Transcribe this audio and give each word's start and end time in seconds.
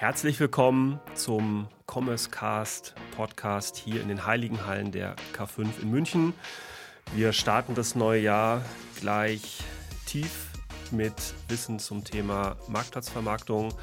Herzlich 0.00 0.40
willkommen 0.40 0.98
zum 1.14 1.68
Commerce 1.86 2.30
Cast 2.30 2.94
Podcast 3.14 3.76
hier 3.76 4.00
in 4.00 4.08
den 4.08 4.24
Heiligen 4.24 4.64
Hallen 4.64 4.92
der 4.92 5.14
K5 5.36 5.66
in 5.82 5.90
München. 5.90 6.32
Wir 7.14 7.34
starten 7.34 7.74
das 7.74 7.94
neue 7.94 8.22
Jahr 8.22 8.64
gleich 8.98 9.58
tief 10.06 10.52
mit 10.90 11.12
Wissen 11.48 11.78
zum 11.78 12.02
Thema 12.02 12.56
Marktplatzvermarktung 12.66 13.74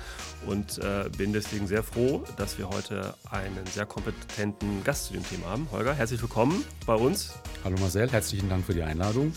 und 0.47 0.79
äh, 0.79 1.07
bin 1.15 1.33
deswegen 1.33 1.67
sehr 1.67 1.83
froh, 1.83 2.23
dass 2.35 2.57
wir 2.57 2.67
heute 2.67 3.13
einen 3.29 3.63
sehr 3.67 3.85
kompetenten 3.85 4.83
Gast 4.83 5.05
zu 5.05 5.13
dem 5.13 5.23
Thema 5.23 5.51
haben. 5.51 5.67
Holger, 5.71 5.93
herzlich 5.93 6.19
willkommen 6.19 6.65
bei 6.87 6.95
uns. 6.95 7.35
Hallo 7.63 7.75
Marcel, 7.79 8.11
herzlichen 8.11 8.49
Dank 8.49 8.65
für 8.65 8.73
die 8.73 8.81
Einladung. 8.81 9.33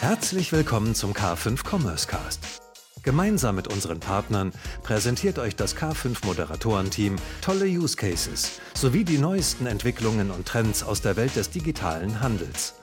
Herzlich 0.00 0.52
willkommen 0.52 0.94
zum 0.94 1.12
K5 1.12 1.68
Commerce 1.68 2.06
Cast. 2.06 2.63
Gemeinsam 3.04 3.54
mit 3.56 3.68
unseren 3.68 4.00
Partnern 4.00 4.50
präsentiert 4.82 5.38
euch 5.38 5.54
das 5.54 5.76
K5 5.76 6.24
Moderatorenteam 6.24 7.16
tolle 7.42 7.66
Use 7.66 7.96
Cases 7.96 8.60
sowie 8.72 9.04
die 9.04 9.18
neuesten 9.18 9.66
Entwicklungen 9.66 10.30
und 10.30 10.48
Trends 10.48 10.82
aus 10.82 11.02
der 11.02 11.16
Welt 11.16 11.36
des 11.36 11.50
digitalen 11.50 12.20
Handels. 12.20 12.74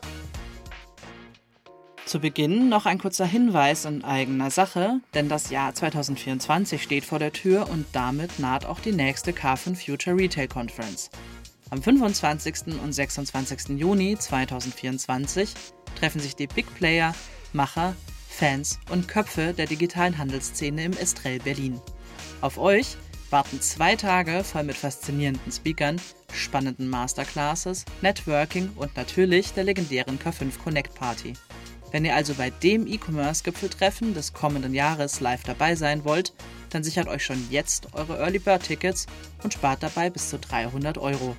Zu 2.05 2.19
Beginn 2.19 2.69
noch 2.69 2.85
ein 2.85 2.99
kurzer 2.99 3.25
Hinweis 3.25 3.85
in 3.85 4.03
eigener 4.03 4.51
Sache, 4.51 4.99
denn 5.15 5.27
das 5.27 5.49
Jahr 5.49 5.73
2024 5.73 6.83
steht 6.83 7.05
vor 7.05 7.17
der 7.17 7.31
Tür 7.31 7.67
und 7.69 7.85
damit 7.93 8.37
naht 8.37 8.65
auch 8.65 8.79
die 8.79 8.91
nächste 8.91 9.31
K5 9.31 9.75
Future 9.75 10.15
Retail 10.15 10.47
Conference. 10.47 11.09
Am 11.71 11.81
25. 11.81 12.79
und 12.83 12.93
26. 12.93 13.79
Juni 13.79 14.17
2024 14.19 15.53
treffen 15.97 16.19
sich 16.19 16.35
die 16.35 16.47
Big 16.47 16.71
Player, 16.75 17.15
Macher, 17.53 17.95
Fans 18.31 18.79
und 18.89 19.07
Köpfe 19.07 19.53
der 19.53 19.67
digitalen 19.67 20.17
Handelsszene 20.17 20.85
im 20.85 20.93
Estrell 20.93 21.39
Berlin. 21.39 21.79
Auf 22.39 22.57
euch 22.57 22.97
warten 23.29 23.61
zwei 23.61 23.95
Tage 23.95 24.43
voll 24.43 24.63
mit 24.63 24.75
faszinierenden 24.75 25.51
Speakern, 25.51 26.01
spannenden 26.33 26.89
Masterclasses, 26.89 27.85
Networking 28.01 28.71
und 28.75 28.95
natürlich 28.97 29.53
der 29.53 29.65
legendären 29.65 30.17
K5 30.17 30.57
Connect 30.63 30.95
Party. 30.95 31.33
Wenn 31.91 32.05
ihr 32.05 32.15
also 32.15 32.33
bei 32.33 32.49
dem 32.49 32.87
E-Commerce-Gipfeltreffen 32.87 34.13
des 34.13 34.33
kommenden 34.33 34.73
Jahres 34.73 35.19
live 35.19 35.43
dabei 35.43 35.75
sein 35.75 36.05
wollt, 36.05 36.33
dann 36.69 36.83
sichert 36.83 37.09
euch 37.09 37.23
schon 37.23 37.45
jetzt 37.51 37.93
eure 37.93 38.17
Early 38.17 38.39
Bird 38.39 38.63
Tickets 38.63 39.07
und 39.43 39.53
spart 39.53 39.83
dabei 39.83 40.09
bis 40.09 40.29
zu 40.29 40.39
300 40.39 40.97
Euro. 40.97 41.35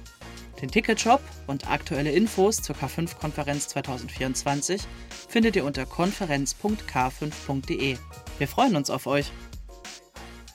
Den 0.62 0.70
Ticketshop 0.70 1.20
und 1.48 1.68
aktuelle 1.68 2.12
Infos 2.12 2.62
zur 2.62 2.76
K5-Konferenz 2.76 3.66
2024 3.68 4.80
findet 5.28 5.56
ihr 5.56 5.64
unter 5.64 5.84
konferenz.k5.de. 5.84 7.96
Wir 8.38 8.48
freuen 8.48 8.76
uns 8.76 8.88
auf 8.88 9.08
euch. 9.08 9.32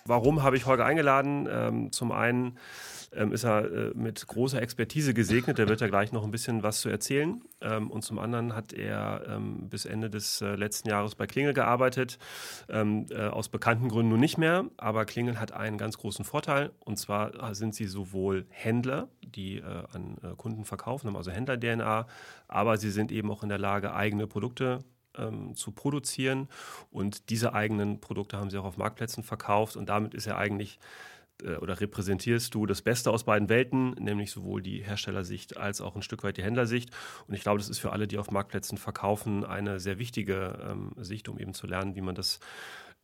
Warum 0.06 0.44
habe 0.44 0.56
ich 0.56 0.66
Holger 0.66 0.86
eingeladen? 0.86 1.50
Ähm, 1.52 1.92
zum 1.92 2.14
einen 2.14 2.58
ähm, 3.18 3.34
ist 3.34 3.44
er 3.44 3.66
äh, 3.66 3.92
mit 3.96 4.26
großer 4.28 4.62
Expertise 4.62 5.14
gesegnet. 5.14 5.58
Der 5.58 5.68
wird 5.68 5.82
ja 5.82 5.88
gleich 5.88 6.12
noch 6.12 6.24
ein 6.24 6.32
bisschen 6.32 6.64
was 6.64 6.82
zu 6.82 6.90
erzählen. 6.90 7.42
Ähm, 7.62 7.90
und 7.92 8.04
zum 8.04 8.20
anderen 8.20 8.56
hat 8.56 8.74
er 8.74 9.24
ähm, 9.28 9.70
bis 9.70 9.86
Ende 9.86 10.10
des 10.10 10.42
äh, 10.42 10.56
letzten 10.56 10.90
Jahres 10.90 11.16
bei 11.16 11.28
Klingel 11.28 11.54
gearbeitet. 11.54 12.20
Ähm, 12.70 13.08
äh, 13.10 13.28
aus 13.28 13.50
bekannten 13.50 13.90
Gründen 13.90 14.12
nun 14.12 14.20
nicht 14.20 14.38
mehr. 14.38 14.66
Aber 14.78 15.06
Klingel 15.06 15.40
hat 15.40 15.52
einen 15.52 15.78
ganz 15.78 15.98
großen 15.98 16.24
Vorteil. 16.24 16.72
Und 16.80 16.98
zwar 16.98 17.56
sind 17.56 17.76
sie 17.76 17.86
sowohl 17.86 18.46
Händler, 18.50 19.10
die 19.22 19.58
äh, 19.58 19.64
an 19.64 20.18
äh, 20.22 20.36
Kunden 20.36 20.66
verkaufen, 20.66 21.08
haben 21.08 21.16
also 21.16 21.32
Händler-DNA, 21.32 22.08
aber 22.48 22.78
sie 22.78 22.92
sind 22.92 23.12
eben 23.12 23.32
auch 23.32 23.44
in 23.44 23.50
der 23.50 23.58
Lage, 23.58 23.94
eigene 23.94 24.28
Produkte 24.28 24.80
ähm, 25.18 25.56
zu 25.56 25.72
produzieren. 25.72 26.48
Und 26.92 27.30
diese 27.30 27.54
eigenen 27.54 28.00
Produkte 28.00 28.38
haben 28.38 28.50
sie 28.50 28.58
auch 28.58 28.66
auf 28.66 28.78
Marktplätzen 28.78 29.24
verkauft. 29.24 29.76
Und 29.76 29.90
damit 29.90 30.14
ist 30.14 30.28
er 30.28 30.38
eigentlich 30.38 30.80
äh, 30.80 31.17
oder 31.62 31.80
repräsentierst 31.80 32.54
du 32.54 32.66
das 32.66 32.82
Beste 32.82 33.12
aus 33.12 33.24
beiden 33.24 33.50
Welten, 33.50 33.92
nämlich 33.92 34.32
sowohl 34.32 34.62
die 34.62 34.84
Herstellersicht 34.84 35.58
als 35.58 35.82
auch 35.82 35.96
ein 35.96 36.02
Stück 36.02 36.24
weit 36.24 36.38
die 36.38 36.44
Händlersicht. 36.44 36.90
Und 37.28 37.36
ich 37.36 37.42
glaube, 37.42 37.60
das 37.60 37.70
ist 37.70 37.80
für 37.80 37.92
alle, 37.92 38.08
die 38.08 38.18
auf 38.18 38.32
Marktplätzen 38.32 38.78
verkaufen, 38.78 39.46
eine 39.46 39.80
sehr 39.80 40.00
wichtige 40.00 40.60
ähm, 40.70 40.94
Sicht, 40.98 41.30
um 41.30 41.38
eben 41.38 41.54
zu 41.54 41.68
lernen, 41.68 41.96
wie 41.96 42.02
man 42.02 42.16
das 42.16 42.40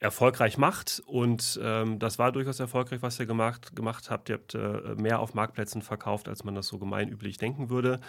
erfolgreich 0.03 0.57
macht. 0.57 1.01
Und 1.05 1.59
ähm, 1.63 1.97
das 1.97 2.19
war 2.19 2.31
durchaus 2.31 2.59
erfolgreich, 2.59 3.01
was 3.01 3.19
ihr 3.19 3.25
gemacht, 3.25 3.75
gemacht 3.75 4.09
habt. 4.09 4.29
Ihr 4.29 4.35
habt 4.35 4.53
äh, 4.53 4.95
mehr 4.95 5.19
auf 5.19 5.33
Marktplätzen 5.33 5.81
verkauft, 5.81 6.27
als 6.27 6.43
man 6.43 6.55
das 6.55 6.67
so 6.67 6.77
gemeinüblich 6.77 7.37
denken 7.37 7.69
würde, 7.69 7.99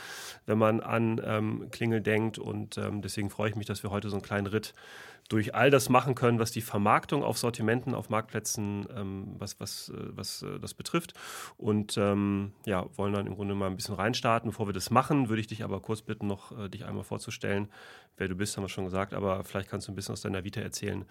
wenn 0.44 0.58
man 0.58 0.80
an 0.80 1.20
ähm, 1.24 1.68
Klingel 1.70 2.00
denkt. 2.00 2.38
Und 2.38 2.76
ähm, 2.78 3.00
deswegen 3.00 3.30
freue 3.30 3.50
ich 3.50 3.56
mich, 3.56 3.66
dass 3.66 3.82
wir 3.82 3.90
heute 3.90 4.10
so 4.10 4.16
einen 4.16 4.24
kleinen 4.24 4.48
Ritt 4.48 4.74
durch 5.28 5.54
all 5.54 5.70
das 5.70 5.88
machen 5.88 6.14
können, 6.14 6.38
was 6.38 6.52
die 6.52 6.60
Vermarktung 6.60 7.22
auf 7.22 7.38
Sortimenten, 7.38 7.94
auf 7.94 8.10
Marktplätzen, 8.10 8.86
ähm, 8.94 9.36
was, 9.38 9.58
was, 9.58 9.88
äh, 9.88 9.94
was 10.10 10.42
äh, 10.42 10.58
das 10.58 10.74
betrifft. 10.74 11.14
Und 11.56 11.96
ähm, 11.96 12.52
ja, 12.66 12.86
wollen 12.96 13.14
dann 13.14 13.26
im 13.26 13.34
Grunde 13.34 13.54
mal 13.54 13.68
ein 13.68 13.76
bisschen 13.76 13.94
reinstarten. 13.94 14.50
Bevor 14.50 14.66
wir 14.66 14.74
das 14.74 14.90
machen, 14.90 15.28
würde 15.28 15.40
ich 15.40 15.46
dich 15.46 15.64
aber 15.64 15.80
kurz 15.80 16.02
bitten, 16.02 16.26
noch 16.26 16.58
äh, 16.58 16.68
dich 16.68 16.84
einmal 16.84 17.04
vorzustellen. 17.04 17.68
Wer 18.16 18.28
du 18.28 18.34
bist, 18.34 18.56
haben 18.56 18.64
wir 18.64 18.68
schon 18.68 18.84
gesagt, 18.84 19.14
aber 19.14 19.44
vielleicht 19.44 19.68
kannst 19.68 19.88
du 19.88 19.92
ein 19.92 19.94
bisschen 19.94 20.12
aus 20.12 20.20
deiner 20.20 20.44
Vita 20.44 20.60
erzählen, 20.60 21.04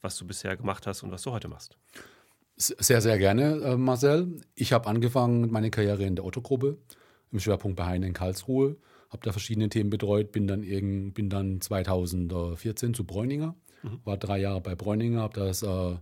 was 0.00 0.16
du 0.16 0.26
bisher 0.26 0.56
gemacht 0.56 0.86
hast 0.86 1.02
und 1.02 1.10
was 1.10 1.22
du 1.22 1.32
heute 1.32 1.48
machst. 1.48 1.76
Sehr, 2.56 3.00
sehr 3.00 3.18
gerne, 3.18 3.60
äh, 3.62 3.76
Marcel. 3.76 4.40
Ich 4.54 4.72
habe 4.72 4.88
angefangen 4.88 5.50
meine 5.50 5.70
Karriere 5.70 6.04
in 6.04 6.16
der 6.16 6.24
Otto-Gruppe, 6.24 6.76
im 7.30 7.38
Schwerpunkt 7.38 7.76
bei 7.76 7.86
Heine 7.86 8.08
in 8.08 8.14
Karlsruhe 8.14 8.76
habe 9.10 9.22
da 9.22 9.32
verschiedene 9.32 9.68
Themen 9.68 9.90
betreut, 9.90 10.32
bin 10.32 10.46
dann, 10.46 10.62
irgend, 10.62 11.14
bin 11.14 11.30
dann 11.30 11.60
2014 11.60 12.94
zu 12.94 13.04
Bräuninger, 13.04 13.54
mhm. 13.82 14.00
war 14.04 14.16
drei 14.16 14.38
Jahre 14.38 14.60
bei 14.60 14.74
Bräuninger, 14.74 15.20
habe 15.20 15.40
das 15.40 15.62
äh, 15.62 15.96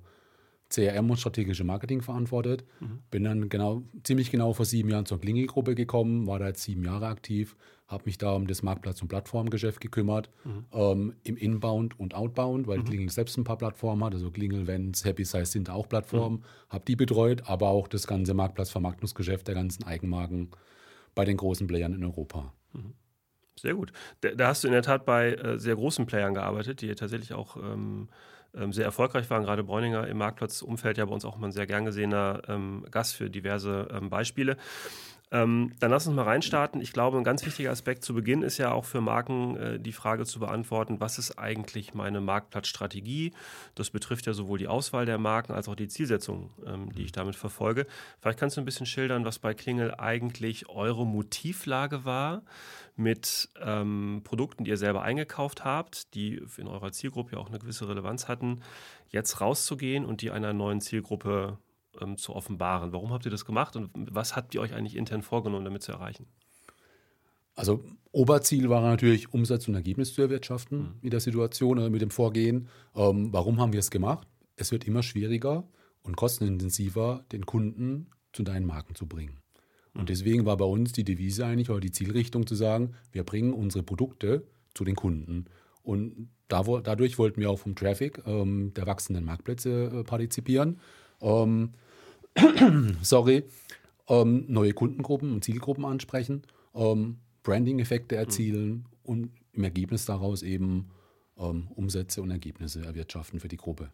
CRM 0.69 1.11
und 1.11 1.19
strategische 1.19 1.65
Marketing 1.65 2.03
verantwortet, 2.03 2.65
mhm. 2.81 2.99
bin 3.11 3.25
dann 3.25 3.49
genau, 3.49 3.83
ziemlich 4.03 4.31
genau 4.31 4.53
vor 4.53 4.65
sieben 4.65 4.91
Jahren 4.91 5.07
zur 5.07 5.21
Klingelgruppe 5.21 5.75
gekommen, 5.75 6.27
war 6.27 6.39
da 6.39 6.49
jetzt 6.49 6.63
sieben 6.63 6.85
Jahre 6.85 7.07
aktiv, 7.07 7.57
habe 7.89 8.03
mich 8.07 8.19
da 8.19 8.33
um 8.33 8.47
das 8.47 8.63
Marktplatz- 8.63 9.01
und 9.01 9.09
Plattformgeschäft 9.09 9.81
gekümmert, 9.81 10.31
mhm. 10.45 10.65
ähm, 10.73 11.15
im 11.23 11.37
Inbound 11.37 11.99
und 11.99 12.15
Outbound, 12.15 12.67
weil 12.67 12.79
mhm. 12.79 12.85
Klingel 12.85 13.11
selbst 13.11 13.37
ein 13.37 13.45
paar 13.45 13.59
Plattformen 13.59 14.03
hat, 14.05 14.15
also 14.15 14.31
Klingel, 14.31 14.67
Vents, 14.67 15.05
Happy 15.05 15.25
Size 15.25 15.47
sind 15.47 15.71
auch 15.71 15.89
Plattformen, 15.89 16.39
mhm. 16.39 16.71
habe 16.71 16.85
die 16.85 16.97
betreut, 16.97 17.43
aber 17.47 17.69
auch 17.69 17.87
das 17.87 18.07
ganze 18.07 18.35
Marktplatzvermarktungsgeschäft 18.35 19.47
der 19.47 19.55
ganzen 19.55 19.85
Eigenmarken 19.85 20.51
bei 21.15 21.25
den 21.25 21.37
großen 21.37 21.67
Playern 21.67 21.95
in 21.95 22.05
Europa. 22.05 22.53
Mhm. 22.73 22.95
Sehr 23.59 23.75
gut. 23.75 23.93
Da, 24.21 24.31
da, 24.31 24.49
hast 24.49 24.65
du 24.65 24.69
in 24.69 24.73
der 24.73 24.83
Tat 24.83 25.07
bei 25.07 25.33
äh, 25.33 25.59
sehr 25.59 25.77
großen 25.77 26.07
Playern 26.07 26.35
gearbeitet, 26.35 26.83
die 26.83 26.95
tatsächlich 26.95 27.33
auch 27.33 27.57
ähm, 27.57 28.09
ähm, 28.55 28.73
sehr 28.73 28.85
erfolgreich 28.85 29.31
waren. 29.31 29.45
Gerade 29.45 29.65
Bräuninger 29.65 30.07
im 30.09 30.19
Marktplatzumfeld 30.19 30.99
ja 30.99 31.07
bei 31.07 31.15
uns 31.15 31.25
auch 31.25 31.39
mal 31.39 31.47
ein 31.47 31.53
sehr 31.53 31.67
gern 31.67 31.87
gesehener 31.87 32.43
ähm, 32.49 32.85
Gast 32.91 33.15
für 33.15 33.31
diverse 33.31 33.89
Beispiele. 34.11 34.59
Ähm, 35.33 35.73
dann 35.81 35.91
lass 35.91 36.07
uns 36.07 36.15
mal 36.15 36.23
reinstarten. 36.23 36.81
Ich 36.81 36.93
glaube, 36.93 37.19
ein 37.19 37.25
ganz 37.25 37.45
wichtiger 37.45 37.73
Aspekt 37.73 38.05
zu 38.05 38.15
Beginn 38.15 38.43
ist 38.43 38.59
ja 38.59 38.71
auch 38.71 38.85
für 38.85 39.01
Marken 39.01 39.57
äh, 39.57 39.81
die 39.81 39.93
Frage 39.93 40.25
zu 40.25 40.39
beantworten, 40.39 41.01
was 41.01 41.19
ist 41.19 41.37
eigentlich 41.37 41.95
meine 41.95 42.21
Marktplatzstrategie? 42.21 43.33
Das 43.75 43.91
betrifft 43.91 44.27
ja 44.27 44.35
sowohl 44.35 44.59
die 44.59 44.69
Auswahl 44.69 45.05
der 45.05 45.19
Marken 45.19 45.53
als 45.53 45.69
auch 45.69 45.75
die 45.75 45.89
Zielsetzung, 45.89 46.51
ähm, 46.65 46.93
die 46.93 47.03
ich 47.03 47.13
damit 47.13 47.35
verfolge. 47.35 47.87
Vielleicht 48.21 48.39
kannst 48.39 48.57
du 48.57 48.61
ein 48.61 48.65
bisschen 48.65 48.87
schildern, 48.87 49.25
was 49.25 49.41
bei 49.41 49.53
Klingel 49.53 49.95
eigentlich 49.97 50.69
eure 50.69 51.05
Motivlage 51.05 52.05
war 52.05 52.43
mit 52.95 53.49
ähm, 53.61 54.21
Produkten, 54.23 54.63
die 54.63 54.71
ihr 54.71 54.77
selber 54.77 55.03
eingekauft 55.03 55.65
habt, 55.65 56.15
die 56.15 56.41
in 56.57 56.69
eurer 56.69 56.93
Zielgruppe 56.93 57.33
ja 57.33 57.39
auch 57.39 57.49
eine 57.49 57.59
gewisse 57.59 57.89
Relevanz 57.89 58.29
hatten, 58.29 58.63
jetzt 59.09 59.41
rauszugehen 59.41 60.05
und 60.05 60.23
die 60.23 60.31
einer 60.31 60.53
neuen 60.53 60.81
Zielgruppe 60.81 61.59
ähm, 62.01 62.17
zu 62.17 62.35
offenbaren. 62.35 62.93
Warum 62.93 63.13
habt 63.13 63.25
ihr 63.25 63.31
das 63.31 63.45
gemacht 63.45 63.77
und 63.77 63.91
was 63.95 64.37
habt 64.37 64.55
ihr 64.55 64.61
euch 64.61 64.75
eigentlich 64.75 64.97
intern 64.97 65.23
vorgenommen, 65.23 65.65
damit 65.65 65.83
zu 65.83 65.93
erreichen? 65.93 66.27
Also 67.55 67.83
Oberziel 68.13 68.69
war 68.69 68.83
natürlich, 68.83 69.33
Umsatz 69.33 69.67
und 69.67 69.75
Ergebnis 69.75 70.15
zu 70.15 70.23
erwirtschaften 70.23 70.79
mhm. 70.79 70.95
mit 71.01 71.13
der 71.13 71.21
Situation 71.21 71.79
oder 71.79 71.91
mit 71.91 72.03
dem 72.03 72.11
Vorgehen. 72.11 72.69
Ähm, 72.95 73.33
warum 73.33 73.61
haben 73.61 73.73
wir 73.73 73.81
es 73.81 73.91
gemacht? 73.91 74.29
Es 74.57 74.73
wird 74.73 74.87
immer 74.87 75.03
schwieriger 75.03 75.67
und 76.03 76.17
kostenintensiver, 76.17 77.25
den 77.33 77.45
Kunden 77.47 78.09
zu 78.33 78.43
deinen 78.43 78.67
Marken 78.67 78.95
zu 78.95 79.07
bringen. 79.07 79.41
Und 79.95 80.03
mhm. 80.03 80.07
deswegen 80.07 80.47
war 80.47 80.57
bei 80.57 80.65
uns 80.67 80.93
die 80.93 81.05
Devise 81.05 81.47
eigentlich 81.47 81.71
oder 81.71 81.81
die 81.81 81.91
Zielrichtung 81.91 82.47
zu 82.47 82.55
sagen, 82.55 82.95
wir 83.13 83.25
bringen 83.25 83.53
unsere 83.53 83.83
Produkte 83.83 84.47
zu 84.75 84.85
den 84.85 84.95
Kunden. 84.95 85.47
Und 85.83 86.29
da, 86.49 86.63
dadurch 86.63 87.19
wollten 87.19 87.41
wir 87.41 87.51
auch 87.51 87.59
vom 87.59 87.75
Traffic 87.75 88.23
ähm, 88.27 88.73
der 88.75 88.87
wachsenden 88.87 89.25
Marktplätze 89.25 90.01
äh, 90.01 90.05
partizipieren. 90.05 90.81
Ähm, 91.21 91.73
sorry, 93.03 93.45
ähm, 94.09 94.45
neue 94.49 94.73
Kundengruppen 94.73 95.33
und 95.33 95.45
Zielgruppen 95.45 95.85
ansprechen, 95.85 96.43
ähm, 96.75 97.19
Branding-Effekte 97.43 98.17
erzielen 98.17 98.69
mhm. 98.69 98.85
und 99.03 99.31
im 99.53 99.65
Ergebnis 99.65 100.05
daraus 100.05 100.43
eben 100.43 100.91
ähm, 101.39 101.69
Umsätze 101.75 102.23
und 102.23 102.31
Ergebnisse 102.31 102.85
erwirtschaften 102.85 103.41
für 103.41 103.49
die 103.49 103.57
Gruppe. 103.57 103.91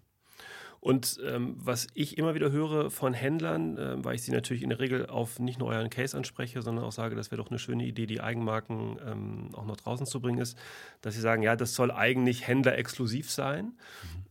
Und 0.82 1.20
ähm, 1.24 1.54
was 1.58 1.86
ich 1.94 2.18
immer 2.18 2.34
wieder 2.34 2.50
höre 2.50 2.90
von 2.90 3.14
Händlern, 3.14 3.78
äh, 3.78 4.04
weil 4.04 4.16
ich 4.16 4.24
sie 4.24 4.32
natürlich 4.32 4.64
in 4.64 4.70
der 4.70 4.80
Regel 4.80 5.06
auf 5.06 5.38
nicht 5.38 5.60
nur 5.60 5.68
euren 5.68 5.90
Case 5.90 6.16
anspreche, 6.16 6.60
sondern 6.60 6.84
auch 6.84 6.90
sage, 6.90 7.14
das 7.14 7.30
wäre 7.30 7.40
doch 7.40 7.50
eine 7.50 7.60
schöne 7.60 7.84
Idee, 7.84 8.06
die 8.06 8.20
Eigenmarken 8.20 8.98
ähm, 9.06 9.50
auch 9.52 9.64
noch 9.64 9.76
draußen 9.76 10.06
zu 10.06 10.20
bringen, 10.20 10.38
ist, 10.38 10.58
dass 11.00 11.14
sie 11.14 11.20
sagen, 11.20 11.44
ja, 11.44 11.54
das 11.54 11.76
soll 11.76 11.92
eigentlich 11.92 12.48
händlerexklusiv 12.48 13.30
sein. 13.30 13.66
Mhm. 13.66 13.74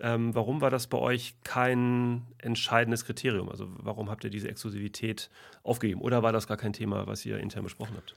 Ähm, 0.01 0.35
warum 0.35 0.59
war 0.59 0.69
das 0.69 0.87
bei 0.87 0.97
euch 0.97 1.35
kein 1.45 2.23
entscheidendes 2.37 3.05
Kriterium? 3.05 3.47
Also 3.47 3.69
warum 3.77 4.09
habt 4.09 4.25
ihr 4.25 4.29
diese 4.29 4.49
Exklusivität 4.49 5.29
aufgegeben? 5.63 6.01
Oder 6.01 6.21
war 6.21 6.33
das 6.33 6.47
gar 6.47 6.57
kein 6.57 6.73
Thema, 6.73 7.07
was 7.07 7.25
ihr 7.25 7.37
intern 7.37 7.63
besprochen 7.63 7.95
habt? 7.95 8.13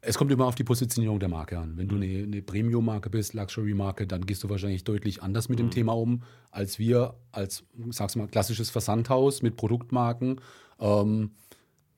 Es 0.00 0.18
kommt 0.18 0.30
immer 0.30 0.46
auf 0.46 0.54
die 0.54 0.64
Positionierung 0.64 1.18
der 1.18 1.28
Marke 1.28 1.58
an. 1.58 1.76
Wenn 1.76 1.88
du 1.88 1.96
eine, 1.96 2.24
eine 2.24 2.42
Premium-Marke 2.42 3.10
bist, 3.10 3.34
Luxury-Marke, 3.34 4.06
dann 4.06 4.26
gehst 4.26 4.44
du 4.44 4.48
wahrscheinlich 4.48 4.84
deutlich 4.84 5.22
anders 5.22 5.48
mit 5.48 5.58
dem 5.58 5.66
mhm. 5.66 5.70
Thema 5.72 5.96
um, 5.96 6.22
als 6.50 6.78
wir 6.78 7.14
als, 7.32 7.64
sag's 7.90 8.16
mal, 8.16 8.28
klassisches 8.28 8.70
Versandhaus 8.70 9.42
mit 9.42 9.56
Produktmarken. 9.56 10.40
Ähm, 10.78 11.30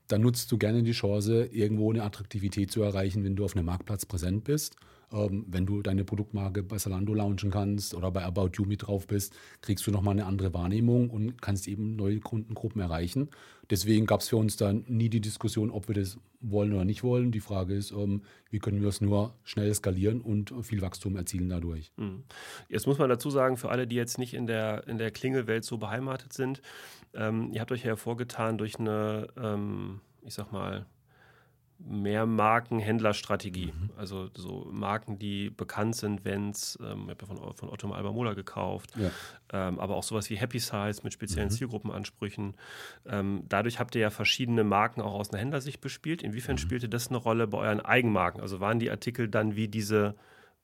dann 0.08 0.22
nutzt 0.22 0.50
du 0.50 0.58
gerne 0.58 0.82
die 0.82 0.92
Chance, 0.92 1.46
irgendwo 1.46 1.90
eine 1.90 2.02
Attraktivität 2.02 2.70
zu 2.70 2.82
erreichen, 2.82 3.24
wenn 3.24 3.36
du 3.36 3.44
auf 3.44 3.54
einem 3.54 3.66
Marktplatz 3.66 4.06
präsent 4.06 4.44
bist. 4.44 4.76
Ähm, 5.10 5.46
wenn 5.48 5.64
du 5.64 5.80
deine 5.80 6.04
Produktmarke 6.04 6.62
bei 6.62 6.76
Salando 6.76 7.14
launchen 7.14 7.50
kannst 7.50 7.94
oder 7.94 8.10
bei 8.10 8.24
About 8.24 8.50
You 8.54 8.64
mit 8.66 8.86
drauf 8.86 9.06
bist, 9.06 9.34
kriegst 9.62 9.86
du 9.86 9.90
nochmal 9.90 10.12
eine 10.12 10.26
andere 10.26 10.52
Wahrnehmung 10.52 11.08
und 11.08 11.40
kannst 11.40 11.66
eben 11.66 11.96
neue 11.96 12.20
Kundengruppen 12.20 12.82
erreichen. 12.82 13.30
Deswegen 13.70 14.06
gab 14.06 14.20
es 14.20 14.28
für 14.28 14.36
uns 14.36 14.56
dann 14.56 14.84
nie 14.86 15.08
die 15.08 15.20
Diskussion, 15.20 15.70
ob 15.70 15.88
wir 15.88 15.94
das 15.94 16.18
wollen 16.40 16.72
oder 16.72 16.84
nicht 16.84 17.02
wollen. 17.02 17.32
Die 17.32 17.40
Frage 17.40 17.74
ist, 17.74 17.90
ähm, 17.90 18.22
wie 18.50 18.58
können 18.58 18.80
wir 18.80 18.88
es 18.88 19.00
nur 19.00 19.34
schnell 19.44 19.72
skalieren 19.74 20.20
und 20.20 20.52
viel 20.62 20.82
Wachstum 20.82 21.16
erzielen 21.16 21.48
dadurch. 21.48 21.90
Mhm. 21.96 22.24
Jetzt 22.68 22.86
muss 22.86 22.98
man 22.98 23.08
dazu 23.08 23.30
sagen, 23.30 23.56
für 23.56 23.70
alle, 23.70 23.86
die 23.86 23.96
jetzt 23.96 24.18
nicht 24.18 24.34
in 24.34 24.46
der, 24.46 24.86
in 24.88 24.98
der 24.98 25.10
Klingelwelt 25.10 25.64
so 25.64 25.78
beheimatet 25.78 26.32
sind, 26.32 26.62
ähm, 27.14 27.50
ihr 27.52 27.60
habt 27.60 27.72
euch 27.72 27.80
ja 27.80 27.88
hervorgetan 27.88 28.58
durch 28.58 28.78
eine, 28.78 29.28
ähm, 29.36 30.00
ich 30.22 30.34
sag 30.34 30.52
mal, 30.52 30.86
mehr 31.78 32.26
Markenhändlerstrategie. 32.26 33.72
Mhm. 33.72 33.90
Also 33.96 34.30
so 34.34 34.68
Marken, 34.70 35.18
die 35.18 35.50
bekannt 35.50 35.94
sind, 35.94 36.24
wenn 36.24 36.50
es, 36.50 36.78
ähm, 36.82 37.04
ich 37.04 37.10
habe 37.10 37.20
ja 37.20 37.26
von, 37.26 37.54
von 37.54 37.68
Otto 37.70 37.90
Alba 37.92 38.34
gekauft, 38.34 38.92
ja. 38.96 39.10
ähm, 39.52 39.78
aber 39.78 39.94
auch 39.94 40.02
sowas 40.02 40.28
wie 40.28 40.36
Happy 40.36 40.58
Size 40.58 41.00
mit 41.02 41.12
speziellen 41.12 41.48
mhm. 41.48 41.52
Zielgruppenansprüchen. 41.52 42.54
Ähm, 43.06 43.44
dadurch 43.48 43.78
habt 43.78 43.94
ihr 43.94 44.00
ja 44.00 44.10
verschiedene 44.10 44.64
Marken 44.64 45.00
auch 45.00 45.14
aus 45.14 45.30
einer 45.30 45.40
Händlersicht 45.40 45.80
bespielt. 45.80 46.22
Inwiefern 46.22 46.56
mhm. 46.56 46.58
spielte 46.58 46.88
das 46.88 47.08
eine 47.08 47.18
Rolle 47.18 47.46
bei 47.46 47.58
euren 47.58 47.80
Eigenmarken? 47.80 48.40
Also 48.40 48.58
waren 48.60 48.80
die 48.80 48.90
Artikel 48.90 49.28
dann 49.28 49.54
wie 49.54 49.68
diese 49.68 50.16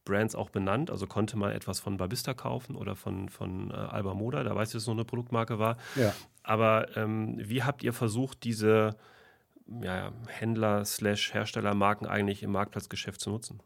Brands 0.05 0.35
auch 0.35 0.51
benannt? 0.51 0.91
Also 0.91 1.06
konnte 1.06 1.37
man 1.37 1.53
etwas 1.53 1.81
von 1.81 1.97
Babista 1.97 2.35
kaufen 2.35 2.77
oder 2.77 2.97
von, 2.97 3.29
von 3.29 3.71
äh, 3.71 3.75
Alba 3.75 4.15
Moda? 4.15 4.45
Da 4.45 4.55
weiß 4.55 4.69
ich, 4.69 4.73
dass 4.75 4.83
es 4.83 4.87
noch 4.87 4.95
eine 4.95 5.05
Produktmarke 5.05 5.59
war. 5.59 5.77
Ja. 5.97 6.15
Aber 6.43 6.97
ähm, 6.97 7.37
wie 7.39 7.62
habt 7.62 7.83
ihr 7.83 7.93
versucht, 7.93 8.45
diese 8.45 8.97
ja, 9.83 10.12
Händler 10.29 10.85
slash 10.85 11.33
Herstellermarken 11.33 12.06
eigentlich 12.06 12.43
im 12.43 12.53
Marktplatzgeschäft 12.53 13.21
zu 13.21 13.31
nutzen? 13.31 13.61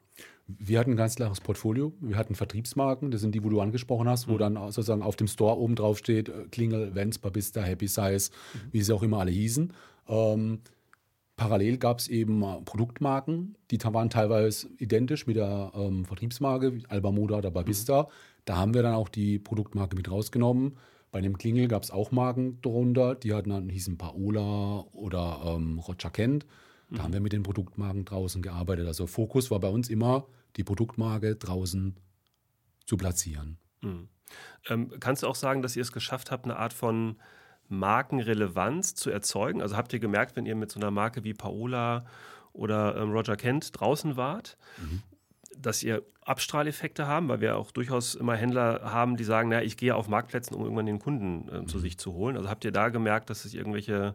Wir 0.47 0.79
hatten 0.79 0.93
ein 0.93 0.97
ganz 0.97 1.17
klares 1.17 1.41
Portfolio. 1.41 1.93
Wir 2.01 2.17
hatten 2.17 2.35
Vertriebsmarken, 2.35 3.11
das 3.11 3.21
sind 3.21 3.35
die, 3.35 3.45
wo 3.45 3.51
du 3.51 3.61
angesprochen 3.61 4.09
hast, 4.09 4.27
mhm. 4.27 4.33
wo 4.33 4.39
dann 4.39 4.55
sozusagen 4.55 5.03
auf 5.03 5.17
dem 5.17 5.27
Store 5.27 5.59
oben 5.59 5.75
drauf 5.75 5.99
steht, 5.99 6.29
äh, 6.29 6.47
Klingel, 6.51 6.95
Vents, 6.95 7.19
Babista, 7.19 7.61
Happy 7.61 7.87
Size, 7.87 8.31
mhm. 8.55 8.61
wie 8.73 8.83
sie 8.83 8.95
auch 8.95 9.03
immer 9.03 9.19
alle 9.19 9.31
hießen. 9.31 9.73
Ähm, 10.09 10.61
parallel 11.39 11.79
gab 11.79 12.01
es 12.01 12.09
eben 12.09 12.43
äh, 12.43 12.61
Produktmarken, 12.67 13.57
die 13.71 13.83
waren 13.83 14.11
teilweise 14.11 14.69
identisch 14.77 15.27
mit 15.27 15.37
der 15.37 15.73
ähm, 15.75 16.05
Vertriebsmarke, 16.05 16.83
Alba 16.89 17.11
Moda 17.11 17.39
oder 17.39 17.51
Babista. 17.51 18.03
Mhm. 18.03 18.07
Da 18.45 18.57
haben 18.57 18.75
wir 18.75 18.83
dann 18.83 18.95
auch 18.95 19.09
die 19.09 19.39
Produktmarke 19.39 19.97
mit 19.97 20.11
rausgenommen 20.11 20.77
bei 21.11 21.21
dem 21.21 21.39
Klingel 21.39 21.69
gab 21.69 21.83
es 21.83 21.91
auch 21.91 22.11
Marken 22.11 22.61
drunter, 22.61 23.15
die 23.15 23.33
hatten 23.33 23.51
dann 23.51 23.69
hießen 23.69 23.97
Paola 23.97 24.81
oder 24.93 25.41
ähm, 25.45 25.79
Roger 25.79 26.11
Kent. 26.11 26.47
Da 26.91 26.99
mhm. 26.99 27.03
haben 27.03 27.13
wir 27.15 27.21
mit 27.21 27.33
den 27.33 27.43
Produktmarken 27.43 28.05
draußen 28.05 28.43
gearbeitet. 28.43 28.87
Also 28.87 29.07
Fokus 29.07 29.51
war 29.51 29.61
bei 29.61 29.69
uns 29.69 29.89
immer, 29.89 30.27
die 30.57 30.65
Produktmarke 30.65 31.37
draußen 31.37 31.97
zu 32.85 32.97
platzieren. 32.97 33.59
Mhm. 33.81 34.09
Ähm, 34.69 34.93
kannst 35.01 35.23
du 35.23 35.27
auch 35.27 35.35
sagen, 35.35 35.63
dass 35.63 35.77
ihr 35.77 35.83
es 35.83 35.93
geschafft 35.93 36.31
habt, 36.31 36.45
eine 36.45 36.57
Art 36.57 36.75
von 36.75 37.17
Markenrelevanz 37.69 38.95
zu 38.95 39.11
erzeugen? 39.11 39.63
Also 39.63 39.77
habt 39.77 39.93
ihr 39.93 39.99
gemerkt, 39.99 40.37
wenn 40.37 40.47
ihr 40.47 40.55
mit 40.55 40.71
so 40.71 40.81
einer 40.81 40.91
Marke 40.91 41.25
wie 41.25 41.35
Paola 41.35 42.07
oder 42.53 42.97
ähm, 42.97 43.13
Roger 43.13 43.37
Kent 43.37 43.79
draußen 43.79 44.17
wart, 44.17 44.57
mhm 44.79 45.03
dass 45.61 45.83
ihr 45.83 46.03
Abstrahleffekte 46.25 47.07
haben, 47.07 47.29
weil 47.29 47.41
wir 47.41 47.57
auch 47.57 47.71
durchaus 47.71 48.15
immer 48.15 48.37
Händler 48.37 48.81
haben, 48.85 49.17
die 49.17 49.25
sagen, 49.25 49.49
na, 49.49 49.63
ich 49.63 49.77
gehe 49.77 49.95
auf 49.95 50.09
Marktplätzen, 50.09 50.55
um 50.55 50.63
irgendwann 50.63 50.87
den 50.87 50.99
Kunden 50.99 51.49
äh, 51.49 51.67
zu 51.67 51.79
mhm. 51.79 51.83
sich 51.83 51.99
zu 51.99 52.13
holen. 52.13 52.37
Also 52.37 52.49
habt 52.49 52.65
ihr 52.65 52.73
da 52.73 52.89
gemerkt, 52.89 53.31
dass 53.31 53.45
es 53.45 53.55
irgendwelche 53.55 54.15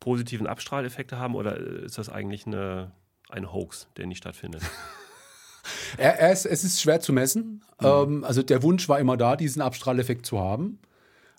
positiven 0.00 0.46
Abstrahleffekte 0.46 1.18
haben 1.18 1.34
oder 1.34 1.56
ist 1.56 1.98
das 1.98 2.08
eigentlich 2.08 2.46
eine, 2.46 2.92
ein 3.30 3.52
Hoax, 3.52 3.88
der 3.96 4.06
nicht 4.06 4.18
stattfindet? 4.18 4.62
er, 5.96 6.18
er 6.18 6.32
ist, 6.32 6.46
es 6.46 6.64
ist 6.64 6.80
schwer 6.80 7.00
zu 7.00 7.12
messen. 7.12 7.64
Mhm. 7.80 7.86
Ähm, 7.86 8.24
also 8.24 8.42
der 8.42 8.62
Wunsch 8.62 8.88
war 8.88 8.98
immer 8.98 9.16
da, 9.16 9.36
diesen 9.36 9.62
Abstrahleffekt 9.62 10.26
zu 10.26 10.38
haben. 10.38 10.78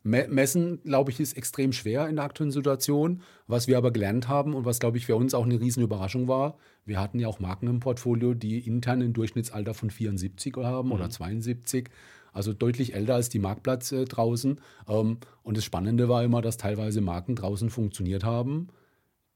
Messen, 0.03 0.81
glaube 0.83 1.11
ich, 1.11 1.19
ist 1.19 1.35
extrem 1.35 1.73
schwer 1.73 2.07
in 2.07 2.15
der 2.15 2.25
aktuellen 2.25 2.51
Situation. 2.51 3.21
Was 3.47 3.67
wir 3.67 3.77
aber 3.77 3.91
gelernt 3.91 4.27
haben 4.27 4.53
und 4.53 4.65
was, 4.65 4.79
glaube 4.79 4.97
ich, 4.97 5.05
für 5.05 5.15
uns 5.15 5.33
auch 5.33 5.45
eine 5.45 5.59
riesen 5.59 5.83
Überraschung 5.83 6.27
war, 6.27 6.57
wir 6.85 6.99
hatten 6.99 7.19
ja 7.19 7.27
auch 7.27 7.39
Marken 7.39 7.67
im 7.67 7.79
Portfolio, 7.79 8.33
die 8.33 8.59
intern 8.59 9.01
ein 9.01 9.13
Durchschnittsalter 9.13 9.73
von 9.73 9.89
74 9.89 10.55
haben 10.57 10.89
mhm. 10.89 10.93
oder 10.93 11.09
72. 11.09 11.89
Also 12.31 12.53
deutlich 12.53 12.93
älter 12.93 13.15
als 13.15 13.29
die 13.29 13.39
Marktplatz 13.39 13.91
äh, 13.91 14.05
draußen. 14.05 14.61
Ähm, 14.87 15.17
und 15.43 15.57
das 15.57 15.65
Spannende 15.65 16.07
war 16.07 16.23
immer, 16.23 16.41
dass 16.41 16.57
teilweise 16.57 17.01
Marken 17.01 17.35
draußen 17.35 17.69
funktioniert 17.69 18.23
haben, 18.23 18.67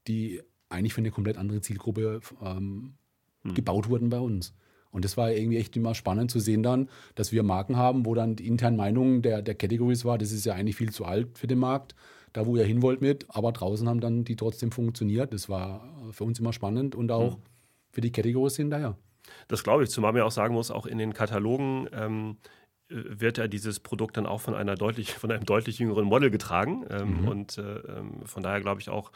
die 0.06 0.40
eigentlich 0.68 0.94
für 0.94 1.00
eine 1.00 1.10
komplett 1.10 1.36
andere 1.36 1.60
Zielgruppe 1.60 2.20
ähm, 2.42 2.94
mhm. 3.42 3.54
gebaut 3.54 3.88
wurden 3.88 4.08
bei 4.08 4.20
uns. 4.20 4.54
Und 4.92 5.04
das 5.04 5.16
war 5.16 5.32
irgendwie 5.32 5.56
echt 5.56 5.76
immer 5.76 5.94
spannend 5.94 6.30
zu 6.30 6.38
sehen 6.38 6.62
dann, 6.62 6.88
dass 7.14 7.32
wir 7.32 7.42
Marken 7.42 7.76
haben, 7.76 8.06
wo 8.06 8.14
dann 8.14 8.36
die 8.36 8.46
internen 8.46 8.76
Meinungen 8.76 9.22
der, 9.22 9.42
der 9.42 9.54
Categories 9.54 10.04
war, 10.04 10.18
das 10.18 10.30
ist 10.30 10.44
ja 10.44 10.54
eigentlich 10.54 10.76
viel 10.76 10.92
zu 10.92 11.04
alt 11.04 11.38
für 11.38 11.46
den 11.46 11.58
Markt, 11.58 11.94
da 12.32 12.46
wo 12.46 12.56
ihr 12.56 12.64
hin 12.64 12.82
wollt 12.82 13.00
mit, 13.00 13.26
aber 13.28 13.52
draußen 13.52 13.88
haben 13.88 14.00
dann 14.00 14.24
die 14.24 14.36
trotzdem 14.36 14.70
funktioniert. 14.70 15.32
Das 15.32 15.48
war 15.48 15.82
für 16.12 16.24
uns 16.24 16.38
immer 16.38 16.52
spannend 16.52 16.94
und 16.94 17.10
auch 17.10 17.36
mhm. 17.36 17.42
für 17.90 18.00
die 18.02 18.12
Categories 18.12 18.56
hinterher. 18.56 18.96
Das 19.48 19.64
glaube 19.64 19.84
ich, 19.84 19.90
zumal 19.90 20.12
man 20.12 20.20
ja 20.20 20.24
auch 20.26 20.32
sagen 20.32 20.54
muss, 20.54 20.70
auch 20.70 20.86
in 20.86 20.98
den 20.98 21.14
Katalogen 21.14 21.88
ähm, 21.92 22.36
wird 22.88 23.38
ja 23.38 23.48
dieses 23.48 23.80
Produkt 23.80 24.16
dann 24.16 24.26
auch 24.26 24.40
von 24.40 24.54
einer 24.54 24.74
deutlich, 24.74 25.14
von 25.14 25.30
einem 25.30 25.44
deutlich 25.44 25.78
jüngeren 25.78 26.04
Model 26.04 26.30
getragen. 26.30 26.84
Ähm, 26.90 27.22
mhm. 27.22 27.28
Und 27.28 27.58
äh, 27.58 27.62
ähm, 27.62 28.26
von 28.26 28.42
daher 28.42 28.60
glaube 28.60 28.80
ich 28.80 28.90
auch 28.90 29.12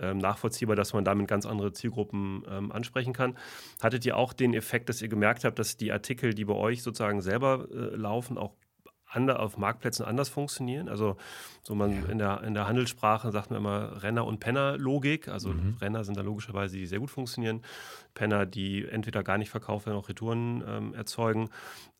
ähm, 0.00 0.18
nachvollziehbar, 0.18 0.76
dass 0.76 0.92
man 0.92 1.04
damit 1.04 1.28
ganz 1.28 1.46
andere 1.46 1.72
Zielgruppen 1.72 2.44
ähm, 2.48 2.72
ansprechen 2.72 3.12
kann. 3.12 3.36
Hattet 3.82 4.04
ihr 4.06 4.16
auch 4.16 4.32
den 4.32 4.54
Effekt, 4.54 4.88
dass 4.88 5.02
ihr 5.02 5.08
gemerkt 5.08 5.44
habt, 5.44 5.58
dass 5.58 5.76
die 5.76 5.92
Artikel, 5.92 6.34
die 6.34 6.44
bei 6.44 6.54
euch 6.54 6.82
sozusagen 6.82 7.20
selber 7.20 7.68
äh, 7.70 7.96
laufen, 7.96 8.38
auch 8.38 8.54
ander, 9.10 9.40
auf 9.40 9.58
Marktplätzen 9.58 10.04
anders 10.04 10.28
funktionieren. 10.28 10.88
Also 10.88 11.16
so 11.62 11.74
man 11.74 11.92
ja. 11.92 12.08
in, 12.08 12.18
der, 12.18 12.42
in 12.42 12.54
der 12.54 12.66
Handelssprache 12.66 13.30
sagt 13.32 13.50
man 13.50 13.58
immer 13.58 14.02
Renner- 14.02 14.24
und 14.24 14.40
Penner-Logik. 14.40 15.28
Also 15.28 15.50
mhm. 15.50 15.76
Renner 15.80 16.04
sind 16.04 16.16
da 16.16 16.22
logischerweise, 16.22 16.76
die 16.76 16.86
sehr 16.86 17.00
gut 17.00 17.10
funktionieren. 17.10 17.62
Penner, 18.14 18.46
die 18.46 18.86
entweder 18.86 19.22
gar 19.22 19.38
nicht 19.38 19.50
verkauft 19.50 19.86
werden, 19.86 19.98
auch 19.98 20.08
Retouren 20.08 20.62
ähm, 20.66 20.94
erzeugen. 20.94 21.50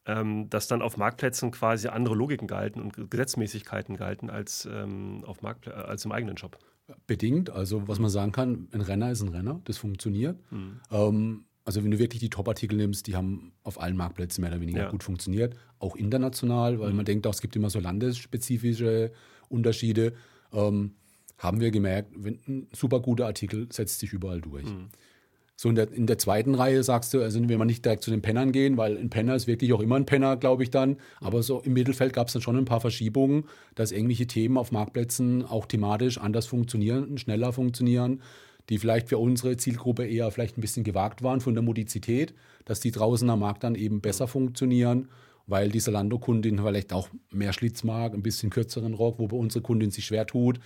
Ähm, 0.07 0.49
dass 0.49 0.67
dann 0.67 0.81
auf 0.81 0.97
Marktplätzen 0.97 1.51
quasi 1.51 1.89
andere 1.89 2.15
Logiken 2.15 2.49
galten 2.49 2.81
und 2.81 3.11
Gesetzmäßigkeiten 3.11 3.97
galten 3.97 4.31
als, 4.31 4.67
ähm, 4.71 5.25
auf 5.27 5.45
als 5.45 6.05
im 6.07 6.13
eigenen 6.13 6.37
Job. 6.37 6.59
Bedingt. 7.07 7.51
Also 7.51 7.87
was 7.89 7.99
man 7.99 8.11
sagen 8.11 8.33
kann, 8.33 8.69
ein 8.73 8.81
Renner 8.81 9.11
ist 9.11 9.23
ein 9.23 9.29
Renner, 9.29 9.61
das 9.65 9.79
funktioniert. 9.79 10.39
Mhm. 10.51 10.81
Ähm, 10.91 11.45
also 11.65 11.85
wenn 11.85 11.91
du 11.91 11.99
wirklich 11.99 12.21
die 12.21 12.31
Top-Artikel 12.31 12.77
nimmst, 12.77 13.07
die 13.07 13.15
haben 13.15 13.53
auf 13.63 13.81
allen 13.81 13.97
Marktplätzen 13.97 14.43
mehr 14.43 14.51
oder 14.51 14.61
weniger 14.61 14.85
ja. 14.85 14.91
gut 14.91 15.03
funktioniert, 15.03 15.55
auch 15.79 15.95
international, 15.95 16.81
weil 16.81 16.91
mhm. 16.91 16.97
man 16.97 17.05
denkt 17.05 17.27
auch, 17.27 17.35
es 17.35 17.41
gibt 17.41 17.55
immer 17.57 17.71
so 17.71 17.81
landesspezifische 17.81 19.13
Unterschiede. 19.49 20.15
Ähm, 20.53 20.95
haben 21.39 21.61
wir 21.61 21.71
gemerkt, 21.71 22.13
wenn 22.17 22.39
ein 22.47 22.69
super 22.73 23.01
guter 23.01 23.27
Artikel 23.27 23.69
setzt 23.73 24.01
sich 24.01 24.13
überall 24.13 24.41
durch. 24.41 24.67
Mhm. 24.67 24.89
So 25.61 25.69
in 25.69 25.75
der, 25.75 25.93
in 25.93 26.07
der 26.07 26.17
zweiten 26.17 26.55
Reihe 26.55 26.83
sagst 26.83 27.13
du, 27.13 27.21
also 27.21 27.39
wenn 27.39 27.51
wir 27.51 27.63
nicht 27.67 27.85
direkt 27.85 28.03
zu 28.03 28.11
den 28.11 28.23
Pennern 28.23 28.51
gehen, 28.51 28.79
weil 28.79 28.97
ein 28.97 29.11
Penner 29.11 29.35
ist 29.35 29.47
wirklich 29.47 29.75
auch 29.75 29.81
immer 29.81 29.97
ein 29.97 30.07
Penner, 30.07 30.39
glaube 30.39 30.63
ich 30.63 30.71
dann. 30.71 30.97
Aber 31.21 31.43
so 31.43 31.61
im 31.61 31.75
Mittelfeld 31.75 32.15
gab 32.15 32.29
es 32.29 32.33
dann 32.33 32.41
schon 32.41 32.57
ein 32.57 32.65
paar 32.65 32.81
Verschiebungen, 32.81 33.45
dass 33.75 33.93
irgendwelche 33.93 34.27
Themen 34.27 34.57
auf 34.57 34.73
Marktplätzen 34.73 35.45
auch 35.45 35.67
thematisch 35.67 36.17
anders 36.17 36.47
funktionieren, 36.47 37.19
schneller 37.19 37.53
funktionieren, 37.53 38.23
die 38.71 38.79
vielleicht 38.79 39.11
für 39.11 39.19
unsere 39.19 39.59
Zielgruppe 39.59 40.07
eher 40.07 40.31
vielleicht 40.31 40.57
ein 40.57 40.63
bisschen 40.63 40.83
gewagt 40.83 41.23
waren 41.23 41.43
von 41.43 41.53
der 41.53 41.63
Modizität, 41.63 42.33
dass 42.65 42.81
die 42.81 42.91
draußen 42.91 43.29
am 43.29 43.41
Markt 43.41 43.63
dann 43.63 43.75
eben 43.75 44.01
besser 44.01 44.29
funktionieren, 44.29 45.11
weil 45.47 45.69
die 45.69 45.81
Salando-Kundin 45.81 46.59
vielleicht 46.59 46.95
auch 46.95 47.11
mehr 47.31 47.53
Schlitz 47.53 47.85
mag, 47.85 48.15
ein 48.15 48.23
bisschen 48.23 48.49
kürzeren 48.49 48.95
Rock, 48.95 49.19
wo 49.19 49.29
bei 49.29 49.37
unsere 49.37 49.61
Kundin 49.61 49.91
sich 49.91 50.07
schwer 50.07 50.27
tut 50.27 50.59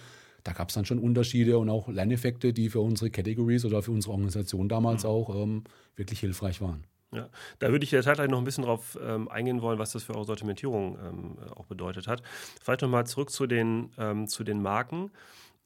da 0.44 0.52
gab 0.52 0.68
es 0.68 0.74
dann 0.74 0.84
schon 0.84 0.98
Unterschiede 0.98 1.58
und 1.58 1.70
auch 1.70 1.88
Lerneffekte, 1.88 2.52
die 2.52 2.68
für 2.68 2.80
unsere 2.80 3.10
Categories 3.10 3.64
oder 3.64 3.82
für 3.82 3.90
unsere 3.90 4.12
Organisation 4.12 4.68
damals 4.68 5.02
mhm. 5.02 5.10
auch 5.10 5.42
ähm, 5.42 5.64
wirklich 5.96 6.20
hilfreich 6.20 6.60
waren. 6.60 6.84
Ja, 7.12 7.28
da 7.60 7.70
würde 7.70 7.84
ich 7.84 7.90
der 7.90 8.02
Zeit 8.02 8.18
noch 8.28 8.38
ein 8.38 8.44
bisschen 8.44 8.64
drauf 8.64 8.98
ähm, 9.00 9.28
eingehen 9.28 9.62
wollen, 9.62 9.78
was 9.78 9.92
das 9.92 10.02
für 10.02 10.14
eure 10.14 10.24
Sortimentierung 10.24 10.98
ähm, 10.98 11.38
auch 11.54 11.66
bedeutet 11.66 12.08
hat. 12.08 12.22
Vielleicht 12.60 12.82
nochmal 12.82 13.06
zurück 13.06 13.30
zu 13.30 13.46
den, 13.46 13.90
ähm, 13.98 14.26
zu 14.26 14.44
den 14.44 14.60
Marken. 14.60 15.12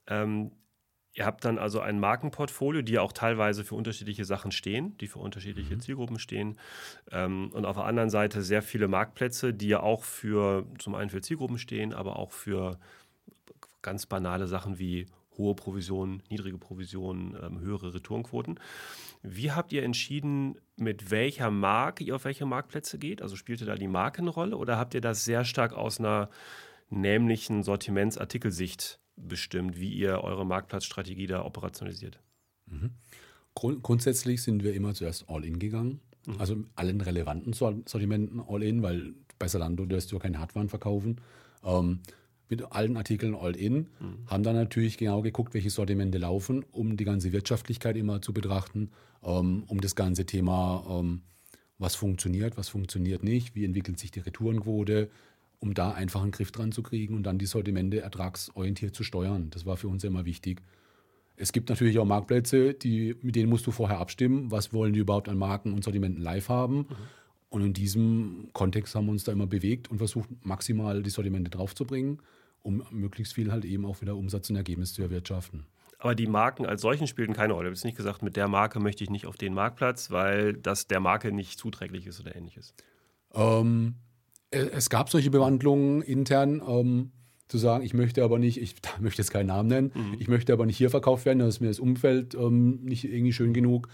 Ähm, 0.07 0.53
ihr 1.15 1.25
habt 1.25 1.45
dann 1.45 1.59
also 1.59 1.81
ein 1.81 1.99
Markenportfolio, 1.99 2.83
die 2.83 2.93
ja 2.93 3.01
auch 3.01 3.13
teilweise 3.13 3.65
für 3.65 3.75
unterschiedliche 3.75 4.27
Sachen 4.27 4.53
stehen, 4.53 4.97
die 4.99 5.09
für 5.09 5.19
unterschiedliche 5.21 5.75
mhm. 5.75 5.81
Zielgruppen 5.81 6.19
stehen. 6.19 6.59
Ähm, 7.11 7.51
und 7.53 7.65
auf 7.65 7.77
der 7.77 7.87
anderen 7.87 8.11
Seite 8.11 8.43
sehr 8.43 8.63
viele 8.63 8.87
Marktplätze, 8.87 9.55
die 9.55 9.69
ja 9.69 9.81
auch 9.81 10.05
für 10.05 10.67
zum 10.79 10.95
einen 10.95 11.09
für 11.11 11.23
Zielgruppen 11.23 11.59
stehen, 11.59 11.95
aber 11.95 12.19
auch 12.19 12.33
für 12.33 12.79
ganz 13.83 14.07
banale 14.07 14.47
Sachen 14.47 14.79
wie 14.79 15.07
hohe 15.37 15.55
Provisionen, 15.55 16.23
niedrige 16.29 16.59
Provisionen, 16.59 17.37
ähm, 17.41 17.61
höhere 17.61 17.95
Retourenquoten. 17.95 18.59
Wie 19.23 19.53
habt 19.53 19.73
ihr 19.73 19.85
entschieden, 19.85 20.57
mit 20.77 21.11
welcher 21.11 21.51
Marke 21.51 22.05
ihr 22.05 22.17
auf 22.17 22.25
welche 22.25 22.45
Marktplätze 22.45 22.99
geht? 22.99 23.23
Also 23.23 23.37
spielte 23.37 23.65
da 23.65 23.77
die 23.77 23.89
Marke 23.89 24.21
eine 24.21 24.31
Rolle 24.31 24.57
oder 24.57 24.77
habt 24.77 24.95
ihr 24.95 25.01
das 25.01 25.25
sehr 25.25 25.45
stark 25.45 25.73
aus 25.73 26.01
einer 26.01 26.29
nämlichen 26.91 27.63
Sortimentsartikelsicht 27.63 28.99
bestimmt, 29.17 29.79
wie 29.81 29.93
ihr 29.93 30.23
eure 30.23 30.45
Marktplatzstrategie 30.45 31.27
da 31.27 31.45
operationalisiert? 31.45 32.21
Mhm. 32.67 32.91
Grund 33.55 33.83
grundsätzlich 33.83 34.43
sind 34.43 34.63
wir 34.63 34.75
immer 34.75 34.95
zuerst 34.95 35.29
All-In 35.29 35.59
gegangen. 35.59 36.01
Mhm. 36.27 36.41
Also 36.41 36.57
allen 36.75 37.01
relevanten 37.01 37.53
Sortimenten 37.53 38.41
All-In, 38.41 38.83
weil 38.83 39.15
bei 39.39 39.49
Salando 39.49 39.89
wirst 39.89 40.11
du 40.11 40.17
ja 40.17 40.21
keine 40.21 40.39
Hardwaren 40.39 40.69
verkaufen. 40.69 41.21
Ähm, 41.65 42.01
mit 42.49 42.73
allen 42.73 42.97
Artikeln 42.97 43.35
All-In, 43.35 43.75
mhm. 43.75 43.87
haben 44.27 44.43
dann 44.43 44.57
natürlich 44.57 44.97
genau 44.99 45.23
geguckt, 45.23 45.55
welche 45.55 45.71
Sortimente 45.71 46.19
laufen, 46.19 46.65
um 46.73 46.97
die 46.97 47.05
ganze 47.05 47.33
Wirtschaftlichkeit 47.33 47.97
immer 47.97 48.23
zu 48.23 48.33
betrachten, 48.33 48.91
ähm, 49.23 49.65
um 49.67 49.81
das 49.81 49.95
ganze 49.95 50.27
Thema, 50.27 50.85
ähm, 50.89 51.23
was 51.79 51.95
funktioniert, 51.95 52.57
was 52.57 52.69
funktioniert 52.69 53.23
nicht, 53.23 53.55
wie 53.55 53.65
entwickelt 53.65 53.99
sich 53.99 54.11
die 54.11 54.21
Retourenquote, 54.21 55.11
um 55.61 55.75
da 55.75 55.93
einfach 55.93 56.23
einen 56.23 56.31
Griff 56.31 56.53
dran 56.53 56.73
zu 56.73 56.83
kriegen 56.83 57.15
und 57.15 57.25
dann 57.25 57.39
die 57.39 57.47
Sortimente 57.47 58.01
ertragsorientiert 58.01 58.95
zu 58.95 59.05
steuern. 59.05 59.51
Das 59.51 59.67
war 59.67 59.77
für 59.77 59.89
uns 59.89 60.05
immer 60.05 60.25
wichtig. 60.25 60.63
Es 61.37 61.53
gibt 61.53 61.69
natürlich 61.69 61.99
auch 61.99 62.05
Marktplätze, 62.05 62.75
die, 62.75 63.15
mit 63.23 63.37
denen 63.37 63.49
musst 63.49 63.67
du 63.67 63.71
vorher 63.71 63.99
abstimmen, 63.99 64.51
was 64.51 64.73
wollen 64.73 64.93
die 64.93 65.01
überhaupt 65.01 65.29
an 65.29 65.39
Marken 65.39 65.73
und 65.73 65.85
Sortimenten 65.85 66.23
live 66.23 66.49
haben. 66.49 66.79
Mhm. 66.79 66.87
Und 67.51 67.63
in 67.63 67.73
diesem 67.73 68.49
Kontext 68.53 68.95
haben 68.95 69.07
wir 69.07 69.13
uns 69.13 69.25
da 69.25 69.33
immer 69.33 69.47
bewegt 69.47 69.89
und 69.89 69.99
versucht, 69.99 70.29
maximal 70.45 71.03
die 71.03 71.11
Sortimente 71.11 71.51
draufzubringen 71.51 72.21
um 72.63 72.85
möglichst 72.91 73.35
viel 73.35 73.53
halt 73.53 73.65
eben 73.65 73.85
auch 73.85 74.01
wieder 74.01 74.17
Umsatz 74.17 74.51
und 74.51 74.57
Ergebnis 74.57 74.93
zu 74.93 75.03
erwirtschaften. 75.03 75.67
Aber 75.99 76.15
die 76.15 76.27
Marken 76.27 76.65
als 76.65 76.83
solchen 76.83 77.07
spielten 77.07 77.33
keine 77.33 77.55
Rolle. 77.55 77.69
Du 77.71 77.75
hast 77.75 77.85
nicht 77.85 77.97
gesagt, 77.97 78.23
mit 78.23 78.37
der 78.37 78.47
Marke 78.47 78.79
möchte 78.79 79.03
ich 79.03 79.11
nicht 79.11 79.27
auf 79.27 79.37
den 79.37 79.53
Marktplatz, 79.53 80.11
weil 80.11 80.55
das 80.55 80.87
der 80.87 81.01
Marke 81.01 81.33
nicht 81.33 81.59
zuträglich 81.59 82.07
ist 82.07 82.21
oder 82.21 82.37
ähnliches. 82.37 82.73
Ähm, 83.35 83.97
es 84.51 84.91
gab 84.91 85.11
solche 85.11 85.31
Bewandlungen 85.31 86.03
intern, 86.03 86.63
ähm, 86.67 87.11
zu 87.49 87.59
sagen, 87.59 87.83
ich 87.83 87.95
möchte 87.95 88.23
aber 88.23 88.39
nicht, 88.39 88.61
ich 88.61 88.77
möchte 89.01 89.23
jetzt 89.23 89.31
keinen 89.31 89.47
Namen 89.47 89.69
nennen, 89.69 89.93
mhm. 89.95 90.17
ich 90.19 90.29
möchte 90.29 90.53
aber 90.53 90.67
nicht 90.67 90.77
hier 90.77 90.91
verkauft 90.91 91.25
werden, 91.27 91.41
da 91.41 91.49
ist 91.49 91.61
mir 91.61 91.69
das 91.69 91.81
Umfeld 91.81 92.35
ähm, 92.35 92.81
nicht 92.85 93.05
irgendwie 93.05 93.33
schön 93.33 93.53
genug. 93.53 93.89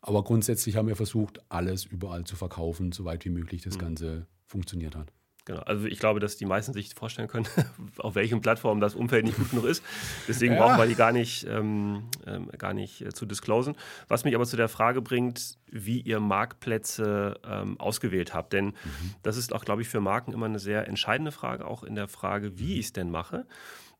Aber 0.00 0.24
grundsätzlich 0.24 0.76
haben 0.76 0.88
wir 0.88 0.96
versucht, 0.96 1.40
alles 1.48 1.84
überall 1.84 2.24
zu 2.24 2.34
verkaufen, 2.34 2.90
soweit 2.90 3.24
wie 3.24 3.30
möglich 3.30 3.62
das 3.62 3.76
mhm. 3.76 3.80
Ganze 3.80 4.26
funktioniert 4.46 4.96
hat. 4.96 5.12
Genau, 5.44 5.60
also 5.62 5.86
ich 5.86 5.98
glaube, 5.98 6.20
dass 6.20 6.36
die 6.36 6.46
meisten 6.46 6.72
sich 6.72 6.94
vorstellen 6.94 7.26
können, 7.26 7.48
auf 7.98 8.14
welchen 8.14 8.40
Plattformen 8.40 8.80
das 8.80 8.94
Umfeld 8.94 9.24
nicht 9.24 9.36
gut 9.36 9.50
genug 9.50 9.64
ist. 9.64 9.82
Deswegen 10.28 10.54
ja. 10.54 10.60
brauchen 10.60 10.78
wir 10.78 10.86
die 10.86 10.94
gar 10.94 11.10
nicht, 11.10 11.46
ähm, 11.48 12.04
ähm, 12.26 12.48
gar 12.56 12.74
nicht 12.74 13.00
äh, 13.00 13.12
zu 13.12 13.26
disclosen. 13.26 13.74
Was 14.06 14.24
mich 14.24 14.34
aber 14.36 14.46
zu 14.46 14.56
der 14.56 14.68
Frage 14.68 15.02
bringt, 15.02 15.58
wie 15.68 16.00
ihr 16.00 16.20
Marktplätze 16.20 17.40
ähm, 17.44 17.80
ausgewählt 17.80 18.34
habt. 18.34 18.52
Denn 18.52 18.66
mhm. 18.66 19.14
das 19.22 19.36
ist 19.36 19.52
auch, 19.52 19.64
glaube 19.64 19.82
ich, 19.82 19.88
für 19.88 20.00
Marken 20.00 20.32
immer 20.32 20.46
eine 20.46 20.60
sehr 20.60 20.86
entscheidende 20.86 21.32
Frage, 21.32 21.66
auch 21.66 21.82
in 21.82 21.96
der 21.96 22.06
Frage, 22.06 22.58
wie 22.58 22.78
ich 22.78 22.86
es 22.86 22.92
denn 22.92 23.10
mache. 23.10 23.46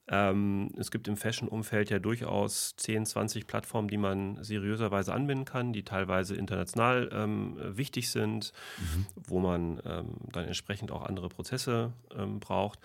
Ähm, 0.08 0.70
es 0.76 0.90
gibt 0.90 1.06
im 1.06 1.16
Fashion-Umfeld 1.16 1.90
ja 1.90 1.98
durchaus 1.98 2.74
10, 2.76 3.06
20 3.06 3.46
Plattformen, 3.46 3.88
die 3.88 3.96
man 3.96 4.42
seriöserweise 4.42 5.14
anbinden 5.14 5.44
kann, 5.44 5.72
die 5.72 5.84
teilweise 5.84 6.34
international 6.34 7.08
ähm, 7.12 7.56
wichtig 7.58 8.10
sind, 8.10 8.52
mhm. 8.78 9.06
wo 9.16 9.38
man 9.38 9.80
ähm, 9.84 10.16
dann 10.32 10.46
entsprechend 10.46 10.90
auch 10.90 11.02
andere 11.02 11.28
Prozesse 11.28 11.92
ähm, 12.16 12.40
braucht. 12.40 12.80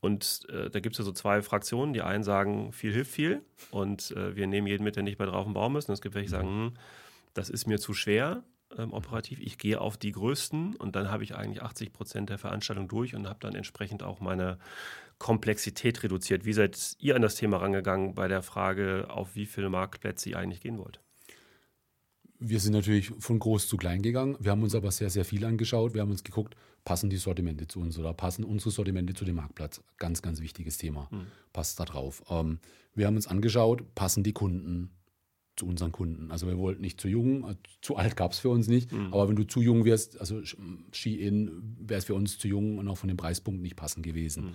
Und 0.00 0.46
äh, 0.50 0.70
da 0.70 0.80
gibt 0.80 0.94
es 0.94 0.98
ja 0.98 1.04
so 1.04 1.12
zwei 1.12 1.42
Fraktionen. 1.42 1.92
Die 1.92 2.02
einen 2.02 2.22
sagen, 2.22 2.72
viel 2.72 2.92
hilft 2.92 3.12
viel 3.12 3.42
und 3.70 4.12
äh, 4.12 4.36
wir 4.36 4.46
nehmen 4.46 4.66
jeden 4.66 4.84
mit, 4.84 4.96
der 4.96 5.02
nicht 5.02 5.18
bei 5.18 5.26
drauf 5.26 5.46
und 5.46 5.54
bauen 5.54 5.72
müssen. 5.72 5.92
Es 5.92 6.00
gibt 6.00 6.14
welche, 6.14 6.26
die 6.26 6.30
sagen, 6.32 6.48
hm, 6.48 6.74
das 7.34 7.50
ist 7.50 7.66
mir 7.66 7.78
zu 7.78 7.94
schwer 7.94 8.42
ähm, 8.76 8.92
operativ. 8.92 9.40
Ich 9.40 9.58
gehe 9.58 9.80
auf 9.80 9.96
die 9.96 10.12
größten 10.12 10.76
und 10.76 10.94
dann 10.94 11.10
habe 11.10 11.24
ich 11.24 11.34
eigentlich 11.34 11.62
80 11.62 11.92
Prozent 11.92 12.30
der 12.30 12.38
Veranstaltung 12.38 12.88
durch 12.88 13.14
und 13.14 13.28
habe 13.28 13.38
dann 13.40 13.54
entsprechend 13.54 14.02
auch 14.02 14.20
meine 14.20 14.58
Komplexität 15.18 16.02
reduziert. 16.02 16.44
Wie 16.44 16.52
seid 16.52 16.96
ihr 17.00 17.16
an 17.16 17.22
das 17.22 17.34
Thema 17.34 17.58
rangegangen 17.58 18.14
bei 18.14 18.28
der 18.28 18.42
Frage, 18.42 19.06
auf 19.10 19.34
wie 19.34 19.46
viele 19.46 19.68
Marktplätze 19.68 20.30
ihr 20.30 20.38
eigentlich 20.38 20.60
gehen 20.60 20.78
wollt? 20.78 21.00
Wir 22.40 22.60
sind 22.60 22.72
natürlich 22.72 23.10
von 23.18 23.40
groß 23.40 23.66
zu 23.66 23.76
klein 23.76 24.00
gegangen. 24.00 24.36
Wir 24.38 24.52
haben 24.52 24.62
uns 24.62 24.76
aber 24.76 24.92
sehr, 24.92 25.10
sehr 25.10 25.24
viel 25.24 25.44
angeschaut. 25.44 25.94
Wir 25.94 26.02
haben 26.02 26.12
uns 26.12 26.22
geguckt, 26.22 26.54
passen 26.84 27.10
die 27.10 27.16
Sortimente 27.16 27.66
zu 27.66 27.80
uns 27.80 27.98
oder 27.98 28.14
passen 28.14 28.44
unsere 28.44 28.70
Sortimente 28.70 29.12
zu 29.12 29.24
dem 29.24 29.36
Marktplatz? 29.36 29.82
Ganz, 29.96 30.22
ganz 30.22 30.40
wichtiges 30.40 30.78
Thema. 30.78 31.10
Hm. 31.10 31.26
Passt 31.52 31.80
da 31.80 31.84
drauf. 31.84 32.22
Ähm, 32.30 32.60
wir 32.94 33.06
haben 33.06 33.16
uns 33.16 33.26
angeschaut, 33.26 33.94
passen 33.96 34.22
die 34.22 34.32
Kunden 34.32 34.90
zu 35.56 35.66
unseren 35.66 35.90
Kunden. 35.90 36.30
Also 36.30 36.46
wir 36.46 36.56
wollten 36.56 36.80
nicht 36.80 37.00
zu 37.00 37.08
jung, 37.08 37.48
äh, 37.48 37.56
zu 37.82 37.96
alt 37.96 38.16
gab 38.16 38.32
es 38.32 38.38
für 38.38 38.50
uns 38.50 38.68
nicht, 38.68 38.92
mhm. 38.92 39.12
aber 39.12 39.28
wenn 39.28 39.36
du 39.36 39.44
zu 39.44 39.60
jung 39.60 39.84
wirst, 39.84 40.20
also 40.20 40.40
Ski-In 40.92 41.76
wäre 41.80 41.98
es 41.98 42.04
für 42.04 42.14
uns 42.14 42.38
zu 42.38 42.46
jung 42.46 42.78
und 42.78 42.88
auch 42.88 42.96
von 42.96 43.08
den 43.08 43.16
Preispunkten 43.16 43.62
nicht 43.62 43.76
passend 43.76 44.06
gewesen. 44.06 44.44
Mhm. 44.44 44.54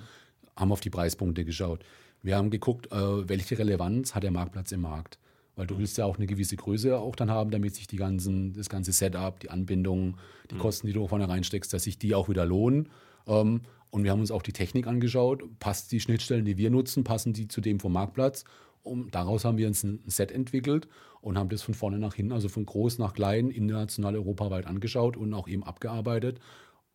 Haben 0.55 0.71
auf 0.71 0.81
die 0.81 0.89
Preispunkte 0.89 1.45
geschaut. 1.45 1.83
Wir 2.21 2.37
haben 2.37 2.49
geguckt, 2.49 2.91
äh, 2.91 3.29
welche 3.29 3.57
Relevanz 3.57 4.15
hat 4.15 4.23
der 4.23 4.31
Marktplatz 4.31 4.71
im 4.71 4.81
Markt. 4.81 5.19
Weil 5.55 5.67
du 5.67 5.77
willst 5.77 5.97
ja 5.97 6.05
auch 6.05 6.17
eine 6.17 6.25
gewisse 6.25 6.55
Größe 6.55 6.97
auch 6.97 7.15
dann 7.15 7.29
haben, 7.29 7.51
damit 7.51 7.75
sich 7.75 7.85
die 7.85 7.97
ganzen, 7.97 8.53
das 8.53 8.69
ganze 8.69 8.91
Setup, 8.91 9.39
die 9.39 9.51
Anbindung, 9.51 10.17
die 10.49 10.55
mhm. 10.55 10.59
Kosten, 10.59 10.87
die 10.87 10.93
du 10.93 11.07
vorne 11.07 11.29
reinsteckst, 11.29 11.71
dass 11.71 11.83
sich 11.83 11.99
die 11.99 12.15
auch 12.15 12.27
wieder 12.27 12.45
lohnen. 12.45 12.89
Ähm, 13.27 13.61
und 13.91 14.03
wir 14.03 14.11
haben 14.11 14.21
uns 14.21 14.31
auch 14.31 14.41
die 14.41 14.53
Technik 14.53 14.87
angeschaut. 14.87 15.43
Passt 15.59 15.91
die 15.91 15.99
Schnittstellen, 15.99 16.45
die 16.45 16.57
wir 16.57 16.71
nutzen, 16.71 17.03
passen 17.03 17.33
die 17.33 17.47
zu 17.47 17.61
dem 17.61 17.79
vom 17.79 17.93
Marktplatz? 17.93 18.45
Um, 18.81 19.11
daraus 19.11 19.45
haben 19.45 19.57
wir 19.57 19.67
uns 19.67 19.83
ein 19.83 20.01
Set 20.07 20.31
entwickelt 20.31 20.87
und 21.21 21.37
haben 21.37 21.49
das 21.49 21.61
von 21.61 21.73
vorne 21.73 21.99
nach 21.99 22.15
hinten, 22.15 22.33
also 22.33 22.49
von 22.49 22.65
groß 22.65 22.97
nach 22.97 23.13
klein, 23.13 23.49
international, 23.49 24.15
europaweit 24.17 24.65
angeschaut 24.65 25.15
und 25.15 25.33
auch 25.33 25.47
eben 25.47 25.63
abgearbeitet 25.63 26.39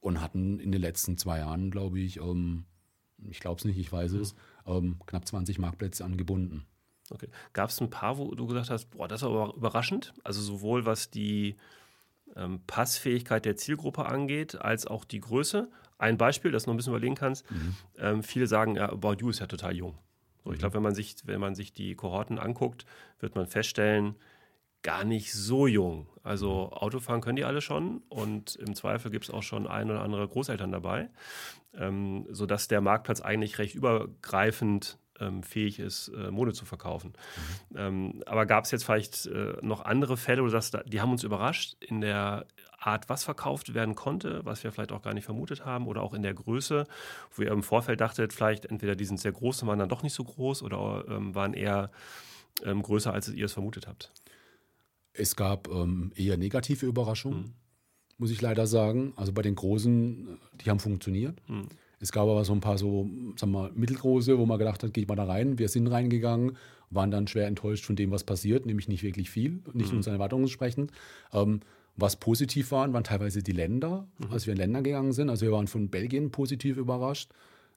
und 0.00 0.20
hatten 0.20 0.58
in 0.58 0.70
den 0.70 0.82
letzten 0.82 1.16
zwei 1.16 1.38
Jahren, 1.38 1.70
glaube 1.70 2.00
ich, 2.00 2.18
ähm, 2.18 2.64
ich 3.28 3.40
glaube 3.40 3.58
es 3.58 3.64
nicht, 3.64 3.78
ich 3.78 3.92
weiß 3.92 4.12
es, 4.12 4.34
ähm, 4.66 4.96
knapp 5.06 5.26
20 5.26 5.58
Marktplätze 5.58 6.04
angebunden. 6.04 6.66
Okay. 7.10 7.28
Gab 7.52 7.70
es 7.70 7.80
ein 7.80 7.90
paar, 7.90 8.18
wo 8.18 8.34
du 8.34 8.46
gesagt 8.46 8.70
hast, 8.70 8.90
boah, 8.90 9.08
das 9.08 9.22
ist 9.22 9.26
aber 9.26 9.54
überraschend? 9.56 10.12
Also 10.24 10.40
sowohl 10.40 10.84
was 10.84 11.10
die 11.10 11.56
ähm, 12.36 12.60
Passfähigkeit 12.66 13.44
der 13.44 13.56
Zielgruppe 13.56 14.06
angeht, 14.06 14.60
als 14.60 14.86
auch 14.86 15.04
die 15.04 15.20
Größe. 15.20 15.70
Ein 15.96 16.18
Beispiel, 16.18 16.52
das 16.52 16.64
du 16.64 16.70
noch 16.70 16.74
ein 16.74 16.76
bisschen 16.76 16.92
überlegen 16.92 17.14
kannst. 17.14 17.50
Mhm. 17.50 17.76
Ähm, 17.98 18.22
viele 18.22 18.46
sagen, 18.46 18.76
ja, 18.76 18.90
About 18.90 19.16
You 19.20 19.30
ist 19.30 19.40
ja 19.40 19.46
total 19.46 19.74
jung. 19.74 19.98
So, 20.44 20.52
ich 20.52 20.58
glaube, 20.58 20.74
wenn 20.74 20.82
man 20.82 20.94
sich, 20.94 21.16
wenn 21.24 21.40
man 21.40 21.54
sich 21.54 21.72
die 21.72 21.94
Kohorten 21.94 22.38
anguckt, 22.38 22.84
wird 23.20 23.34
man 23.34 23.46
feststellen, 23.46 24.14
gar 24.82 25.04
nicht 25.04 25.32
so 25.32 25.66
jung. 25.66 26.06
Also 26.22 26.70
Autofahren 26.70 27.20
können 27.20 27.36
die 27.36 27.44
alle 27.44 27.60
schon 27.60 28.02
und 28.08 28.56
im 28.56 28.74
Zweifel 28.74 29.10
gibt 29.10 29.24
es 29.24 29.30
auch 29.30 29.42
schon 29.42 29.66
ein 29.66 29.90
oder 29.90 30.02
andere 30.02 30.28
Großeltern 30.28 30.70
dabei, 30.70 31.10
ähm, 31.78 32.26
sodass 32.30 32.68
der 32.68 32.80
Marktplatz 32.80 33.20
eigentlich 33.20 33.58
recht 33.58 33.74
übergreifend 33.74 34.98
ähm, 35.20 35.42
fähig 35.42 35.78
ist, 35.78 36.08
äh, 36.08 36.30
Mode 36.30 36.52
zu 36.52 36.64
verkaufen. 36.64 37.12
Mhm. 37.70 37.78
Ähm, 37.78 38.22
aber 38.26 38.46
gab 38.46 38.64
es 38.64 38.70
jetzt 38.70 38.84
vielleicht 38.84 39.26
äh, 39.26 39.56
noch 39.62 39.84
andere 39.84 40.16
Fälle, 40.16 40.42
du 40.42 40.48
sagst, 40.48 40.76
die 40.86 41.00
haben 41.00 41.10
uns 41.10 41.24
überrascht 41.24 41.76
in 41.80 42.00
der 42.00 42.46
Art, 42.78 43.08
was 43.08 43.24
verkauft 43.24 43.74
werden 43.74 43.94
konnte, 43.94 44.40
was 44.44 44.62
wir 44.62 44.70
vielleicht 44.70 44.92
auch 44.92 45.02
gar 45.02 45.14
nicht 45.14 45.24
vermutet 45.24 45.64
haben, 45.64 45.86
oder 45.88 46.02
auch 46.02 46.14
in 46.14 46.22
der 46.22 46.34
Größe, 46.34 46.86
wo 47.34 47.42
ihr 47.42 47.50
im 47.50 47.62
Vorfeld 47.62 48.00
dachtet, 48.00 48.32
vielleicht 48.32 48.66
entweder 48.66 48.94
die 48.94 49.04
sind 49.04 49.18
sehr 49.18 49.32
groß 49.32 49.62
und 49.62 49.68
waren 49.68 49.78
dann 49.78 49.88
doch 49.88 50.02
nicht 50.02 50.14
so 50.14 50.24
groß 50.24 50.62
oder 50.62 51.04
ähm, 51.08 51.34
waren 51.34 51.54
eher 51.54 51.90
ähm, 52.64 52.82
größer, 52.82 53.12
als 53.12 53.28
ihr 53.28 53.46
es 53.46 53.52
vermutet 53.52 53.88
habt? 53.88 54.12
Es 55.12 55.34
gab 55.34 55.68
ähm, 55.68 56.12
eher 56.14 56.36
negative 56.36 56.86
Überraschungen, 56.86 57.40
mhm. 57.40 57.54
Muss 58.18 58.30
ich 58.30 58.42
leider 58.42 58.66
sagen. 58.66 59.12
Also 59.16 59.32
bei 59.32 59.42
den 59.42 59.54
Großen, 59.54 60.38
die 60.60 60.70
haben 60.70 60.80
funktioniert. 60.80 61.36
Mhm. 61.48 61.68
Es 62.00 62.12
gab 62.12 62.24
aber 62.28 62.44
so 62.44 62.52
ein 62.52 62.60
paar 62.60 62.78
so, 62.78 63.08
sagen 63.36 63.52
wir 63.52 63.62
mal, 63.62 63.70
mittelgroße, 63.74 64.38
wo 64.38 64.46
man 64.46 64.58
gedacht 64.58 64.82
hat, 64.82 64.94
geht 64.94 65.08
mal 65.08 65.16
da 65.16 65.24
rein. 65.24 65.58
Wir 65.58 65.68
sind 65.68 65.86
reingegangen, 65.88 66.56
waren 66.90 67.10
dann 67.10 67.26
schwer 67.26 67.46
enttäuscht 67.46 67.84
von 67.84 67.96
dem, 67.96 68.10
was 68.10 68.24
passiert, 68.24 68.66
nämlich 68.66 68.88
nicht 68.88 69.02
wirklich 69.02 69.30
viel, 69.30 69.60
nicht 69.72 69.90
mhm. 69.90 69.98
unseren 69.98 70.14
Erwartungen 70.14 70.44
entsprechend. 70.44 70.92
Ähm, 71.32 71.60
was 71.96 72.14
positiv 72.16 72.70
waren, 72.70 72.92
waren 72.92 73.02
teilweise 73.02 73.42
die 73.42 73.52
Länder, 73.52 74.06
mhm. 74.18 74.32
als 74.32 74.46
wir 74.46 74.52
in 74.52 74.58
Länder 74.58 74.82
gegangen 74.82 75.12
sind. 75.12 75.30
Also 75.30 75.46
wir 75.46 75.52
waren 75.52 75.66
von 75.66 75.88
Belgien 75.88 76.30
positiv 76.30 76.76
überrascht. 76.76 77.30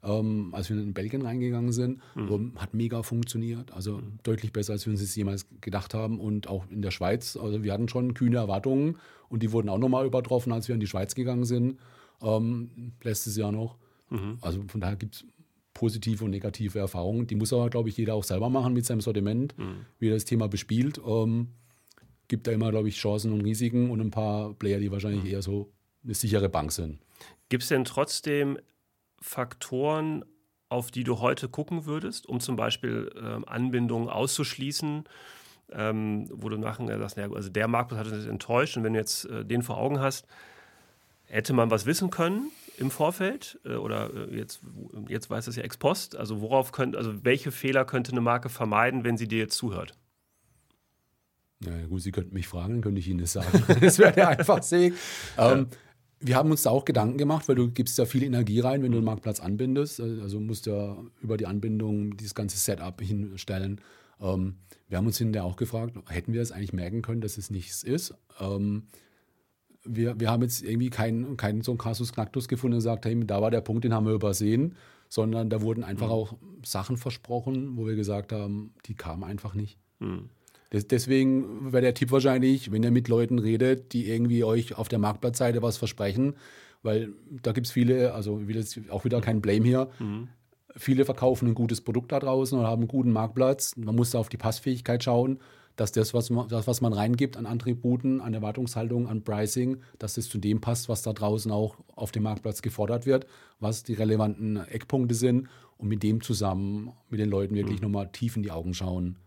Ähm, 0.04 0.50
als 0.54 0.70
wir 0.70 0.78
in 0.78 0.94
Belgien 0.94 1.22
reingegangen 1.22 1.72
sind. 1.72 2.00
Mhm. 2.16 2.54
Hat 2.56 2.74
mega 2.74 3.04
funktioniert. 3.04 3.72
Also 3.72 3.98
mhm. 3.98 4.20
deutlich 4.24 4.52
besser, 4.52 4.74
als 4.74 4.86
wir 4.86 4.92
uns 4.92 5.02
das 5.02 5.16
jemals 5.16 5.48
gedacht 5.62 5.94
haben. 5.94 6.20
Und 6.20 6.48
auch 6.48 6.66
in 6.70 6.82
der 6.82 6.92
Schweiz, 6.92 7.38
also 7.38 7.64
wir 7.64 7.74
hatten 7.74 7.88
schon 7.88 8.14
kühne 8.14 8.38
Erwartungen 8.38 8.98
und 9.30 9.44
die 9.44 9.52
wurden 9.52 9.70
auch 9.70 9.78
nochmal 9.78 10.06
übertroffen, 10.06 10.52
als 10.52 10.68
wir 10.68 10.74
in 10.74 10.82
die 10.82 10.88
Schweiz 10.88 11.16
gegangen 11.16 11.46
sind. 11.46 11.80
Ähm, 12.22 12.94
letztes 13.04 13.36
Jahr 13.38 13.52
noch. 13.52 13.78
Mhm. 14.10 14.38
Also 14.42 14.62
von 14.68 14.82
daher 14.82 14.96
gibt 14.96 15.16
es 15.16 15.26
positive 15.74 16.26
und 16.26 16.32
negative 16.32 16.80
Erfahrungen. 16.80 17.28
Die 17.28 17.36
muss 17.36 17.54
aber, 17.54 17.70
glaube 17.70 17.90
ich, 17.90 17.98
jeder 17.98 18.16
auch 18.16 18.24
selber 18.24 18.50
machen 18.50 18.74
mit 18.74 18.86
seinem 18.86 19.02
Sortiment, 19.02 19.58
mhm. 19.58 19.86
wie 20.00 20.10
er 20.10 20.14
das 20.16 20.26
Thema 20.26 20.48
bespielt. 20.48 21.00
Ähm, 21.06 21.50
gibt 22.28 22.48
da 22.48 22.52
immer, 22.52 22.72
glaube 22.72 22.88
ich, 22.88 22.98
Chancen 22.98 23.34
und 23.34 23.42
Risiken 23.42 23.90
und 23.90 24.00
ein 24.00 24.12
paar 24.12 24.54
Player, 24.54 24.80
die 24.80 24.92
wahrscheinlich 24.92 25.24
mhm. 25.24 25.30
eher 25.30 25.42
so 25.42 25.72
eine 26.04 26.14
sichere 26.14 26.50
Bank 26.50 26.72
sind. 26.72 27.00
Gibt 27.50 27.64
es 27.64 27.70
denn 27.70 27.84
trotzdem 27.84 28.58
Faktoren, 29.22 30.26
auf 30.68 30.90
die 30.90 31.04
du 31.04 31.20
heute 31.20 31.48
gucken 31.48 31.86
würdest, 31.86 32.28
um 32.28 32.40
zum 32.40 32.56
Beispiel 32.56 33.12
ähm, 33.22 33.46
Anbindungen 33.48 34.10
auszuschließen, 34.10 35.04
ähm, 35.74 36.30
wo 36.32 36.50
du 36.50 36.58
nachher 36.58 36.98
sagst, 36.98 37.18
ja, 37.18 37.32
also 37.32 37.50
der 37.50 37.68
Marktplatz 37.68 38.08
hat 38.08 38.14
uns 38.14 38.26
enttäuscht 38.26 38.78
und 38.78 38.84
wenn 38.84 38.94
du 38.94 39.00
jetzt 39.00 39.26
äh, 39.26 39.46
den 39.46 39.64
vor 39.64 39.78
Augen 39.78 40.00
hast, 40.00 40.28
hätte 41.26 41.54
man 41.54 41.72
was 41.72 41.86
wissen 41.86 42.10
können 42.10 42.52
im 42.78 42.90
Vorfeld 42.90 43.60
äh, 43.66 43.76
oder 43.76 44.10
äh, 44.14 44.38
jetzt, 44.38 44.62
jetzt 45.08 45.30
weiß 45.30 45.48
es 45.48 45.56
ja 45.56 45.64
ex 45.64 45.78
post, 45.78 46.16
also 46.16 46.42
worauf 46.42 46.72
könnte, 46.72 46.98
also 46.98 47.24
welche 47.24 47.52
Fehler 47.52 47.86
könnte 47.86 48.12
eine 48.12 48.22
Marke 48.22 48.50
vermeiden, 48.50 49.04
wenn 49.04 49.18
sie 49.18 49.28
dir 49.28 49.40
jetzt 49.40 49.56
zuhört? 49.56 49.94
Ja, 51.64 51.86
gut, 51.86 52.02
Sie 52.02 52.12
könnten 52.12 52.34
mich 52.34 52.48
fragen, 52.48 52.74
dann 52.74 52.82
könnte 52.82 53.00
ich 53.00 53.08
Ihnen 53.08 53.20
das 53.20 53.34
sagen. 53.34 53.64
das 53.82 54.00
wäre 54.00 54.14
der 54.14 54.30
einfachste 54.30 54.80
Weg. 54.80 54.94
Ähm, 55.38 55.68
ja 55.70 55.78
wir 56.22 56.36
haben 56.36 56.52
uns 56.52 56.62
da 56.64 56.70
auch 56.70 56.86
Gedanken 56.86 57.18
gemacht, 57.18 57.48
weil 57.48 57.56
du 57.56 57.70
gibst 57.70 57.98
ja 57.98 58.06
viel 58.06 58.24
Energie 58.24 58.60
rein, 58.60 58.84
wenn 58.84 58.92
du 58.92 59.00
einen 59.00 59.06
Marktplatz 59.06 59.40
anbindest. 59.40 60.00
Also 60.00 60.40
musst 60.40 60.66
du 60.68 60.72
ja 60.72 60.98
über 61.22 61.38
die 61.38 61.48
Anbindung 61.48 62.16
dieses 62.18 62.36
ganze 62.36 62.58
Setup 62.58 63.02
hinstellen. 63.02 63.82
Ähm, 64.20 64.56
wir 64.88 64.98
haben 64.98 65.08
uns 65.08 65.18
hinterher 65.18 65.46
auch 65.46 65.56
gefragt, 65.56 65.96
hätten 66.08 66.34
wir 66.34 66.42
es 66.42 66.52
eigentlich 66.52 66.74
merken 66.74 67.02
können, 67.02 67.22
dass 67.22 67.38
es 67.38 67.50
nichts 67.50 67.84
ist? 67.84 68.14
Ähm, 68.40 68.84
wir, 69.84 70.20
wir 70.20 70.30
haben 70.30 70.44
jetzt 70.44 70.62
irgendwie 70.62 70.92
keinen 70.92 71.38
kein 71.38 71.62
so 71.62 71.72
einen 71.72 71.80
Kasus 71.80 72.14
Knacktus 72.14 72.48
gefunden 72.48 72.76
und 72.76 72.80
gesagt, 72.80 73.06
hey, 73.06 73.20
da 73.26 73.42
war 73.42 73.50
der 73.50 73.62
Punkt, 73.62 73.84
den 73.84 73.94
haben 73.94 74.06
wir 74.06 74.14
übersehen, 74.14 74.76
sondern 75.10 75.50
da 75.50 75.62
wurden 75.62 75.84
einfach 75.84 76.08
mhm. 76.08 76.14
auch 76.14 76.34
Sachen 76.64 76.98
versprochen, 76.98 77.78
wo 77.78 77.88
wir 77.88 77.96
gesagt 77.96 78.32
haben, 78.32 78.74
die 78.86 78.94
kamen 78.94 79.24
einfach 79.24 79.56
nicht. 79.56 79.80
Mhm. 80.00 80.30
Deswegen 80.72 81.74
wäre 81.74 81.82
der 81.82 81.94
Tipp 81.94 82.12
wahrscheinlich, 82.12 82.72
wenn 82.72 82.84
ihr 82.84 82.92
mit 82.92 83.10
Leuten 83.10 83.40
redet, 83.40 83.92
die 83.92 84.10
irgendwie 84.10 84.44
euch 84.46 84.78
auf 84.78 84.88
der 84.88 85.00
Marktplatzseite 85.00 85.62
was 85.62 85.78
versprechen, 85.78 86.36
weil 86.82 87.10
da 87.44 87.52
gibt 87.52 87.68
es 87.68 87.74
viele, 87.74 88.14
also 88.14 88.42
auch 88.90 89.04
wieder 89.04 89.20
kein 89.20 89.42
Blame 89.42 89.66
hier. 89.66 89.90
Mhm. 90.00 90.30
Viele 90.78 91.04
verkaufen 91.04 91.50
ein 91.50 91.56
gutes 91.56 91.82
Produkt 91.82 92.14
da 92.14 92.20
draußen 92.20 92.58
und 92.58 92.66
haben 92.66 92.84
einen 92.84 92.88
guten 92.88 93.12
Marktplatz. 93.12 93.76
Man 93.76 93.96
muss 93.96 94.12
da 94.12 94.20
auf 94.20 94.30
die 94.30 94.38
Passfähigkeit 94.38 95.04
schauen, 95.04 95.40
dass 95.76 95.92
das, 95.92 96.14
was 96.14 96.30
man, 96.30 96.48
das, 96.48 96.68
was 96.68 96.80
man 96.80 96.94
reingibt 96.94 97.36
an 97.36 97.46
Attributen, 97.46 98.22
an 98.22 98.34
Erwartungshaltung, 98.34 99.10
an 99.10 99.24
Pricing, 99.24 99.82
dass 100.00 100.14
das 100.14 100.30
zu 100.30 100.38
dem 100.38 100.62
passt, 100.62 100.88
was 100.88 101.02
da 101.02 101.12
draußen 101.12 101.52
auch 101.52 101.76
auf 101.96 102.14
dem 102.14 102.24
Marktplatz 102.24 102.62
gefordert 102.62 103.06
wird, 103.06 103.26
was 103.60 103.84
die 103.84 103.94
relevanten 103.94 104.56
Eckpunkte 104.56 105.16
sind 105.16 105.50
und 105.78 105.90
mit 105.90 106.02
dem 106.02 106.22
zusammen 106.22 106.94
mit 107.10 107.20
den 107.20 107.30
Leuten 107.30 107.56
wirklich 107.56 107.82
mhm. 107.82 107.88
nochmal 107.88 108.10
tief 108.10 108.38
in 108.38 108.44
die 108.44 108.52
Augen 108.52 108.74
schauen 108.74 109.18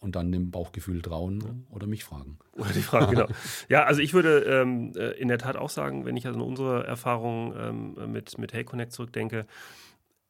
und 0.00 0.16
dann 0.16 0.32
dem 0.32 0.50
Bauchgefühl 0.50 1.02
trauen 1.02 1.40
ja. 1.40 1.74
oder 1.74 1.86
mich 1.86 2.04
fragen. 2.04 2.38
Oder 2.56 2.70
die 2.70 2.82
Fragen, 2.82 3.10
genau. 3.12 3.26
Ja, 3.68 3.84
also 3.84 4.00
ich 4.00 4.14
würde 4.14 4.40
ähm, 4.40 4.92
äh, 4.96 5.10
in 5.12 5.28
der 5.28 5.38
Tat 5.38 5.56
auch 5.56 5.70
sagen, 5.70 6.04
wenn 6.06 6.16
ich 6.16 6.26
also 6.26 6.40
an 6.40 6.46
unsere 6.46 6.86
Erfahrungen 6.86 7.96
ähm, 7.96 8.12
mit, 8.12 8.38
mit 8.38 8.52
Hey 8.52 8.64
Connect 8.64 8.92
zurückdenke, 8.92 9.46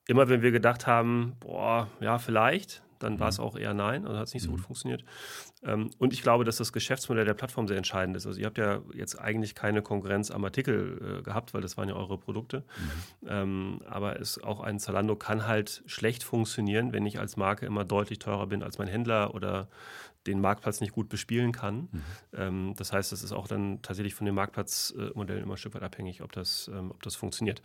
immer 0.09 0.29
wenn 0.29 0.43
wir 0.43 0.51
gedacht 0.51 0.87
haben, 0.87 1.37
boah, 1.41 1.89
ja, 2.01 2.19
vielleicht, 2.19 2.83
dann 3.01 3.19
war 3.19 3.29
es 3.29 3.39
mhm. 3.39 3.45
auch 3.45 3.57
eher 3.57 3.75
nein, 3.75 4.07
also 4.07 4.19
hat 4.19 4.29
es 4.29 4.35
nicht 4.35 4.45
so 4.45 4.51
gut 4.51 4.61
mhm. 4.61 4.65
funktioniert. 4.65 5.05
Ähm, 5.63 5.91
und 5.99 6.13
ich 6.13 6.23
glaube, 6.23 6.45
dass 6.45 6.57
das 6.57 6.73
Geschäftsmodell 6.73 7.25
der 7.25 7.35
Plattform 7.35 7.67
sehr 7.67 7.77
entscheidend 7.77 8.17
ist. 8.17 8.27
Also 8.27 8.39
ihr 8.39 8.47
habt 8.47 8.59
ja 8.59 8.81
jetzt 8.95 9.19
eigentlich 9.19 9.55
keine 9.55 9.83
Konkurrenz 9.83 10.31
am 10.31 10.45
Artikel 10.45 11.19
äh, 11.19 11.23
gehabt, 11.23 11.53
weil 11.55 11.63
das 11.63 11.77
waren 11.77 11.89
ja 11.89 11.97
eure 11.97 12.19
Produkte. 12.19 12.61
Mhm. 12.61 13.29
Ähm, 13.29 13.83
aber 13.87 14.21
es, 14.21 14.41
auch 14.43 14.61
ein 14.61 14.79
Zalando 14.79 15.17
kann 15.17 15.47
halt 15.47 15.83
schlecht 15.87 16.23
funktionieren, 16.23 16.93
wenn 16.93 17.07
ich 17.07 17.19
als 17.19 17.37
Marke 17.37 17.67
immer 17.67 17.85
deutlich 17.85 18.19
teurer 18.19 18.47
bin 18.47 18.63
als 18.63 18.79
mein 18.79 18.89
Händler 18.89 19.35
oder 19.35 19.69
den 20.27 20.41
Marktplatz 20.41 20.81
nicht 20.81 20.93
gut 20.93 21.09
bespielen 21.09 21.53
kann. 21.53 21.89
Mhm. 21.91 22.03
Ähm, 22.35 22.75
das 22.77 22.93
heißt, 22.93 23.13
es 23.13 23.23
ist 23.23 23.33
auch 23.33 23.49
dann 23.49 23.81
tatsächlich 23.83 24.15
von 24.15 24.27
den 24.27 24.35
Marktplatzmodellen 24.35 25.43
immer 25.43 25.55
ein 25.55 25.59
Stück 25.59 25.75
weit 25.75 25.83
abhängig, 25.83 26.23
ob 26.23 26.33
das, 26.33 26.71
ähm, 26.73 26.91
ob 26.91 27.03
das 27.03 27.17
funktioniert. 27.17 27.63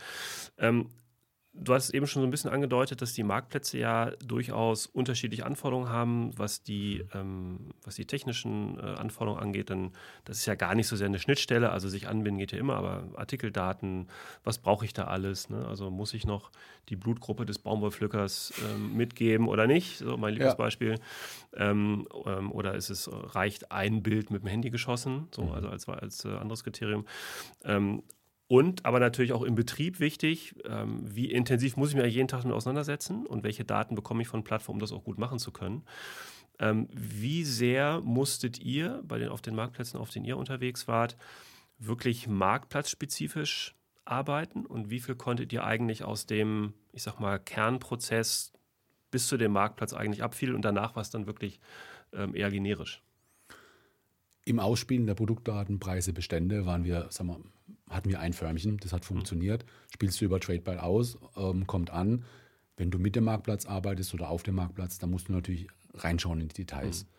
Ähm, 1.56 1.64
Du 1.64 1.74
hast 1.74 1.90
eben 1.92 2.06
schon 2.06 2.22
so 2.22 2.28
ein 2.28 2.32
bisschen 2.32 2.52
angedeutet, 2.52 3.02
dass 3.02 3.14
die 3.14 3.24
Marktplätze 3.24 3.78
ja 3.78 4.12
durchaus 4.24 4.86
unterschiedliche 4.88 5.46
Anforderungen 5.46 5.90
haben, 5.90 6.38
was 6.38 6.64
die, 6.64 7.06
ähm, 7.14 7.72
was 7.84 7.96
die 7.96 8.06
technischen 8.06 8.78
äh, 8.78 8.82
Anforderungen 8.82 9.42
angeht. 9.42 9.70
Denn 9.70 9.92
das 10.26 10.38
ist 10.38 10.46
ja 10.46 10.56
gar 10.56 10.76
nicht 10.76 10.88
so 10.88 10.96
sehr 10.96 11.08
eine 11.08 11.20
Schnittstelle. 11.20 11.72
Also 11.72 11.90
sich 11.90 12.08
anbinden 12.08 12.40
geht 12.40 12.52
ja 12.52 12.60
immer, 12.60 12.76
aber 12.76 13.04
Artikeldaten, 13.16 14.08
was 14.44 14.58
brauche 14.58 14.86
ich 14.86 14.94
da 14.94 15.06
alles? 15.06 15.50
Ne? 15.50 15.66
Also 15.68 15.90
muss 15.90 16.14
ich 16.14 16.26
noch 16.26 16.52
die 16.90 16.96
Blutgruppe 16.96 17.46
des 17.46 17.60
Baumwollpflückers 17.60 18.54
ähm, 18.70 18.96
mitgeben 18.96 19.48
oder 19.48 19.66
nicht? 19.66 19.98
So 19.98 20.18
mein 20.18 20.34
Lieblingsbeispiel. 20.34 21.00
Ja. 21.58 21.72
Ähm, 21.72 22.08
ähm, 22.26 22.52
oder 22.52 22.76
ist 22.76 22.90
es 22.90 23.10
reicht 23.12 23.72
ein 23.72 24.04
Bild 24.04 24.30
mit 24.30 24.44
dem 24.44 24.48
Handy 24.48 24.70
geschossen? 24.70 25.28
So, 25.32 25.44
mhm. 25.44 25.52
also 25.52 25.70
als, 25.70 25.88
als 25.88 26.26
äh, 26.26 26.30
anderes 26.30 26.64
Kriterium. 26.64 27.06
Und 28.48 28.86
aber 28.86 29.00
natürlich 29.00 29.34
auch 29.34 29.42
im 29.42 29.56
Betrieb 29.56 30.00
wichtig, 30.00 30.56
ähm, 30.66 31.04
wie 31.04 31.32
intensiv 31.32 31.78
muss 31.78 31.90
ich 31.90 31.96
mich 31.96 32.14
jeden 32.14 32.28
Tag 32.28 32.42
damit 32.42 32.56
auseinandersetzen 32.56 33.26
und 33.26 33.44
welche 33.44 33.66
Daten 33.66 33.96
bekomme 33.96 34.22
ich 34.22 34.28
von 34.28 34.44
Plattformen, 34.44 34.78
um 34.78 34.82
das 34.82 34.92
auch 34.92 35.04
gut 35.04 35.18
machen 35.18 35.40
zu 35.40 35.52
können. 35.52 35.84
Ähm, 36.60 36.88
wie 36.92 37.44
sehr 37.44 38.02
musstet 38.02 38.60
ihr 38.60 39.02
bei 39.06 39.18
den, 39.18 39.30
auf 39.30 39.42
den 39.42 39.56
Marktplätzen, 39.56 40.00
auf 40.00 40.12
denen 40.12 40.26
ihr 40.26 40.38
unterwegs 40.38 40.88
wart, 40.88 41.18
wirklich 41.80 42.28
marktplatzspezifisch 42.28 43.76
arbeiten 44.06 44.66
und 44.66 44.92
wie 44.92 45.00
viel 45.00 45.16
konntet 45.16 45.52
ihr 45.52 45.64
eigentlich 45.64 46.04
aus 46.04 46.28
dem, 46.28 46.74
ich 46.94 47.04
sag 47.04 47.20
mal, 47.20 47.40
Kernprozess 47.40 48.54
bis 49.10 49.28
zu 49.28 49.38
dem 49.38 49.52
Marktplatz 49.52 49.94
eigentlich 49.94 50.24
abfiel 50.24 50.54
und 50.54 50.64
danach 50.64 50.96
war 50.96 51.02
es 51.02 51.10
dann 51.10 51.26
wirklich 51.26 51.60
ähm, 52.14 52.36
eher 52.36 52.52
generisch? 52.52 53.02
Im 54.46 54.60
Ausspielen 54.60 55.08
der 55.08 55.16
Produktdaten, 55.16 55.80
Preise, 55.80 56.14
Bestände 56.14 56.68
waren 56.68 56.84
wir, 56.84 57.08
sagen 57.10 57.30
wir, 57.30 57.40
hatten 57.90 58.10
wir 58.10 58.20
ein 58.20 58.34
Förmchen, 58.34 58.78
das 58.78 58.94
hat 58.94 59.02
mhm. 59.04 59.08
funktioniert. 59.08 59.66
Spielst 59.94 60.20
du 60.20 60.26
über 60.26 60.40
TradeByte 60.40 60.84
aus, 60.84 61.18
ähm, 61.36 61.68
kommt 61.68 61.92
an. 61.92 62.26
Wenn 62.78 62.92
du 62.92 63.00
mit 63.00 63.16
dem 63.16 63.26
Marktplatz 63.26 63.66
arbeitest 63.66 64.14
oder 64.14 64.30
auf 64.30 64.44
dem 64.44 64.56
Marktplatz, 64.56 64.98
dann 64.98 65.10
musst 65.10 65.30
du 65.30 65.34
natürlich 65.34 65.68
reinschauen 65.94 66.42
in 66.42 66.48
die 66.50 66.56
Details. 66.56 67.04
Mhm. 67.04 67.10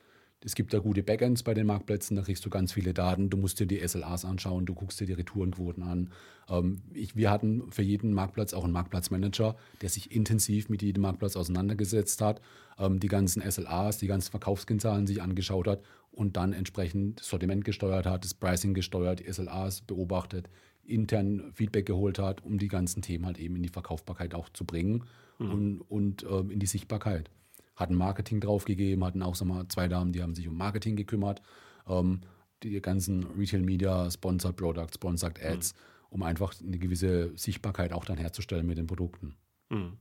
Es 0.47 0.55
gibt 0.55 0.73
da 0.73 0.79
gute 0.79 1.03
Backends 1.03 1.43
bei 1.43 1.55
den 1.55 1.67
Marktplätzen, 1.67 2.15
da 2.15 2.23
kriegst 2.23 2.47
du 2.47 2.51
ganz 2.51 2.73
viele 2.73 2.95
Daten. 2.95 3.31
Du 3.31 3.37
musst 3.37 3.59
dir 3.59 3.67
die 3.67 3.81
SLAs 3.85 4.25
anschauen, 4.25 4.65
du 4.65 4.75
guckst 4.75 5.01
dir 5.01 5.05
die 5.05 5.13
Retourenquoten 5.13 5.83
an. 5.83 6.13
Ähm, 6.49 6.83
ich, 6.95 7.17
wir 7.17 7.33
hatten 7.33 7.73
für 7.73 7.83
jeden 7.83 8.13
Marktplatz 8.13 8.55
auch 8.55 8.63
einen 8.63 8.73
Marktplatzmanager, 8.73 9.57
der 9.83 9.89
sich 9.89 10.13
intensiv 10.13 10.69
mit 10.69 10.83
jedem 10.83 11.03
Marktplatz 11.03 11.35
auseinandergesetzt 11.35 12.23
hat, 12.23 12.41
ähm, 12.79 13.01
die 13.01 13.09
ganzen 13.09 13.43
SLAs, 13.43 13.99
die 13.99 14.07
ganzen 14.07 14.31
Verkaufskennzahlen 14.31 15.09
sich 15.09 15.21
angeschaut 15.21 15.67
hat 15.67 15.83
und 16.13 16.37
dann 16.37 16.53
entsprechend 16.53 17.19
Sortiment 17.19 17.65
gesteuert 17.65 18.07
hat, 18.07 18.25
das 18.25 18.35
Pricing 18.35 18.73
gesteuert, 18.73 19.19
die 19.19 19.33
SLAs 19.33 19.81
beobachtet, 19.81 20.49
intern 20.85 21.51
Feedback 21.55 21.87
geholt 21.87 22.21
hat, 22.21 22.45
um 22.45 22.59
die 22.59 22.69
ganzen 22.69 23.03
Themen 23.03 23.27
halt 23.27 23.41
eben 23.41 23.57
in 23.57 23.65
die 23.65 23.69
Verkaufbarkeit 23.69 24.33
auch 24.33 24.49
zu 24.51 24.65
bringen 24.65 25.03
mhm. 25.41 25.51
und, 25.51 25.81
und 25.81 26.23
äh, 26.23 26.53
in 26.53 26.61
die 26.61 26.67
Sichtbarkeit. 26.67 27.31
Hatten 27.77 27.95
Marketing 27.95 28.41
draufgegeben, 28.41 29.05
hatten 29.05 29.23
auch 29.23 29.35
sag 29.35 29.49
mal, 29.49 29.69
zwei 29.69 29.87
Damen, 29.89 30.13
die 30.13 30.23
haben 30.23 30.35
sich 30.35 30.49
um 30.49 30.57
Marketing 30.57 30.97
gekümmert, 30.97 31.43
ähm, 31.89 32.23
die 32.63 32.81
ganzen 32.81 33.27
Retail 33.39 33.63
Media, 33.63 34.11
Sponsored 34.11 34.57
Products, 34.57 34.95
Sponsored 34.95 35.43
Ads, 35.45 35.75
mhm. 35.75 35.79
um 36.11 36.23
einfach 36.23 36.55
eine 36.61 36.79
gewisse 36.79 37.37
Sichtbarkeit 37.37 37.93
auch 37.93 38.05
dann 38.05 38.19
herzustellen 38.19 38.67
mit 38.67 38.79
den 38.79 38.87
Produkten. 38.87 39.37
Mhm. 39.69 39.99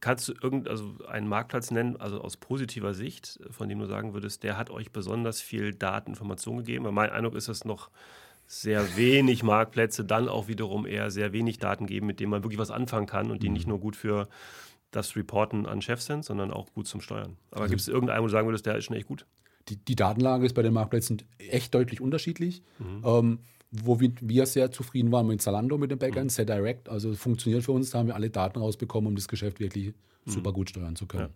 Kannst 0.00 0.28
du 0.28 0.32
irgendeinen 0.32 0.68
also 0.68 1.06
einen 1.06 1.28
Marktplatz 1.28 1.70
nennen, 1.70 1.96
also 1.96 2.20
aus 2.20 2.38
positiver 2.38 2.94
Sicht, 2.94 3.38
von 3.50 3.68
dem 3.68 3.78
du 3.78 3.86
sagen 3.86 4.14
würdest, 4.14 4.42
der 4.42 4.56
hat 4.56 4.70
euch 4.70 4.90
besonders 4.90 5.42
viel 5.42 5.74
Dateninformation 5.74 6.58
gegeben? 6.58 6.86
Weil 6.86 6.92
mein 6.92 7.10
Eindruck 7.10 7.34
ist, 7.34 7.48
dass 7.48 7.66
noch 7.66 7.90
sehr 8.46 8.96
wenig 8.96 9.42
Marktplätze 9.42 10.04
dann 10.04 10.28
auch 10.28 10.48
wiederum 10.48 10.86
eher 10.86 11.10
sehr 11.10 11.32
wenig 11.32 11.58
Daten 11.58 11.86
geben, 11.86 12.06
mit 12.06 12.20
denen 12.20 12.30
man 12.30 12.42
wirklich 12.42 12.58
was 12.58 12.70
anfangen 12.70 13.06
kann 13.06 13.30
und 13.30 13.42
die 13.42 13.48
mhm. 13.48 13.54
nicht 13.54 13.66
nur 13.66 13.78
gut 13.78 13.96
für 13.96 14.28
das 14.94 15.16
Reporten 15.16 15.66
an 15.66 15.82
Chefs 15.82 16.06
sind, 16.06 16.24
sondern 16.24 16.50
auch 16.50 16.72
gut 16.72 16.86
zum 16.86 17.00
Steuern. 17.00 17.36
Aber 17.50 17.62
also, 17.62 17.70
gibt 17.70 17.80
es 17.80 17.88
irgendeinen, 17.88 18.22
wo 18.22 18.26
du 18.26 18.32
sagen 18.32 18.46
würdest, 18.46 18.66
der 18.66 18.76
ist 18.76 18.84
schon 18.84 18.96
echt 18.96 19.08
gut? 19.08 19.26
Die, 19.68 19.76
die 19.76 19.96
Datenlage 19.96 20.46
ist 20.46 20.54
bei 20.54 20.62
den 20.62 20.74
Marktplätzen 20.74 21.22
echt 21.38 21.74
deutlich 21.74 22.00
unterschiedlich. 22.00 22.62
Mhm. 22.78 23.02
Ähm, 23.04 23.38
wo 23.76 23.98
wir, 23.98 24.12
wir, 24.20 24.46
sehr 24.46 24.70
zufrieden 24.70 25.10
waren 25.10 25.26
mit 25.26 25.42
Zalando, 25.42 25.78
mit 25.78 25.90
dem 25.90 25.98
Backend, 25.98 26.26
mhm. 26.26 26.28
sehr 26.28 26.44
direkt. 26.44 26.88
Also 26.88 27.12
funktioniert 27.14 27.64
für 27.64 27.72
uns, 27.72 27.90
da 27.90 27.98
haben 27.98 28.06
wir 28.06 28.14
alle 28.14 28.30
Daten 28.30 28.60
rausbekommen, 28.60 29.08
um 29.08 29.16
das 29.16 29.26
Geschäft 29.26 29.58
wirklich 29.58 29.94
mhm. 30.24 30.30
super 30.30 30.52
gut 30.52 30.70
steuern 30.70 30.94
zu 30.94 31.06
können. 31.06 31.30
Ja. 31.30 31.34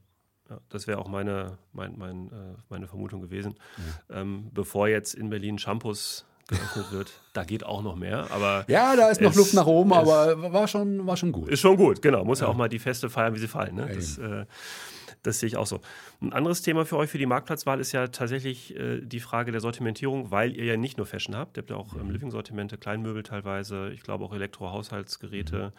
Ja, 0.50 0.60
das 0.70 0.86
wäre 0.86 0.98
auch 0.98 1.08
meine, 1.08 1.58
mein, 1.72 1.98
mein, 1.98 2.28
äh, 2.28 2.54
meine 2.70 2.86
Vermutung 2.86 3.20
gewesen. 3.20 3.54
Mhm. 3.76 3.82
Ähm, 4.08 4.50
bevor 4.52 4.88
jetzt 4.88 5.14
in 5.14 5.28
Berlin 5.28 5.58
Shampoos 5.58 6.24
gerechnet 6.48 6.90
wird. 6.92 7.12
Da 7.32 7.44
geht 7.44 7.64
auch 7.64 7.82
noch 7.82 7.94
mehr, 7.96 8.26
aber. 8.30 8.64
Ja, 8.68 8.96
da 8.96 9.08
ist 9.10 9.20
noch 9.20 9.30
es- 9.30 9.36
Luft 9.36 9.54
nach 9.54 9.66
oben, 9.66 9.92
es- 9.92 9.96
aber 9.98 10.52
war 10.52 10.66
schon, 10.66 11.06
war 11.06 11.16
schon 11.16 11.30
gut. 11.32 11.48
Ist 11.48 11.60
schon 11.60 11.76
gut, 11.76 12.02
genau. 12.02 12.24
Muss 12.24 12.40
ja, 12.40 12.48
auch 12.48 12.56
mal 12.56 12.68
die 12.68 12.78
Feste 12.80 13.08
feiern, 13.08 13.34
wie 13.34 13.38
sie 13.38 13.48
fallen. 13.48 13.76
Ne? 13.76 13.86
Ja, 13.88 13.94
Das, 13.94 14.18
äh, 14.18 14.44
das 15.22 15.40
sehe 15.40 15.46
ich 15.48 15.56
auch 15.56 15.66
so. 15.66 15.80
Ein 16.20 16.32
anderes 16.32 16.62
Thema 16.62 16.84
für 16.86 16.96
euch 16.96 17.10
für 17.10 17.18
die 17.18 17.26
Marktplatzwahl 17.26 17.80
ist 17.80 17.92
ja 17.92 18.08
tatsächlich 18.08 18.76
äh, 18.76 19.00
die 19.00 19.20
Frage 19.20 19.52
der 19.52 19.60
Sortimentierung, 19.60 20.30
weil 20.30 20.56
ihr 20.56 20.64
ja 20.64 20.76
nicht 20.76 20.96
nur 20.96 21.06
Fashion 21.06 21.36
habt. 21.36 21.56
Ihr 21.56 21.62
habt 21.62 21.70
ja 21.70 21.76
auch 21.76 21.94
Mhm. 21.94 22.00
ähm, 22.00 22.10
Living-Sortimente, 22.10 22.78
Kleinmöbel 22.78 23.22
teilweise, 23.22 23.90
ich 23.92 24.02
glaube 24.02 24.24
auch 24.24 24.32
Elektrohaushaltsgeräte. 24.34 25.72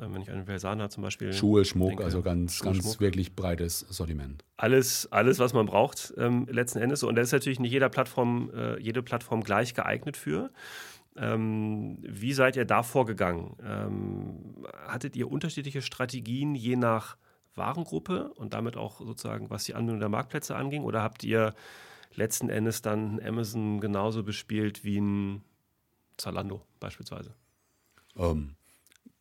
Ähm, 0.00 0.14
wenn 0.14 0.22
ich 0.22 0.30
einen 0.30 0.44
Versana 0.46 0.88
zum 0.90 1.02
Beispiel. 1.02 1.28
Mhm. 1.28 1.32
Schuhe, 1.32 1.64
Schmuck, 1.64 1.88
denke, 1.90 2.04
also 2.04 2.22
ganz, 2.22 2.54
Schuhe, 2.56 2.66
ganz 2.72 2.82
Schmuck. 2.84 3.00
wirklich 3.00 3.34
breites 3.34 3.80
Sortiment. 3.80 4.44
alles, 4.58 5.10
alles, 5.12 5.38
was 5.38 5.52
man 5.52 5.66
braucht, 5.66 6.14
ähm, 6.18 6.46
letzten 6.50 6.78
Endes. 6.78 7.00
So. 7.00 7.08
Und 7.08 7.16
da 7.16 7.22
ist 7.22 7.32
natürlich 7.32 7.60
nicht 7.60 7.72
jeder 7.72 7.88
Plattform, 7.88 8.50
äh, 8.54 8.80
jede 8.80 9.02
Plattform 9.02 9.42
gleich 9.42 9.74
geeignet 9.74 10.16
für. 10.16 10.50
Ähm, 11.18 11.98
wie 12.02 12.32
seid 12.34 12.56
ihr 12.56 12.64
da 12.66 12.82
vorgegangen? 12.82 13.56
Ähm, 13.64 14.66
hattet 14.86 15.16
ihr 15.16 15.30
unterschiedliche 15.30 15.80
Strategien 15.80 16.54
je 16.54 16.76
nach 16.76 17.16
Warengruppe 17.56 18.32
und 18.34 18.54
damit 18.54 18.76
auch 18.76 19.00
sozusagen, 19.00 19.50
was 19.50 19.64
die 19.64 19.74
Anbindung 19.74 20.00
der 20.00 20.08
Marktplätze 20.08 20.56
anging? 20.56 20.84
Oder 20.84 21.02
habt 21.02 21.24
ihr 21.24 21.54
letzten 22.14 22.48
Endes 22.48 22.82
dann 22.82 23.20
Amazon 23.20 23.80
genauso 23.80 24.22
bespielt 24.22 24.84
wie 24.84 25.00
ein 25.00 25.42
Zalando 26.16 26.62
beispielsweise? 26.80 27.34
Ähm, 28.16 28.56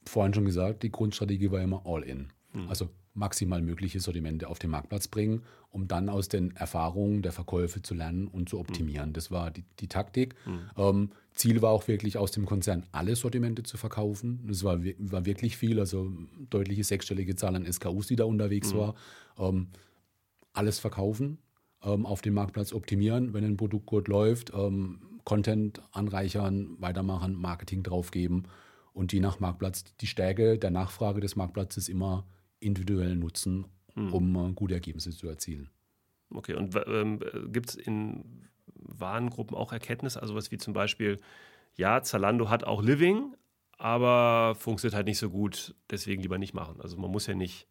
vorhin 0.05 0.33
schon 0.33 0.45
gesagt, 0.45 0.83
die 0.83 0.91
Grundstrategie 0.91 1.51
war 1.51 1.61
immer 1.61 1.83
All-In. 1.85 2.31
Also 2.69 2.89
maximal 3.15 3.61
mögliche 3.61 3.99
Sortimente 3.99 4.47
auf 4.47 4.59
den 4.59 4.69
Marktplatz 4.69 5.07
bringen, 5.07 5.41
um 5.71 5.87
dann 5.87 6.09
aus 6.09 6.29
den 6.29 6.55
Erfahrungen 6.55 7.21
der 7.21 7.31
Verkäufe 7.31 7.81
zu 7.81 7.95
lernen 7.95 8.27
und 8.27 8.49
zu 8.49 8.59
optimieren. 8.59 9.13
Das 9.13 9.31
war 9.31 9.51
die, 9.51 9.63
die 9.79 9.87
Taktik. 9.87 10.35
Ähm, 10.77 11.09
Ziel 11.33 11.61
war 11.61 11.71
auch 11.71 11.87
wirklich 11.87 12.17
aus 12.17 12.31
dem 12.31 12.45
Konzern 12.45 12.85
alle 12.91 13.15
Sortimente 13.15 13.63
zu 13.63 13.77
verkaufen. 13.77 14.41
Das 14.47 14.63
war, 14.63 14.79
war 14.83 15.25
wirklich 15.25 15.57
viel, 15.57 15.79
also 15.79 16.11
deutliche 16.49 16.83
sechsstellige 16.83 17.35
Zahl 17.35 17.55
an 17.55 17.71
SKUs, 17.71 18.07
die 18.07 18.15
da 18.15 18.25
unterwegs 18.25 18.73
war. 18.75 18.95
Ähm, 19.39 19.67
alles 20.53 20.79
verkaufen, 20.79 21.37
ähm, 21.83 22.05
auf 22.05 22.21
dem 22.21 22.33
Marktplatz 22.33 22.73
optimieren, 22.73 23.33
wenn 23.33 23.43
ein 23.43 23.57
Produkt 23.57 23.85
gut 23.85 24.07
läuft, 24.07 24.53
ähm, 24.53 24.99
Content 25.23 25.81
anreichern, 25.91 26.75
weitermachen, 26.79 27.33
Marketing 27.33 27.81
draufgeben 27.81 28.47
und 28.93 29.11
je 29.11 29.19
nach 29.19 29.39
Marktplatz 29.39 29.83
die 29.99 30.07
Stärke 30.07 30.57
der 30.57 30.71
Nachfrage 30.71 31.19
des 31.19 31.35
Marktplatzes 31.35 31.89
immer 31.89 32.25
individuell 32.65 33.15
nutzen, 33.15 33.65
um 33.95 34.35
äh, 34.35 34.53
gute 34.53 34.73
Ergebnisse 34.73 35.11
zu 35.11 35.27
erzielen. 35.27 35.69
Okay, 36.33 36.53
und 36.53 36.75
ähm, 36.87 37.19
gibt 37.51 37.69
es 37.69 37.75
in 37.75 38.45
Warengruppen 38.75 39.55
auch 39.55 39.71
Erkenntnisse, 39.71 40.21
also 40.21 40.35
was 40.35 40.51
wie 40.51 40.57
zum 40.57 40.73
Beispiel, 40.73 41.19
ja, 41.75 42.01
Zalando 42.01 42.49
hat 42.49 42.63
auch 42.63 42.81
Living, 42.81 43.35
aber 43.77 44.55
funktioniert 44.55 44.95
halt 44.95 45.07
nicht 45.07 45.19
so 45.19 45.29
gut, 45.29 45.75
deswegen 45.89 46.21
lieber 46.21 46.37
nicht 46.37 46.53
machen. 46.53 46.81
Also 46.81 46.97
man 46.97 47.11
muss 47.11 47.27
ja 47.27 47.35
nicht 47.35 47.67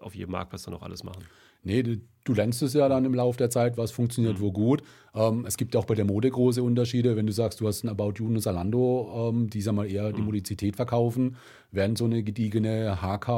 auf 0.00 0.14
jedem 0.14 0.32
Marktplatz 0.32 0.64
dann 0.64 0.74
auch 0.74 0.82
alles 0.82 1.04
machen. 1.04 1.24
Nee, 1.62 1.82
du, 1.82 2.00
du 2.24 2.34
lernst 2.34 2.62
es 2.62 2.74
ja 2.74 2.88
dann 2.88 3.04
im 3.04 3.14
Laufe 3.14 3.38
der 3.38 3.48
Zeit, 3.48 3.78
was 3.78 3.90
funktioniert 3.90 4.40
wo 4.40 4.52
gut. 4.52 4.82
Ähm, 5.14 5.46
es 5.46 5.56
gibt 5.56 5.74
auch 5.76 5.86
bei 5.86 5.94
der 5.94 6.04
Mode 6.04 6.28
große 6.28 6.62
Unterschiede. 6.62 7.16
Wenn 7.16 7.26
du 7.26 7.32
sagst, 7.32 7.60
du 7.60 7.66
hast 7.66 7.84
ein 7.84 7.88
About 7.88 8.14
You 8.16 8.26
und 8.26 8.34
ein 8.34 8.40
Zalando, 8.40 9.30
ähm, 9.30 9.48
die 9.48 9.62
sag 9.62 9.74
mal 9.74 9.90
eher 9.90 10.12
die 10.12 10.20
Modizität 10.20 10.76
verkaufen, 10.76 11.36
während 11.70 11.96
so 11.96 12.04
eine 12.04 12.22
gediegene 12.22 13.00
HK 13.00 13.28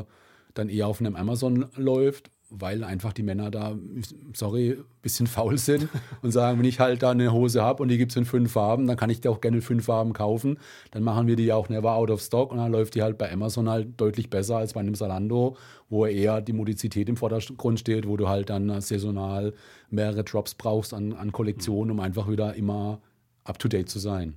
äh, 0.00 0.04
dann 0.54 0.68
eher 0.68 0.86
auf 0.86 1.00
einem 1.00 1.16
Amazon 1.16 1.66
läuft, 1.76 2.30
weil 2.54 2.84
einfach 2.84 3.12
die 3.12 3.22
Männer 3.22 3.50
da, 3.50 3.76
sorry, 4.34 4.72
ein 4.72 4.84
bisschen 5.00 5.26
faul 5.26 5.56
sind 5.56 5.88
und 6.20 6.32
sagen, 6.32 6.58
wenn 6.58 6.66
ich 6.66 6.80
halt 6.80 7.02
da 7.02 7.10
eine 7.10 7.32
Hose 7.32 7.62
habe 7.62 7.82
und 7.82 7.88
die 7.88 7.96
gibt 7.96 8.12
es 8.12 8.16
in 8.16 8.26
fünf 8.26 8.52
Farben, 8.52 8.86
dann 8.86 8.96
kann 8.96 9.08
ich 9.08 9.20
dir 9.20 9.30
auch 9.30 9.40
gerne 9.40 9.62
fünf 9.62 9.86
Farben 9.86 10.12
kaufen. 10.12 10.58
Dann 10.90 11.02
machen 11.02 11.26
wir 11.26 11.36
die 11.36 11.46
ja 11.46 11.56
auch 11.56 11.70
never 11.70 11.94
out 11.94 12.10
of 12.10 12.20
stock 12.20 12.52
und 12.52 12.58
dann 12.58 12.70
läuft 12.70 12.94
die 12.94 13.02
halt 13.02 13.16
bei 13.16 13.32
Amazon 13.32 13.70
halt 13.70 13.98
deutlich 13.98 14.28
besser 14.28 14.58
als 14.58 14.74
bei 14.74 14.80
einem 14.80 14.94
Zalando, 14.94 15.56
wo 15.88 16.04
eher 16.04 16.42
die 16.42 16.52
Modizität 16.52 17.08
im 17.08 17.16
Vordergrund 17.16 17.80
steht, 17.80 18.06
wo 18.06 18.16
du 18.16 18.28
halt 18.28 18.50
dann 18.50 18.80
saisonal 18.80 19.54
mehrere 19.90 20.22
Drops 20.22 20.54
brauchst 20.54 20.92
an, 20.92 21.14
an 21.14 21.32
Kollektionen, 21.32 21.90
um 21.90 22.00
einfach 22.00 22.28
wieder 22.28 22.54
immer 22.54 23.00
up 23.44 23.58
to 23.58 23.68
date 23.68 23.88
zu 23.88 23.98
sein. 23.98 24.34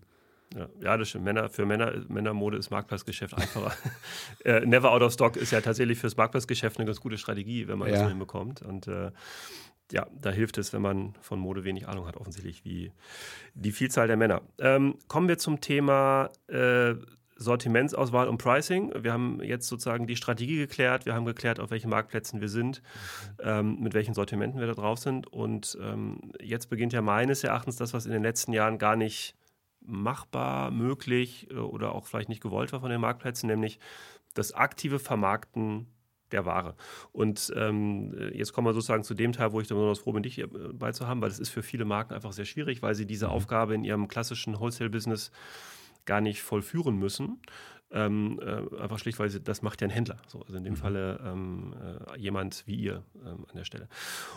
Ja, 0.56 0.70
ja 0.82 0.98
das 0.98 1.10
stimmt. 1.10 1.26
Männer, 1.26 1.50
für 1.50 1.66
Männer, 1.66 1.94
Männermode 2.08 2.58
ist 2.58 2.70
Marktplatzgeschäft 2.72 3.34
einfacher. 3.36 3.76
äh, 4.46 4.62
Never 4.62 4.92
out 4.92 5.02
of 5.02 5.12
stock 5.14 5.36
ist 5.36 5.52
ja 5.52 5.62
tatsächlich 5.62 6.00
fürs 6.00 6.16
Marktplatzgeschäft 6.18 6.78
eine 6.78 6.86
ganz 6.86 7.02
gute 7.02 7.18
Strategie, 7.18 7.68
wenn 7.68 7.78
man 7.78 7.90
das 7.90 7.98
Ja. 8.00 8.04
so 8.04 8.10
hinbekommt. 8.10 8.62
Und 8.62 8.88
äh, 8.88 9.12
ja, 9.92 10.08
da 10.20 10.32
hilft 10.32 10.58
es, 10.58 10.74
wenn 10.74 10.82
man 10.82 11.14
von 11.22 11.40
Mode 11.40 11.64
wenig 11.64 11.88
Ahnung 11.88 12.08
hat, 12.08 12.18
offensichtlich 12.18 12.66
wie 12.66 12.92
die 13.54 13.72
Vielzahl 13.72 14.08
der 14.08 14.18
Männer. 14.18 14.42
Ähm, 14.60 14.96
kommen 15.08 15.28
wir 15.28 15.38
zum 15.38 15.62
Thema 15.62 16.30
äh, 16.48 16.96
Sortimentsauswahl 17.38 18.28
und 18.28 18.38
Pricing. 18.38 18.94
Wir 18.98 19.12
haben 19.12 19.42
jetzt 19.44 19.68
sozusagen 19.68 20.08
die 20.08 20.16
Strategie 20.16 20.56
geklärt, 20.58 21.06
wir 21.06 21.14
haben 21.14 21.26
geklärt, 21.26 21.60
auf 21.60 21.70
welchen 21.70 21.90
Marktplätzen 21.90 22.40
wir 22.40 22.50
sind, 22.50 22.82
ähm, 23.40 23.78
mit 23.82 23.94
welchen 23.94 24.14
Sortimenten 24.14 24.60
wir 24.60 24.68
da 24.68 24.74
drauf 24.74 25.00
sind. 25.00 25.28
Und 25.28 25.78
ähm, 25.82 26.32
jetzt 26.42 26.70
beginnt 26.70 26.94
ja 26.94 27.02
meines 27.02 27.44
Erachtens 27.44 27.76
das, 27.76 27.94
was 27.94 28.06
in 28.06 28.14
den 28.14 28.24
letzten 28.24 28.54
Jahren 28.54 28.78
gar 28.78 28.96
nicht 28.96 29.36
machbar, 29.88 30.72
möglich 30.72 31.48
äh, 31.52 31.56
oder 31.56 31.94
auch 31.94 32.06
vielleicht 32.06 32.30
nicht 32.30 32.42
gewollt 32.42 32.74
war 32.74 32.82
von 32.82 32.90
den 32.90 33.02
Marktplätzen, 33.02 33.48
nämlich 33.48 33.80
das 34.34 34.54
aktive 34.54 35.00
Vermarkten 35.00 35.88
der 36.32 36.46
Ware. 36.46 36.76
Und 37.12 37.54
ähm, 37.56 38.14
jetzt 38.34 38.54
kommen 38.54 38.68
wir 38.68 38.74
sozusagen 38.74 39.04
zu 39.04 39.14
dem 39.14 39.32
Teil, 39.32 39.52
wo 39.52 39.62
ich 39.62 39.68
dann 39.68 39.78
besonders 39.78 40.00
froh 40.00 40.12
bin, 40.12 40.24
dich 40.24 40.36
hier 40.36 40.46
äh, 40.46 40.74
bei 40.74 40.92
zu 40.92 41.08
haben, 41.08 41.22
weil 41.22 41.30
das 41.30 41.40
ist 41.40 41.50
für 41.50 41.64
viele 41.64 41.86
Marken 41.86 42.14
einfach 42.14 42.34
sehr 42.34 42.46
schwierig, 42.46 42.82
weil 42.82 42.96
sie 42.96 43.06
diese 43.06 43.30
Aufgabe 43.30 43.76
in 43.76 43.84
ihrem 43.84 44.08
klassischen 44.08 44.60
Wholesale-Business 44.60 45.32
gar 46.06 46.22
nicht 46.22 46.42
vollführen 46.42 46.98
müssen. 46.98 47.42
Ähm, 47.96 48.42
äh, 48.42 48.82
einfach 48.82 49.00
schlicht, 49.00 49.20
weil 49.20 49.30
sie, 49.30 49.40
das 49.40 49.62
macht 49.62 49.80
ja 49.80 49.88
ein 49.88 49.92
Händler. 49.92 50.18
So, 50.28 50.42
also 50.42 50.58
in 50.58 50.66
dem 50.66 50.76
Falle 50.76 51.18
ähm, 51.26 51.74
äh, 52.14 52.20
jemand 52.20 52.68
wie 52.68 52.76
ihr 52.76 53.04
ähm, 53.26 53.46
an 53.48 53.56
der 53.56 53.64
Stelle. 53.64 53.88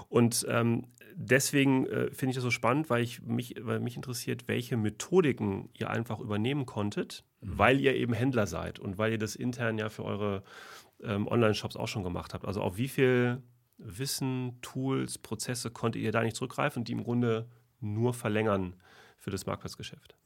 Und 0.09 0.47
ähm, 0.49 0.87
deswegen 1.17 1.87
äh, 1.87 2.13
finde 2.13 2.31
ich 2.31 2.37
das 2.37 2.45
so 2.45 2.53
spannend, 2.53 2.89
weil, 2.89 3.03
ich 3.03 3.21
mich, 3.23 3.57
weil 3.61 3.81
mich 3.81 3.97
interessiert, 3.97 4.47
welche 4.47 4.77
Methodiken 4.77 5.71
ihr 5.75 5.91
einfach 5.91 6.21
übernehmen 6.21 6.67
konntet, 6.67 7.25
weil 7.41 7.81
ihr 7.81 7.97
eben 7.97 8.13
Händler 8.13 8.47
seid 8.47 8.79
und 8.79 8.97
weil 8.97 9.11
ihr 9.11 9.19
das 9.19 9.35
intern 9.35 9.77
ja 9.77 9.89
für 9.89 10.05
eure 10.05 10.45
ähm, 11.03 11.27
Online-Shops 11.27 11.77
auch 11.77 11.89
schon 11.89 12.05
gemacht 12.05 12.35
habt. 12.35 12.45
Also 12.45 12.61
auf 12.63 12.77
wie 12.77 12.89
viel 12.89 13.43
Wissen, 13.79 14.59
Tools, 14.63 15.19
Prozesse 15.19 15.73
konntet 15.73 16.03
ihr 16.03 16.13
da 16.13 16.23
nicht 16.23 16.37
zurückgreifen, 16.37 16.85
die 16.85 16.93
im 16.93 17.03
Grunde 17.03 17.49
nur 17.81 18.15
verlängern 18.15 18.75
für 19.17 19.31
das 19.31 19.47
Marktplatzgeschäft? 19.47 20.18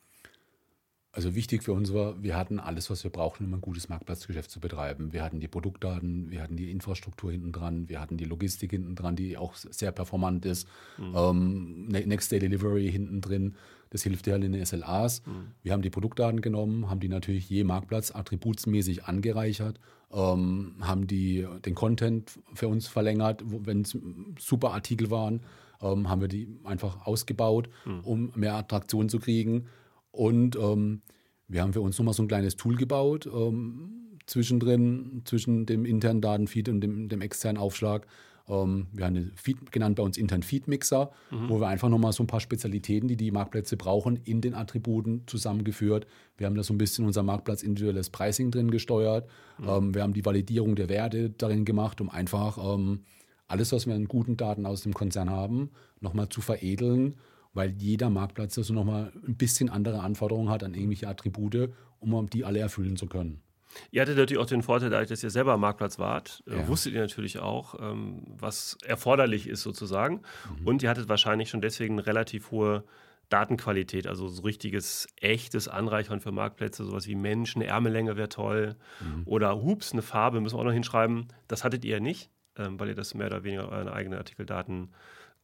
Also 1.14 1.35
wichtig 1.35 1.62
für 1.62 1.75
uns 1.75 1.92
war, 1.92 2.22
wir 2.22 2.37
hatten 2.38 2.59
alles, 2.59 2.88
was 2.88 3.05
wir 3.05 3.11
brauchten, 3.11 3.44
um 3.44 3.53
ein 3.55 3.61
gutes 3.61 3.90
Marktplatzgeschäft 3.90 4.51
zu 4.51 4.61
betreiben. 4.61 5.12
Wir 5.12 5.22
hatten 5.22 5.40
die 5.40 5.48
Produktdaten, 5.48 6.31
wir 6.31 6.42
hatten 6.42 6.57
die 6.57 6.70
Infrastruktur 6.70 7.31
hinten 7.31 7.53
dran, 7.53 7.88
wir 7.90 8.01
hatten 8.01 8.16
die 8.16 8.25
Logistik 8.25 8.70
hinten 8.70 8.94
dran, 8.94 9.14
die 9.14 9.37
auch 9.37 9.55
sehr 9.55 9.92
performant 9.92 10.46
ist. 10.46 10.66
Ähm, 10.98 11.87
Ne- 11.88 12.07
Next 12.07 12.33
Day 12.33 12.38
Delivery 12.38 12.90
hinten 12.90 13.20
drin, 13.20 13.57
das 13.90 14.03
hilft 14.05 14.25
dir 14.25 14.33
halt 14.33 14.44
in 14.44 14.53
den 14.53 14.64
SLAs. 14.64 15.22
Wir 15.62 15.72
haben 15.75 15.83
die 15.83 15.90
Produktdaten 15.90 16.40
genommen, 16.40 16.88
haben 16.88 17.01
die 17.01 17.09
natürlich 17.09 17.48
je 17.51 17.62
Marktplatz 17.64 18.11
attributsmäßig 18.14 19.05
angereichert, 19.05 19.79
ähm, 20.14 20.77
haben 20.81 21.07
die, 21.07 21.46
den 21.66 21.75
Content 21.75 22.38
für 22.55 22.68
uns 22.68 22.88
verlängert, 22.88 23.42
wenn 23.46 23.83
es 23.83 23.96
super 24.38 24.72
Artikel 24.72 25.11
waren, 25.11 25.40
ähm, 25.83 26.09
haben 26.09 26.22
wir 26.22 26.29
die 26.29 26.48
einfach 26.64 27.05
ausgebaut, 27.07 27.68
um 28.03 28.33
mehr 28.35 28.55
Attraktion 28.55 29.11
zu 29.11 29.18
kriegen. 29.18 29.66
Und 30.12 30.57
ähm, 30.57 31.03
wir 31.48 31.62
haben 31.62 31.72
für 31.72 31.81
uns 31.81 31.98
nochmal 31.98 32.14
so 32.14 32.22
ein 32.22 32.29
kleines 32.29 32.57
Tool 32.57 32.77
gebaut, 32.77 33.27
ähm, 33.27 34.18
zwischendrin, 34.27 35.22
zwischen 35.25 35.66
dem 35.66 35.85
internen 35.85 36.20
Datenfeed 36.20 36.68
und 36.68 36.81
dem, 36.81 37.09
dem 37.09 37.20
externen 37.20 37.61
Aufschlag. 37.61 38.07
Ähm, 38.48 38.87
wir 38.92 39.07
haben 39.07 39.14
den 39.14 39.33
Feed 39.37 39.72
genannt 39.72 39.96
bei 39.96 40.03
uns 40.03 40.16
intern 40.16 40.42
Feed-Mixer, 40.42 41.11
wo 41.48 41.61
wir 41.61 41.68
einfach 41.68 41.88
nochmal 41.88 42.12
so 42.12 42.22
ein 42.22 42.27
paar 42.27 42.40
Spezialitäten, 42.40 43.09
die 43.09 43.16
die 43.16 43.31
Marktplätze 43.31 43.77
brauchen, 43.77 44.16
in 44.25 44.40
den 44.40 44.55
Attributen 44.55 45.27
zusammengeführt. 45.27 46.07
Wir 46.37 46.46
haben 46.46 46.55
da 46.55 46.62
so 46.62 46.75
ein 46.75 46.79
bisschen 46.79 47.07
unser 47.07 47.22
Marktplatz 47.22 47.62
individuelles 47.62 48.11
Pricing 48.11 48.51
drin 48.51 48.70
gesteuert. 48.70 49.29
Ähm, 49.66 49.94
wir 49.94 50.03
haben 50.03 50.12
die 50.12 50.25
Validierung 50.25 50.77
der 50.77 50.88
Werte 50.88 51.31
darin 51.31 51.64
gemacht, 51.64 52.01
um 52.01 52.11
einfach 52.11 52.59
ähm, 52.59 53.01
alles, 53.48 53.72
was 53.72 53.87
wir 53.87 53.94
an 53.94 54.07
guten 54.07 54.37
Daten 54.37 54.66
aus 54.66 54.83
dem 54.83 54.94
Konzern 54.94 55.31
haben, 55.31 55.70
nochmal 56.01 56.29
zu 56.29 56.40
veredeln, 56.40 57.16
weil 57.55 57.71
jeder 57.71 58.11
Marktplatz 58.11 58.57
also 58.59 58.73
nochmal 58.75 59.12
ein 59.27 59.37
bisschen 59.37 59.69
andere 59.71 60.01
Anforderungen 60.01 60.49
hat 60.51 60.65
an 60.65 60.75
irgendwelche 60.75 61.09
Attribute, 61.09 61.71
um 62.01 62.29
die 62.31 62.45
alle 62.45 62.59
erfüllen 62.61 62.97
zu 62.97 63.07
können. 63.07 63.43
Ihr 63.91 64.03
hattet 64.03 64.19
natürlich 64.19 64.43
auch 64.43 64.47
den 64.47 64.62
Vorteil, 64.62 64.91
dadurch, 64.91 65.09
dass 65.09 65.23
ihr 65.23 65.31
selber 65.31 65.55
am 65.55 65.61
Marktplatz 65.61 65.99
wart, 65.99 66.43
äh, 66.47 66.57
Ja. 66.59 66.69
wusstet 66.69 66.93
ihr 66.93 67.01
natürlich 67.01 67.38
auch, 67.38 67.75
ähm, 67.81 68.23
was 68.27 68.77
erforderlich 68.85 69.47
ist 69.49 69.62
sozusagen. 69.62 70.21
Und 70.65 70.83
ihr 70.83 70.91
hattet 70.91 71.09
wahrscheinlich 71.09 71.49
schon 71.49 71.62
deswegen 71.62 71.95
eine 71.95 72.07
relativ 72.07 72.51
hohe 72.51 72.85
Datenqualität, 73.31 74.07
also 74.07 74.29
so 74.29 74.43
richtiges, 74.43 75.07
echtes 75.21 75.67
Anreichern 75.69 76.21
für 76.21 76.33
Marktplätze, 76.33 76.85
sowas 76.85 77.07
wie 77.07 77.15
Mensch, 77.15 77.57
eine 77.57 77.65
Ärmellänge 77.67 78.17
wäre 78.19 78.29
toll. 78.29 78.77
Oder 79.25 79.62
hups, 79.62 79.93
eine 79.93 80.03
Farbe, 80.03 80.41
müssen 80.43 80.57
wir 80.57 80.61
auch 80.61 80.65
noch 80.65 80.73
hinschreiben. 80.73 81.29
Das 81.49 81.65
hattet 81.65 81.85
ihr 81.87 81.93
ja 81.93 82.01
nicht, 82.01 82.31
ähm, 82.59 82.79
weil 82.79 82.88
ihr 82.88 82.95
das 82.95 83.15
mehr 83.15 83.29
oder 83.29 83.43
weniger 83.43 83.71
eure 83.71 83.93
eigenen 83.95 84.19
Artikeldaten 84.19 84.93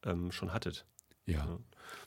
ähm, 0.05 0.31
schon 0.31 0.53
hattet. 0.53 0.85
Ja. 1.25 1.57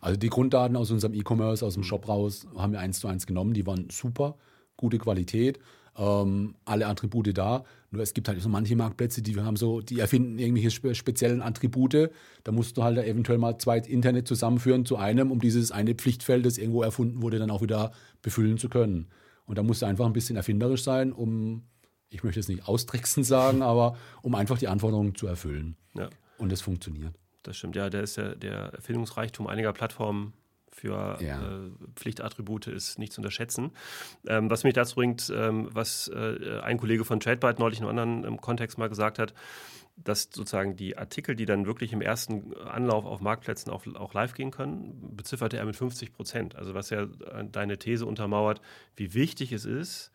Also 0.01 0.18
die 0.18 0.29
Grunddaten 0.29 0.77
aus 0.77 0.90
unserem 0.90 1.14
E-Commerce, 1.14 1.64
aus 1.64 1.75
dem 1.75 1.85
Shop 1.85 2.09
raus, 2.09 2.47
haben 2.57 2.73
wir 2.73 2.81
eins 2.81 3.01
zu 3.01 3.09
eins 3.09 3.27
genommen. 3.27 3.55
Die 3.55 3.66
waren 3.66 3.88
super, 3.90 4.37
gute 4.77 4.99
Qualität, 4.99 5.59
ähm, 5.97 6.55
alle 6.64 6.87
Attribute 6.87 7.37
da. 7.37 7.64
Nur 7.90 8.03
es 8.03 8.14
gibt 8.14 8.29
halt 8.29 8.40
so 8.40 8.49
manche 8.49 8.75
Marktplätze, 8.77 9.23
die 9.23 9.38
haben 9.38 9.57
so, 9.57 9.81
die 9.81 10.01
erfinden 10.01 10.38
irgendwelche 10.38 10.71
spe 10.71 10.95
speziellen 10.95 11.42
Attribute. 11.42 12.11
Da 12.45 12.53
musst 12.53 12.77
du 12.77 12.83
halt 12.83 12.99
eventuell 12.99 13.38
mal 13.38 13.59
zwei 13.59 13.79
Internet 13.79 14.27
zusammenführen 14.27 14.87
zu 14.87 14.97
einem, 14.97 15.31
um 15.31 15.40
dieses 15.40 15.73
eine 15.73 15.95
Pflichtfeld, 15.95 16.47
das 16.47 16.59
irgendwo 16.59 16.83
erfunden 16.83 17.23
wurde, 17.23 17.38
dann 17.38 17.51
auch 17.51 17.62
wieder 17.62 17.92
befüllen 18.23 18.59
zu 18.59 18.68
können. 18.68 19.09
Und 19.47 19.59
da 19.59 19.62
musst 19.62 19.83
du 19.83 19.87
einfach 19.87 20.07
ein 20.07 20.12
bisschen 20.12 20.37
erfinderisch 20.37 20.83
sein, 20.83 21.12
um, 21.12 21.64
ich 22.09 22.25
möchte 22.25 22.40
es 22.40 22.49
nicht 22.49 22.66
austricksen 22.66 23.25
sagen, 23.25 23.62
aber 23.62 23.97
um 24.23 24.35
einfach 24.35 24.59
die 24.59 24.68
Anforderungen 24.68 25.14
zu 25.14 25.27
erfüllen. 25.27 25.77
Ja. 25.95 26.09
Und 26.38 26.51
das 26.51 26.61
funktioniert. 26.61 27.14
Das 27.42 27.57
stimmt, 27.57 27.76
ja, 27.76 27.90
der 27.90 28.02
ist 28.02 28.16
ja 28.16 28.35
der 28.35 28.72
Erfindungsreichtum 28.74 29.46
einiger 29.46 29.72
Plattformen 29.72 30.33
für 30.70 31.18
Ja. 31.20 31.42
äh, 31.42 31.70
Pflichtattribute 31.96 32.68
ist 32.68 32.98
nicht 32.98 33.12
zu 33.12 33.20
unterschätzen. 33.20 33.72
Ähm, 34.26 34.48
was 34.50 34.64
mich 34.64 34.74
dazu 34.74 34.94
bringt, 34.94 35.31
ähm, 35.35 35.68
was 35.70 36.09
äh, 36.09 36.61
ein 36.62 36.78
Kollege 36.78 37.05
von 37.05 37.20
TradeByte 37.20 37.61
neulich 37.61 37.78
in 37.81 37.87
einem 37.87 37.98
anderen 37.98 38.24
ähm, 38.33 38.40
Kontext 38.40 38.78
mal 38.78 38.88
gesagt 38.88 39.18
hat, 39.18 39.35
dass 39.96 40.31
sozusagen 40.33 40.74
die 40.74 40.96
Artikel, 40.96 41.37
die 41.37 41.44
dann 41.44 41.66
wirklich 41.66 41.92
im 41.92 42.00
ersten 42.00 42.57
Anlauf 42.57 43.05
auf 43.05 43.20
Marktplätzen 43.20 43.70
auch, 43.70 43.87
auch 43.94 44.14
live 44.14 44.33
gehen 44.33 44.50
können, 44.50 45.14
bezifferte 45.14 45.59
er 45.59 45.66
mit 45.66 45.76
50 45.76 46.12
Prozent. 46.14 46.57
Also 46.57 46.72
was 46.72 46.88
ja 46.88 47.02
äh, 47.02 47.44
deine 47.50 47.78
These 47.78 48.07
untermauert, 48.07 48.62
wie 48.96 49.12
wichtig 49.12 49.52
es 49.52 49.66
ist, 49.66 50.11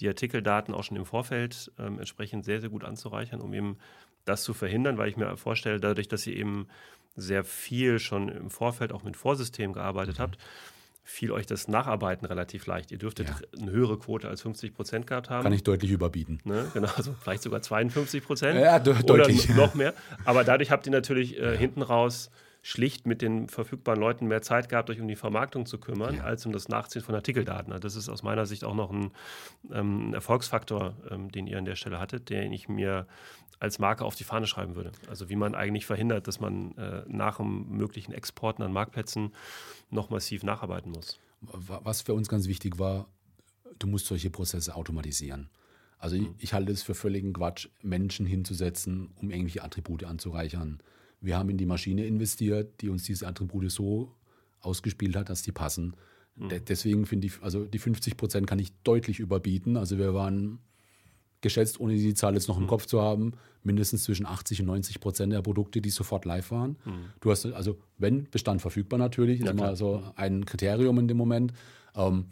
die 0.00 0.08
Artikeldaten 0.08 0.74
auch 0.74 0.84
schon 0.84 0.96
im 0.98 1.06
Vorfeld 1.06 1.72
ähm, 1.78 1.98
entsprechend 1.98 2.44
sehr, 2.44 2.60
sehr 2.60 2.70
gut 2.70 2.84
anzureichern, 2.84 3.40
um 3.40 3.54
eben 3.54 3.78
das 4.24 4.42
zu 4.44 4.54
verhindern, 4.54 4.98
weil 4.98 5.08
ich 5.08 5.16
mir 5.16 5.36
vorstelle, 5.36 5.80
dadurch, 5.80 6.08
dass 6.08 6.26
ihr 6.26 6.36
eben 6.36 6.68
sehr 7.16 7.44
viel 7.44 7.98
schon 7.98 8.28
im 8.28 8.50
Vorfeld 8.50 8.92
auch 8.92 9.02
mit 9.02 9.16
Vorsystemen 9.16 9.74
gearbeitet 9.74 10.18
habt, 10.18 10.38
fiel 11.04 11.32
euch 11.32 11.46
das 11.46 11.66
Nacharbeiten 11.66 12.24
relativ 12.26 12.66
leicht. 12.66 12.92
Ihr 12.92 12.98
dürftet 12.98 13.28
Ja. 13.28 13.34
eine 13.60 13.72
höhere 13.72 13.98
Quote 13.98 14.28
als 14.28 14.42
50 14.42 14.72
Prozent 14.72 15.06
gehabt 15.08 15.30
haben. 15.30 15.42
Kann 15.42 15.52
ich 15.52 15.64
deutlich 15.64 15.90
überbieten. 15.90 16.38
Ne? 16.44 16.70
Genau, 16.74 16.88
also 16.96 17.12
vielleicht 17.20 17.42
sogar 17.42 17.60
52 17.60 18.24
Prozent. 18.24 18.58
Ja, 18.60 18.78
de- 18.78 18.94
oder 18.94 19.02
deutlich. 19.02 19.48
noch 19.50 19.74
mehr. 19.74 19.94
Aber 20.24 20.44
dadurch 20.44 20.70
habt 20.70 20.86
ihr 20.86 20.92
natürlich 20.92 21.38
äh, 21.38 21.56
hinten 21.58 21.82
raus 21.82 22.30
schlicht 22.64 23.04
mit 23.08 23.20
den 23.20 23.48
verfügbaren 23.48 23.98
Leuten 24.00 24.28
mehr 24.28 24.40
Zeit 24.40 24.68
gehabt, 24.68 24.88
euch 24.90 25.00
um 25.00 25.08
die 25.08 25.16
Vermarktung 25.16 25.66
zu 25.66 25.78
kümmern, 25.78 26.18
Ja. 26.18 26.22
als 26.22 26.46
um 26.46 26.52
das 26.52 26.68
Nachziehen 26.68 27.02
von 27.02 27.16
Artikeldaten. 27.16 27.72
Also 27.72 27.82
Das 27.82 27.96
ist 27.96 28.08
aus 28.08 28.22
meiner 28.22 28.46
Sicht 28.46 28.62
auch 28.62 28.76
noch 28.76 28.92
ein, 28.92 29.10
ähm, 29.72 30.14
Erfolgsfaktor, 30.14 30.94
ähm, 31.10 31.32
den 31.32 31.48
ihr 31.48 31.58
an 31.58 31.64
der 31.64 31.74
Stelle 31.74 31.98
hattet, 31.98 32.30
den 32.30 32.52
ich 32.52 32.68
mir 32.68 33.08
als 33.62 33.78
Marke 33.78 34.04
auf 34.04 34.16
die 34.16 34.24
Fahne 34.24 34.46
schreiben 34.48 34.74
würde. 34.74 34.90
Also 35.08 35.28
wie 35.28 35.36
man 35.36 35.54
eigentlich 35.54 35.86
verhindert, 35.86 36.26
dass 36.26 36.40
man 36.40 36.76
äh, 36.76 37.04
nach 37.06 37.38
einem 37.38 37.68
möglichen 37.68 38.12
Exporten 38.12 38.62
an 38.64 38.72
Marktplätzen 38.72 39.30
noch 39.90 40.10
massiv 40.10 40.42
nacharbeiten 40.42 40.90
muss. 40.90 41.18
Wa- 41.40 41.80
Was 41.84 42.02
für 42.02 42.12
uns 42.14 42.28
ganz 42.28 42.48
wichtig 42.48 42.78
war, 42.80 43.06
du 43.78 43.86
musst 43.86 44.06
solche 44.06 44.30
Prozesse 44.30 44.74
automatisieren. 44.74 45.48
Also 45.98 46.16
ich, 46.16 46.28
ich 46.38 46.52
halte 46.52 46.72
es 46.72 46.82
für 46.82 46.94
völligen 46.96 47.32
Quatsch, 47.32 47.68
Menschen 47.82 48.26
hinzusetzen, 48.26 49.12
um 49.14 49.30
irgendwelche 49.30 49.62
Attribute 49.62 50.02
anzureichern. 50.04 50.80
Wir 51.20 51.38
haben 51.38 51.48
in 51.50 51.56
die 51.56 51.66
Maschine 51.66 52.04
investiert, 52.04 52.80
die 52.80 52.88
uns 52.88 53.04
diese 53.04 53.28
Attribute 53.28 53.70
so 53.70 54.12
ausgespielt 54.60 55.14
hat, 55.14 55.28
dass 55.28 55.42
die 55.42 55.52
passen. 55.52 55.94
De 56.34 56.58
deswegen 56.58 57.06
finde 57.06 57.28
ich, 57.28 57.40
also 57.42 57.64
die 57.64 57.78
50 57.78 58.16
Prozent 58.16 58.46
kann 58.48 58.58
ich 58.58 58.72
deutlich 58.82 59.20
überbieten. 59.20 59.76
Also 59.76 59.98
wir 59.98 60.14
waren 60.14 60.58
geschätzt, 61.42 61.78
ohne 61.80 61.94
die 61.94 62.14
Zahl 62.14 62.34
jetzt 62.34 62.48
noch 62.48 62.58
im 62.58 62.66
Kopf 62.66 62.86
zu 62.86 63.02
haben, 63.02 63.32
mindestens 63.62 64.04
zwischen 64.04 64.26
80 64.26 64.60
und 64.60 64.66
90 64.66 65.00
Prozent 65.00 65.32
der 65.32 65.42
Produkte, 65.42 65.80
die 65.80 65.90
sofort 65.90 66.24
live 66.24 66.50
waren. 66.50 66.76
Du 67.20 67.30
hast 67.30 67.44
also, 67.46 67.78
wenn 67.98 68.28
Bestand 68.30 68.60
verfügbar 68.60 68.98
natürlich, 68.98 69.40
ist 69.40 69.46
Ja, 69.46 69.52
immer 69.52 69.76
so 69.76 70.02
ein 70.16 70.44
Kriterium 70.46 70.98
in 70.98 71.08
dem 71.08 71.16
Moment. 71.16 71.52
Ähm, 71.94 72.26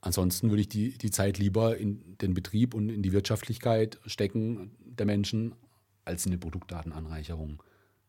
ansonsten 0.00 0.50
würde 0.50 0.62
ich 0.62 0.68
die, 0.68 0.96
die 0.98 1.10
Zeit 1.10 1.38
lieber 1.38 1.76
in 1.76 2.16
den 2.20 2.34
Betrieb 2.34 2.74
und 2.74 2.88
in 2.88 3.02
die 3.02 3.12
Wirtschaftlichkeit 3.12 3.98
stecken 4.06 4.72
der 4.80 5.06
Menschen 5.06 5.54
als 6.04 6.24
in 6.26 6.32
die 6.32 6.38
Produktdatenanreicherung. 6.38 7.62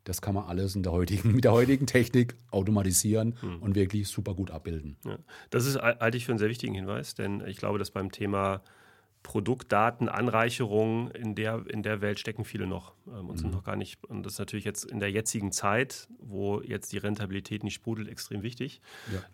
Das 0.05 0.21
kann 0.21 0.33
man 0.33 0.45
alles 0.45 0.73
der 0.75 0.91
heutigen, 0.91 1.31
mit 1.35 1.43
der 1.43 1.51
heutigen 1.51 1.85
Technik 1.85 2.35
automatisieren 2.51 3.35
und 3.61 3.75
wirklich 3.75 4.07
super 4.07 4.33
gut 4.33 4.49
abbilden. 4.51 4.95
Ja. 5.05 5.19
Das 5.49 5.65
ist, 5.65 5.77
halte 5.77 6.17
ich 6.17 6.25
für 6.25 6.31
einen 6.31 6.39
sehr 6.39 6.49
wichtigen 6.49 6.73
Hinweis, 6.73 7.13
denn 7.13 7.43
ich 7.45 7.57
glaube, 7.57 7.77
dass 7.77 7.91
beim 7.91 8.11
Thema 8.11 8.61
Produktdatenanreicherung 9.29 11.11
in 11.11 11.35
der, 11.35 11.63
in 11.67 11.83
der 11.83 12.01
Welt 12.01 12.19
stecken 12.19 12.45
viele 12.45 12.65
noch 12.65 12.95
ähm, 13.07 13.29
und 13.29 13.37
sind 13.37 13.51
noch 13.51 13.63
gar 13.63 13.75
nicht. 13.75 14.03
Und 14.05 14.25
das 14.25 14.33
ist 14.33 14.39
natürlich 14.39 14.65
jetzt 14.65 14.85
in 14.85 14.99
der 14.99 15.11
jetzigen 15.11 15.51
Zeit, 15.51 16.07
wo 16.17 16.61
jetzt 16.61 16.91
die 16.93 16.97
Rentabilität 16.97 17.63
nicht 17.63 17.75
sprudelt, 17.75 18.09
extrem 18.09 18.41
wichtig, 18.41 18.81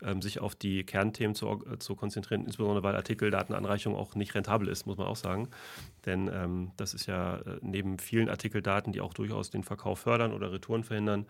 ähm, 0.04 0.22
sich 0.22 0.42
auf 0.42 0.54
die 0.54 0.84
Kernthemen 0.84 1.34
zu, 1.34 1.48
äh, 1.48 1.80
zu 1.80 1.96
konzentrieren, 1.96 2.44
insbesondere 2.44 2.84
weil 2.84 2.94
Artikeldatenanreicherung 2.98 3.98
auch 3.98 4.16
nicht 4.16 4.36
rentabel 4.36 4.68
ist, 4.68 4.86
muss 4.86 4.98
man 4.98 5.08
auch 5.08 5.16
sagen. 5.16 5.48
Denn 6.06 6.30
ähm, 6.34 6.72
das 6.76 6.94
ist 6.94 7.06
ja 7.06 7.38
äh, 7.38 7.60
neben 7.62 7.98
vielen 7.98 8.28
Artikeldaten, 8.28 8.92
die 8.92 9.00
auch 9.00 9.14
durchaus 9.14 9.50
den 9.50 9.64
Verkauf 9.64 10.00
fördern 10.00 10.34
oder 10.34 10.52
Retouren 10.52 10.84
verhindern, 10.84 11.26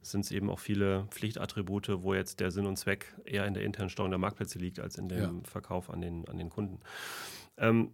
sind 0.00 0.24
es 0.24 0.30
eben 0.30 0.48
auch 0.48 0.58
viele 0.58 1.04
Pflichtattribute, 1.10 2.02
wo 2.02 2.14
jetzt 2.14 2.40
der 2.40 2.50
Sinn 2.50 2.64
und 2.64 2.78
Zweck 2.78 3.14
eher 3.26 3.44
in 3.44 3.52
der 3.52 3.62
internen 3.62 3.90
Steuerung 3.90 4.10
der 4.10 4.18
Marktplätze 4.18 4.58
liegt, 4.58 4.80
als 4.80 4.96
in 4.96 5.10
dem 5.10 5.18
Ja. 5.18 5.32
Verkauf 5.44 5.90
an 5.90 6.00
den, 6.00 6.26
an 6.28 6.38
den 6.38 6.48
Kunden. 6.48 6.80
Ähm, 7.58 7.90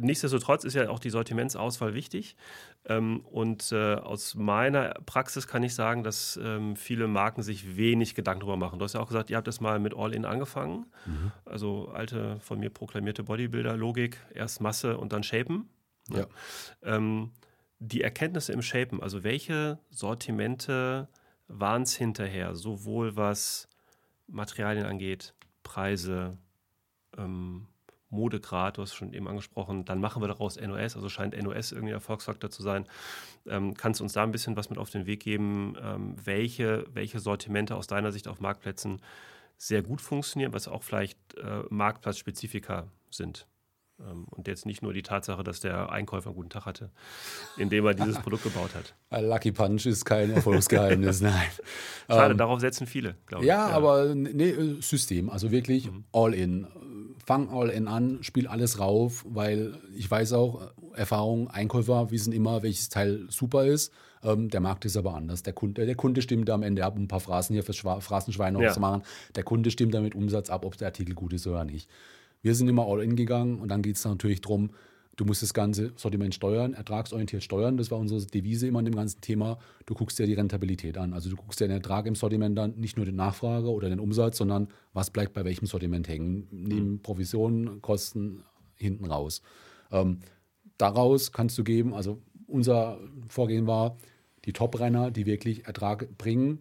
nichtsdestotrotz 0.00 0.64
ist 0.64 0.74
ja 0.74 0.88
auch 0.88 0.98
die 0.98 1.10
Sortimentsauswahl 1.10 1.94
wichtig. 1.94 2.36
Ähm, 2.86 3.20
und 3.30 3.72
äh, 3.72 3.94
aus 3.94 4.34
meiner 4.34 4.94
Praxis 5.06 5.46
kann 5.46 5.62
ich 5.62 5.74
sagen, 5.74 6.04
dass 6.04 6.38
ähm, 6.42 6.76
viele 6.76 7.08
Marken 7.08 7.42
sich 7.42 7.76
wenig 7.76 8.14
Gedanken 8.14 8.40
darüber 8.40 8.56
machen. 8.56 8.78
Du 8.78 8.84
hast 8.84 8.94
ja 8.94 9.00
auch 9.00 9.08
gesagt, 9.08 9.30
ihr 9.30 9.36
habt 9.36 9.48
das 9.48 9.60
mal 9.60 9.78
mit 9.78 9.94
All-In 9.96 10.24
angefangen. 10.24 10.86
Also 11.44 11.88
alte, 11.88 12.38
von 12.40 12.60
mir 12.60 12.70
proklamierte 12.70 13.22
Bodybuilder-Logik. 13.24 14.18
Erst 14.34 14.60
Masse 14.60 14.98
und 14.98 15.12
dann 15.12 15.22
Shapen. 15.22 15.68
Ja. 16.10 16.26
Ähm, 16.82 17.30
die 17.78 18.02
Erkenntnisse 18.02 18.52
im 18.52 18.62
Shapen, 18.62 19.02
also 19.02 19.24
welche 19.24 19.78
Sortimente 19.90 21.08
waren 21.48 21.82
es 21.82 21.94
hinterher, 21.94 22.54
sowohl 22.54 23.16
was 23.16 23.68
Materialien 24.26 24.86
angeht, 24.86 25.34
Preise, 25.62 26.38
ähm, 27.18 27.66
Modegrad, 28.14 28.78
du 28.78 28.82
hast 28.82 28.94
schon 28.94 29.12
eben 29.12 29.28
angesprochen, 29.28 29.84
dann 29.84 30.00
machen 30.00 30.22
wir 30.22 30.28
daraus 30.28 30.60
NOS, 30.60 30.96
also 30.96 31.08
scheint 31.08 31.40
NOS 31.40 31.72
irgendwie 31.72 31.92
Erfolgsfaktor 31.92 32.50
zu 32.50 32.62
sein. 32.62 32.86
Ähm, 33.46 33.74
kannst 33.74 34.00
du 34.00 34.04
uns 34.04 34.14
da 34.14 34.22
ein 34.22 34.32
bisschen 34.32 34.56
was 34.56 34.70
mit 34.70 34.78
auf 34.78 34.90
den 34.90 35.06
Weg 35.06 35.20
geben, 35.20 35.76
ähm, 35.82 36.16
welche, 36.24 36.86
welche 36.92 37.18
Sortimente 37.18 37.74
aus 37.76 37.86
deiner 37.86 38.12
Sicht 38.12 38.28
auf 38.28 38.40
Marktplätzen 38.40 39.02
sehr 39.56 39.82
gut 39.82 40.00
funktionieren, 40.00 40.52
was 40.52 40.68
auch 40.68 40.82
vielleicht 40.82 41.18
äh, 41.36 41.62
Marktplatzspezifika 41.68 42.88
sind? 43.10 43.46
Ähm, 44.00 44.26
und 44.30 44.48
jetzt 44.48 44.66
nicht 44.66 44.82
nur 44.82 44.92
die 44.92 45.02
Tatsache, 45.02 45.44
dass 45.44 45.60
der 45.60 45.90
Einkäufer 45.92 46.30
einen 46.30 46.36
guten 46.36 46.50
Tag 46.50 46.66
hatte, 46.66 46.90
indem 47.56 47.86
er 47.86 47.94
dieses 47.94 48.18
Produkt 48.22 48.42
gebaut 48.42 48.70
hat. 48.74 48.94
Lucky 49.22 49.52
Punch 49.52 49.86
ist 49.86 50.04
kein 50.04 50.30
Erfolgsgeheimnis, 50.30 51.20
nein. 51.22 51.46
Schade, 52.08 52.34
darauf 52.34 52.60
setzen 52.60 52.86
viele, 52.86 53.14
glaube 53.26 53.44
ich. 53.44 53.48
Ja, 53.48 53.68
aber 53.68 54.14
nee, 54.14 54.50
äh, 54.50 54.80
System, 54.82 55.30
also 55.30 55.50
wirklich 55.50 55.90
all 56.12 56.34
in. 56.34 56.66
Fang 57.26 57.48
all 57.48 57.70
in 57.70 57.88
an, 57.88 58.18
spiel 58.22 58.46
alles 58.48 58.78
rauf, 58.80 59.24
weil 59.26 59.78
ich 59.96 60.10
weiß 60.10 60.32
auch, 60.34 60.60
äh, 60.62 60.98
Erfahrung, 60.98 61.48
Einkäufer 61.48 62.10
wissen 62.10 62.32
immer, 62.32 62.62
welches 62.62 62.88
Teil 62.90 63.26
super 63.30 63.64
ist. 63.64 63.92
Ähm, 64.22 64.48
der 64.50 64.60
Markt 64.60 64.84
ist 64.84 64.96
aber 64.96 65.14
anders. 65.14 65.42
Der 65.42 65.52
Kunde, 65.52 65.86
der 65.86 65.94
Kunde 65.94 66.20
stimmt 66.20 66.50
am 66.50 66.62
Ende 66.62 66.84
ab, 66.84 66.96
um 66.96 67.04
ein 67.04 67.08
paar 67.08 67.20
Phrasen 67.20 67.54
hier 67.54 67.62
fürs 67.62 67.76
Schwa 67.76 68.00
Phrasenschwein 68.00 68.52
noch 68.54 68.60
Ja. 68.60 68.72
zu 68.72 68.80
machen. 68.80 69.02
Der 69.36 69.42
Kunde 69.44 69.70
stimmt 69.70 69.94
damit 69.94 70.14
Umsatz 70.14 70.50
ab, 70.50 70.64
ob 70.64 70.76
der 70.76 70.88
Artikel 70.88 71.14
gut 71.14 71.32
ist 71.32 71.46
oder 71.46 71.64
nicht. 71.64 71.88
Wir 72.44 72.54
sind 72.54 72.68
immer 72.68 72.86
all 72.86 73.02
in 73.02 73.16
gegangen 73.16 73.58
und 73.58 73.68
dann 73.68 73.80
geht 73.80 73.96
es 73.96 74.04
natürlich 74.04 74.42
darum, 74.42 74.68
du 75.16 75.24
musst 75.24 75.42
das 75.42 75.54
ganze 75.54 75.94
Sortiment 75.96 76.34
steuern, 76.34 76.74
ertragsorientiert 76.74 77.42
steuern. 77.42 77.78
Das 77.78 77.90
war 77.90 77.98
unsere 77.98 78.20
Devise 78.26 78.66
immer 78.66 78.80
in 78.80 78.84
dem 78.84 78.94
ganzen 78.94 79.22
Thema. 79.22 79.56
Du 79.86 79.94
guckst 79.94 80.18
dir 80.18 80.26
die 80.26 80.34
Rentabilität 80.34 80.98
an. 80.98 81.14
Also 81.14 81.30
du 81.30 81.36
guckst 81.36 81.58
dir 81.58 81.68
den 81.68 81.78
Ertrag 81.78 82.04
im 82.04 82.14
Sortiment 82.14 82.58
an, 82.58 82.74
nicht 82.76 82.98
nur 82.98 83.06
den 83.06 83.16
Nachfrage 83.16 83.70
oder 83.70 83.88
den 83.88 83.98
Umsatz, 83.98 84.36
sondern 84.36 84.68
was 84.92 85.08
bleibt 85.08 85.32
bei 85.32 85.46
welchem 85.46 85.64
Sortiment 85.64 86.06
hängen. 86.06 86.46
Neben 86.50 87.00
Provisionen, 87.00 87.80
Kosten 87.80 88.44
hinten 88.74 89.06
raus. 89.06 89.40
Ähm, 89.90 90.18
daraus 90.76 91.32
kannst 91.32 91.56
du 91.56 91.64
geben, 91.64 91.94
also 91.94 92.20
unser 92.46 93.00
Vorgehen 93.26 93.66
war, 93.66 93.96
die 94.44 94.52
Top-Renner, 94.52 95.10
die 95.10 95.24
wirklich 95.24 95.64
Ertrag 95.64 96.18
bringen, 96.18 96.60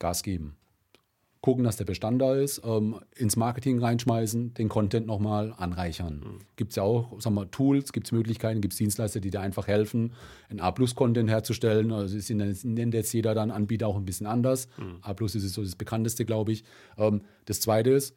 Gas 0.00 0.24
geben 0.24 0.57
gucken, 1.48 1.64
dass 1.64 1.78
der 1.78 1.86
Bestand 1.86 2.20
da 2.20 2.34
ist, 2.34 2.60
ähm, 2.62 2.96
ins 3.16 3.36
Marketing 3.36 3.78
reinschmeißen, 3.78 4.52
den 4.52 4.68
Content 4.68 5.06
nochmal 5.06 5.54
anreichern. 5.56 6.22
Gibt 6.56 6.72
es 6.72 6.76
ja 6.76 6.82
auch, 6.82 7.18
sagen 7.22 7.36
wir, 7.36 7.50
Tools, 7.50 7.94
gibt 7.94 8.06
es 8.06 8.12
Möglichkeiten, 8.12 8.60
gibt 8.60 8.74
es 8.74 8.78
Dienstleister, 8.78 9.20
die 9.20 9.30
dir 9.30 9.40
einfach 9.40 9.66
helfen, 9.66 10.12
einen 10.50 10.60
A-Plus-Content 10.60 11.30
herzustellen. 11.30 11.90
Also 11.90 12.18
es 12.18 12.28
ist- 12.28 12.64
nennt 12.66 12.92
jetzt 12.92 13.14
jeder 13.14 13.34
dann 13.34 13.50
Anbieter 13.50 13.86
auch 13.88 13.96
ein 13.96 14.04
bisschen 14.04 14.26
anders. 14.26 14.68
A-Plus 15.00 15.34
ist 15.36 15.50
so 15.54 15.62
das 15.62 15.74
bekannteste, 15.74 16.26
glaube 16.26 16.52
ich. 16.52 16.64
Ähm, 16.98 17.22
das 17.46 17.60
zweite 17.60 17.90
ist, 17.92 18.14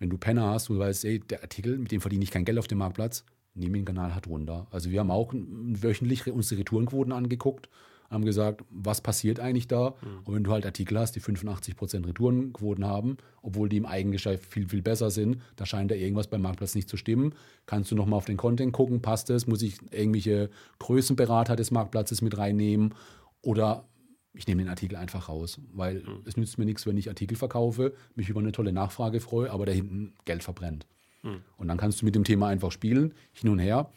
wenn 0.00 0.10
du 0.10 0.18
Penner 0.18 0.50
hast, 0.50 0.68
wo 0.68 0.74
du 0.74 0.80
weißt, 0.80 1.04
ey, 1.04 1.20
der 1.20 1.42
Artikel, 1.42 1.78
mit 1.78 1.92
dem 1.92 2.00
verdiene 2.00 2.24
ich 2.24 2.32
kein 2.32 2.44
Geld 2.44 2.58
auf 2.58 2.66
dem 2.66 2.78
Marktplatz, 2.78 3.24
nimm 3.54 3.72
den 3.72 3.84
Kanal 3.84 4.14
halt 4.16 4.26
runter. 4.26 4.66
Also 4.72 4.90
wir 4.90 4.98
haben 4.98 5.12
auch 5.12 5.32
wöchentlich 5.32 6.26
unsere 6.26 6.58
Retourenquoten 6.58 7.12
angeguckt, 7.12 7.68
haben 8.14 8.24
gesagt, 8.24 8.64
was 8.70 9.00
passiert 9.00 9.40
eigentlich 9.40 9.68
da? 9.68 9.90
Mhm. 10.00 10.18
Und 10.24 10.34
wenn 10.34 10.44
du 10.44 10.52
halt 10.52 10.64
Artikel 10.64 10.98
hast, 10.98 11.16
die 11.16 11.20
85% 11.20 12.06
Retourenquoten 12.06 12.86
haben, 12.86 13.18
obwohl 13.42 13.68
die 13.68 13.76
im 13.76 13.86
Eigengeschäft 13.86 14.46
viel, 14.46 14.68
viel 14.68 14.82
besser 14.82 15.10
sind, 15.10 15.38
da 15.56 15.66
scheint 15.66 15.90
da 15.90 15.94
irgendwas 15.94 16.28
beim 16.28 16.42
Marktplatz 16.42 16.74
nicht 16.74 16.88
zu 16.88 16.96
stimmen. 16.96 17.34
Kannst 17.66 17.90
du 17.90 17.94
nochmal 17.94 18.16
auf 18.16 18.24
den 18.24 18.36
Content 18.36 18.72
gucken, 18.72 19.02
passt 19.02 19.28
es? 19.30 19.46
Muss 19.46 19.62
ich 19.62 19.76
irgendwelche 19.90 20.50
Größenberater 20.78 21.56
des 21.56 21.70
Marktplatzes 21.70 22.22
mit 22.22 22.38
reinnehmen? 22.38 22.94
Oder 23.42 23.84
ich 24.32 24.46
nehme 24.46 24.62
den 24.62 24.68
Artikel 24.68 24.96
einfach 24.96 25.28
raus, 25.28 25.60
weil 25.72 26.00
mhm. 26.00 26.22
es 26.24 26.36
nützt 26.36 26.58
mir 26.58 26.64
nichts, 26.64 26.86
wenn 26.86 26.96
ich 26.96 27.08
Artikel 27.08 27.36
verkaufe, 27.36 27.94
mich 28.14 28.28
über 28.28 28.40
eine 28.40 28.52
tolle 28.52 28.72
Nachfrage 28.72 29.20
freue, 29.20 29.50
aber 29.50 29.66
da 29.66 29.72
hinten 29.72 30.14
Geld 30.24 30.42
verbrennt. 30.42 30.86
Mhm. 31.22 31.42
Und 31.56 31.68
dann 31.68 31.78
kannst 31.78 32.00
du 32.02 32.04
mit 32.04 32.14
dem 32.14 32.24
Thema 32.24 32.48
einfach 32.48 32.72
spielen, 32.72 33.14
hin 33.32 33.50
und 33.50 33.58
her, 33.58 33.90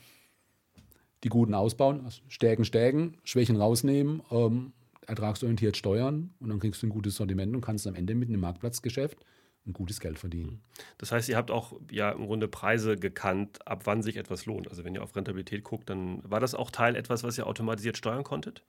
die 1.23 1.29
Guten 1.29 1.53
ausbauen, 1.53 2.05
also 2.05 2.21
Stärken 2.27 2.65
stärken, 2.65 3.17
Schwächen 3.23 3.55
rausnehmen, 3.55 4.21
ähm, 4.31 4.73
ertragsorientiert 5.07 5.77
steuern 5.77 6.33
und 6.39 6.49
dann 6.49 6.59
kriegst 6.59 6.81
du 6.81 6.87
ein 6.87 6.91
gutes 6.91 7.15
Sortiment 7.15 7.55
und 7.55 7.61
kannst 7.61 7.87
am 7.87 7.95
Ende 7.95 8.13
mit 8.13 8.29
einem 8.29 8.41
Marktplatzgeschäft 8.41 9.17
ein 9.65 9.73
gutes 9.73 9.99
Geld 9.99 10.17
verdienen. 10.17 10.61
Das 10.97 11.11
heißt, 11.11 11.29
ihr 11.29 11.35
habt 11.35 11.51
auch 11.51 11.73
ja 11.91 12.11
im 12.11 12.25
Grunde 12.25 12.47
Preise 12.47 12.95
gekannt, 12.95 13.59
ab 13.67 13.81
wann 13.85 14.01
sich 14.01 14.17
etwas 14.17 14.45
lohnt. 14.45 14.69
Also 14.69 14.83
wenn 14.83 14.95
ihr 14.95 15.03
auf 15.03 15.15
Rentabilität 15.15 15.63
guckt, 15.63 15.89
dann 15.89 16.21
war 16.23 16.39
das 16.39 16.55
auch 16.55 16.71
Teil 16.71 16.95
etwas, 16.95 17.23
was 17.23 17.37
ihr 17.37 17.47
automatisiert 17.47 17.97
steuern 17.97 18.23
konntet? 18.23 18.63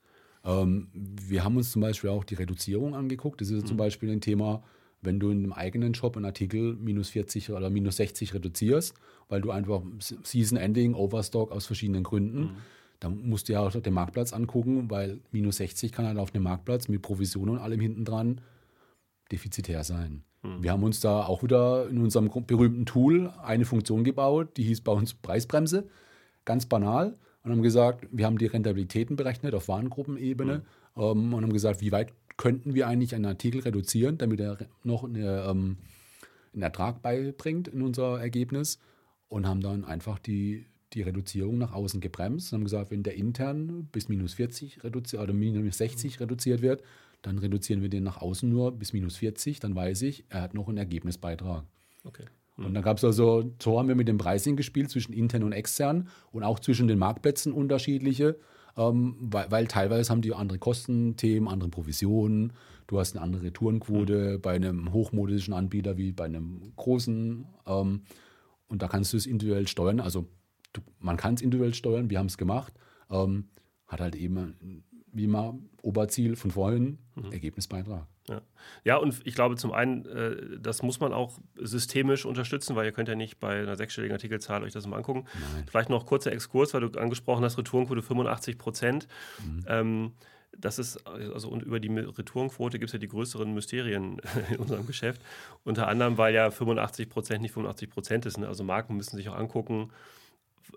Ähm, 0.44 0.88
wir 0.92 1.44
haben 1.44 1.56
uns 1.56 1.70
zum 1.70 1.82
Beispiel 1.82 2.10
auch 2.10 2.24
die 2.24 2.34
Reduzierung 2.34 2.94
angeguckt. 2.94 3.40
Das 3.40 3.50
ist 3.50 3.62
mhm. 3.62 3.66
zum 3.66 3.76
Beispiel 3.76 4.10
ein 4.10 4.20
Thema, 4.20 4.62
wenn 5.00 5.20
du 5.20 5.30
in 5.30 5.38
einem 5.38 5.52
eigenen 5.52 5.94
Shop 5.94 6.16
einen 6.16 6.24
Artikel 6.24 6.74
minus 6.74 7.10
40 7.10 7.50
oder 7.52 7.70
minus 7.70 7.96
60 7.96 8.34
reduzierst, 8.34 8.94
weil 9.28 9.40
du 9.40 9.50
einfach 9.50 9.82
Season 9.98 10.58
Ending, 10.58 10.94
Overstock 10.94 11.52
aus 11.52 11.66
verschiedenen 11.66 12.02
Gründen, 12.02 12.40
mhm. 12.40 12.56
dann 13.00 13.28
musst 13.28 13.48
du 13.48 13.52
ja 13.52 13.60
auch 13.60 13.70
den 13.70 13.94
Marktplatz 13.94 14.32
angucken, 14.32 14.90
weil 14.90 15.20
minus 15.30 15.58
60 15.58 15.92
kann 15.92 16.06
halt 16.06 16.18
auf 16.18 16.30
dem 16.30 16.42
Marktplatz 16.42 16.88
mit 16.88 17.02
Provision 17.02 17.48
und 17.48 17.58
allem 17.58 17.80
hinten 17.80 18.04
dran 18.04 18.40
defizitär 19.30 19.84
sein. 19.84 20.24
Mhm. 20.42 20.62
Wir 20.62 20.72
haben 20.72 20.82
uns 20.82 21.00
da 21.00 21.24
auch 21.24 21.42
wieder 21.42 21.88
in 21.88 21.98
unserem 21.98 22.30
berühmten 22.46 22.86
Tool 22.86 23.32
eine 23.42 23.64
Funktion 23.64 24.04
gebaut, 24.04 24.56
die 24.56 24.64
hieß 24.64 24.80
bei 24.80 24.92
uns 24.92 25.14
Preisbremse. 25.14 25.88
Ganz 26.44 26.66
banal 26.66 27.16
und 27.44 27.52
haben 27.52 27.62
gesagt, 27.62 28.06
wir 28.10 28.26
haben 28.26 28.38
die 28.38 28.46
Rentabilitäten 28.46 29.16
berechnet 29.16 29.54
auf 29.54 29.68
Warengruppenebene 29.68 30.62
mhm. 30.96 31.02
ähm, 31.02 31.34
und 31.34 31.42
haben 31.42 31.52
gesagt, 31.52 31.80
wie 31.80 31.92
weit 31.92 32.12
könnten 32.38 32.74
wir 32.74 32.86
eigentlich 32.86 33.14
einen 33.14 33.26
Artikel 33.26 33.60
reduzieren, 33.60 34.16
damit 34.16 34.40
er 34.40 34.56
noch 34.82 35.04
eine, 35.04 35.42
ähm, 35.42 35.76
einen 36.54 36.62
Ertrag 36.62 37.02
beibringt 37.02 37.68
in 37.68 37.82
unser 37.82 38.18
Ergebnis 38.18 38.78
und 39.28 39.46
haben 39.46 39.60
dann 39.60 39.84
einfach 39.84 40.18
die, 40.18 40.64
die 40.94 41.02
Reduzierung 41.02 41.58
nach 41.58 41.72
außen 41.72 42.00
gebremst 42.00 42.52
und 42.52 42.58
haben 42.58 42.64
gesagt, 42.64 42.90
wenn 42.90 43.02
der 43.02 43.16
intern 43.16 43.88
bis 43.92 44.08
minus 44.08 44.34
40 44.34 44.82
reduziert 44.84 45.22
oder 45.22 45.34
minus 45.34 45.78
60 45.78 46.14
mhm. 46.14 46.22
reduziert 46.22 46.62
wird, 46.62 46.82
dann 47.22 47.38
reduzieren 47.38 47.82
wir 47.82 47.88
den 47.90 48.04
nach 48.04 48.22
außen 48.22 48.48
nur 48.48 48.72
bis 48.72 48.92
minus 48.92 49.16
40, 49.16 49.58
dann 49.60 49.74
weiß 49.74 50.02
ich, 50.02 50.24
er 50.28 50.40
hat 50.40 50.54
noch 50.54 50.68
einen 50.68 50.78
Ergebnisbeitrag. 50.78 51.64
Okay. 52.04 52.24
Und 52.56 52.74
dann 52.74 52.82
gab 52.82 52.96
es 52.98 53.04
also, 53.04 53.52
so 53.60 53.78
haben 53.78 53.88
wir 53.88 53.94
mit 53.94 54.08
dem 54.08 54.18
Pricing 54.18 54.56
gespielt 54.56 54.90
zwischen 54.90 55.12
intern 55.12 55.44
und 55.44 55.52
extern 55.52 56.08
und 56.32 56.42
auch 56.42 56.58
zwischen 56.58 56.88
den 56.88 56.98
Marktplätzen 56.98 57.52
unterschiedliche, 57.52 58.36
ähm, 58.78 59.16
weil, 59.20 59.50
weil, 59.50 59.66
teilweise 59.66 60.10
haben 60.10 60.22
die 60.22 60.32
andere 60.32 60.58
Kostenthemen, 60.58 61.48
andere 61.48 61.68
Provisionen. 61.68 62.52
Du 62.86 62.98
hast 62.98 63.14
eine 63.14 63.22
andere 63.22 63.42
Retourenquote 63.42 64.36
mhm. 64.36 64.40
bei 64.40 64.54
einem 64.54 64.92
hochmodischen 64.92 65.52
Anbieter 65.52 65.98
wie 65.98 66.12
bei 66.12 66.24
einem 66.24 66.72
großen. 66.76 67.44
Ähm, 67.66 68.02
und 68.68 68.82
da 68.82 68.88
kannst 68.88 69.12
du 69.12 69.16
es 69.16 69.26
individuell 69.26 69.66
steuern. 69.66 70.00
Also 70.00 70.26
du, 70.72 70.80
man 71.00 71.16
kann 71.16 71.34
es 71.34 71.42
individuell 71.42 71.74
steuern, 71.74 72.08
wir 72.08 72.18
haben 72.18 72.26
es 72.26 72.38
gemacht. 72.38 72.72
Ähm, 73.10 73.48
hat 73.88 74.00
halt 74.00 74.14
eben, 74.14 74.84
wie 75.12 75.24
immer, 75.24 75.58
Oberziel 75.82 76.36
von 76.36 76.50
vorhin, 76.52 76.98
mhm. 77.16 77.32
Ergebnisbeitrag. 77.32 78.06
Ja. 78.28 78.42
ja, 78.84 78.96
und 78.96 79.20
ich 79.24 79.34
glaube 79.34 79.56
zum 79.56 79.72
einen, 79.72 80.06
äh, 80.06 80.58
das 80.60 80.82
muss 80.82 81.00
man 81.00 81.12
auch 81.12 81.38
systemisch 81.56 82.24
unterstützen, 82.24 82.76
weil 82.76 82.86
ihr 82.86 82.92
könnt 82.92 83.08
ja 83.08 83.14
nicht 83.14 83.40
bei 83.40 83.60
einer 83.60 83.76
sechsstelligen 83.76 84.14
Artikelzahl 84.14 84.62
euch 84.62 84.72
das 84.72 84.86
mal 84.86 84.96
angucken. 84.96 85.26
Nein. 85.34 85.64
Vielleicht 85.68 85.90
noch 85.90 86.06
kurzer 86.06 86.32
Exkurs, 86.32 86.74
weil 86.74 86.82
du 86.82 86.98
angesprochen 86.98 87.44
hast, 87.44 87.58
Retourenquote 87.58 88.02
85 88.02 88.58
Prozent. 88.58 89.08
Mhm. 89.44 89.64
Ähm, 89.66 90.12
das 90.56 90.78
ist, 90.78 91.06
also 91.06 91.48
und 91.48 91.62
über 91.62 91.78
die 91.78 91.88
Retourenquote 91.88 92.78
gibt 92.78 92.88
es 92.88 92.92
ja 92.92 92.98
die 92.98 93.08
größeren 93.08 93.52
Mysterien 93.52 94.20
in 94.50 94.56
unserem 94.56 94.86
Geschäft. 94.86 95.22
Unter 95.64 95.88
anderem, 95.88 96.18
weil 96.18 96.34
ja 96.34 96.50
85 96.50 97.08
Prozent 97.08 97.42
nicht 97.42 97.52
85 97.52 97.90
Prozent 97.90 98.26
ist. 98.26 98.38
Ne? 98.38 98.48
Also 98.48 98.64
Marken 98.64 98.96
müssen 98.96 99.16
sich 99.16 99.28
auch 99.28 99.36
angucken, 99.36 99.90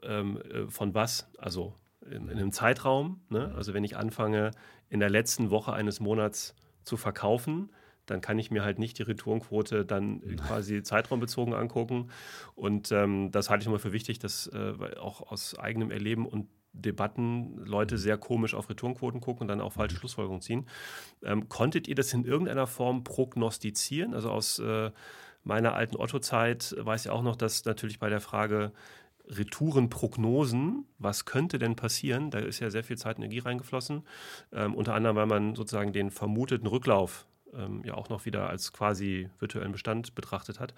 ähm, 0.03 0.39
äh, 0.51 0.67
von 0.69 0.93
was. 0.93 1.29
Also 1.37 1.73
in, 2.09 2.27
in 2.29 2.37
einem 2.37 2.51
Zeitraum. 2.51 3.21
Ne? 3.29 3.53
Also 3.55 3.73
wenn 3.73 3.83
ich 3.83 3.97
anfange, 3.97 4.51
in 4.89 4.99
der 4.99 5.09
letzten 5.09 5.49
Woche 5.51 5.73
eines 5.73 5.99
Monats 5.99 6.53
zu 6.83 6.97
verkaufen, 6.97 7.69
dann 8.05 8.21
kann 8.21 8.39
ich 8.39 8.51
mir 8.51 8.63
halt 8.63 8.79
nicht 8.79 8.97
die 8.97 9.03
Retourenquote 9.03 9.85
dann 9.85 10.21
quasi 10.37 10.83
zeitraumbezogen 10.83 11.53
angucken. 11.53 12.09
Und 12.55 12.91
ähm, 12.91 13.31
das 13.31 13.49
halte 13.49 13.63
ich 13.63 13.67
immer 13.67 13.79
für 13.79 13.93
wichtig, 13.93 14.19
dass 14.19 14.47
äh, 14.47 14.73
auch 14.99 15.31
aus 15.31 15.57
eigenem 15.57 15.91
Erleben 15.91 16.25
und 16.25 16.47
Debatten 16.73 17.57
Leute 17.65 17.97
sehr 17.97 18.17
komisch 18.17 18.53
auf 18.53 18.69
Retourenquoten 18.69 19.19
gucken 19.19 19.41
und 19.41 19.47
dann 19.49 19.59
auch 19.59 19.73
falsche 19.73 19.97
Schlussfolgerungen 19.97 20.41
ziehen. 20.41 20.67
Ähm, 21.21 21.49
konntet 21.49 21.87
ihr 21.87 21.95
das 21.95 22.13
in 22.13 22.23
irgendeiner 22.23 22.65
Form 22.65 23.03
prognostizieren? 23.03 24.13
Also 24.13 24.29
aus 24.29 24.59
äh, 24.59 24.91
meiner 25.43 25.73
alten 25.73 25.97
Otto-Zeit 25.97 26.75
weiß 26.77 27.05
ich 27.05 27.11
auch 27.11 27.23
noch, 27.23 27.35
dass 27.35 27.65
natürlich 27.65 27.99
bei 27.99 28.09
der 28.09 28.21
Frage, 28.21 28.71
Retourenprognosen, 29.31 30.85
was 30.97 31.25
könnte 31.25 31.57
denn 31.57 31.75
passieren? 31.75 32.31
Da 32.31 32.39
ist 32.39 32.59
ja 32.59 32.69
sehr 32.69 32.83
viel 32.83 32.97
Zeit 32.97 33.17
und 33.17 33.23
Energie 33.23 33.39
reingeflossen. 33.39 34.03
Ähm, 34.51 34.75
unter 34.75 34.93
anderem, 34.93 35.15
weil 35.15 35.25
man 35.25 35.55
sozusagen 35.55 35.93
den 35.93 36.11
vermuteten 36.11 36.67
Rücklauf 36.67 37.27
ähm, 37.53 37.81
ja 37.85 37.95
auch 37.95 38.09
noch 38.09 38.25
wieder 38.25 38.49
als 38.49 38.73
quasi 38.73 39.29
virtuellen 39.39 39.71
Bestand 39.71 40.15
betrachtet 40.15 40.59
hat. 40.59 40.73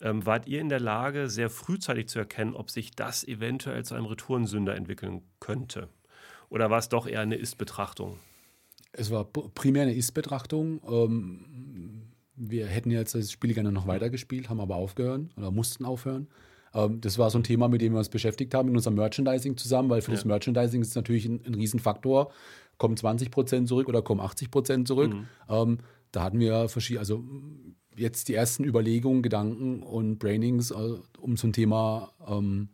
Ähm, 0.00 0.24
wart 0.24 0.46
ihr 0.46 0.60
in 0.60 0.68
der 0.68 0.80
Lage, 0.80 1.28
sehr 1.28 1.50
frühzeitig 1.50 2.08
zu 2.08 2.18
erkennen, 2.18 2.54
ob 2.54 2.70
sich 2.70 2.92
das 2.92 3.26
eventuell 3.26 3.84
zu 3.84 3.94
einem 3.94 4.06
Retourensünder 4.06 4.74
entwickeln 4.74 5.22
könnte? 5.40 5.88
Oder 6.48 6.70
war 6.70 6.78
es 6.78 6.88
doch 6.88 7.06
eher 7.06 7.20
eine 7.20 7.36
Ist-Betrachtung? 7.36 8.18
Es 8.92 9.10
war 9.10 9.24
primär 9.24 9.82
eine 9.82 9.94
Ist-Betrachtung. 9.94 10.80
Ähm, 10.88 12.12
wir 12.34 12.66
hätten 12.66 12.90
jetzt 12.90 13.14
das 13.14 13.30
Spiel 13.30 13.54
gerne 13.54 13.72
noch 13.72 13.86
weitergespielt, 13.86 14.48
haben 14.48 14.60
aber 14.60 14.76
aufgehört 14.76 15.28
oder 15.36 15.50
mussten 15.50 15.84
aufhören. 15.84 16.28
Ähm, 16.74 17.00
das 17.00 17.18
war 17.18 17.30
so 17.30 17.38
ein 17.38 17.44
Thema, 17.44 17.68
mit 17.68 17.80
dem 17.80 17.92
wir 17.92 17.98
uns 17.98 18.08
beschäftigt 18.08 18.54
haben 18.54 18.68
in 18.68 18.76
unserem 18.76 18.96
Merchandising 18.96 19.56
zusammen, 19.56 19.90
weil 19.90 20.02
für 20.02 20.12
ja. 20.12 20.16
das 20.16 20.24
Merchandising 20.24 20.80
ist 20.82 20.88
es 20.88 20.94
natürlich 20.94 21.26
ein, 21.26 21.40
ein 21.46 21.54
Riesenfaktor. 21.54 22.30
Kommen 22.78 22.96
20 22.96 23.30
Prozent 23.30 23.68
zurück 23.68 23.88
oder 23.88 24.02
kommen 24.02 24.20
80 24.20 24.50
Prozent 24.50 24.88
zurück? 24.88 25.12
Mhm. 25.12 25.26
Ähm, 25.48 25.78
da 26.12 26.22
hatten 26.22 26.40
wir 26.40 26.68
verschiedene, 26.68 27.00
also 27.00 27.22
jetzt 27.96 28.28
die 28.28 28.34
ersten 28.34 28.64
Überlegungen, 28.64 29.22
Gedanken 29.22 29.82
und 29.82 30.18
Brainings 30.18 30.70
äh, 30.70 30.98
um 31.18 31.36
so 31.36 31.46
ein 31.46 31.52
Thema, 31.52 32.12
ähm, 32.26 32.70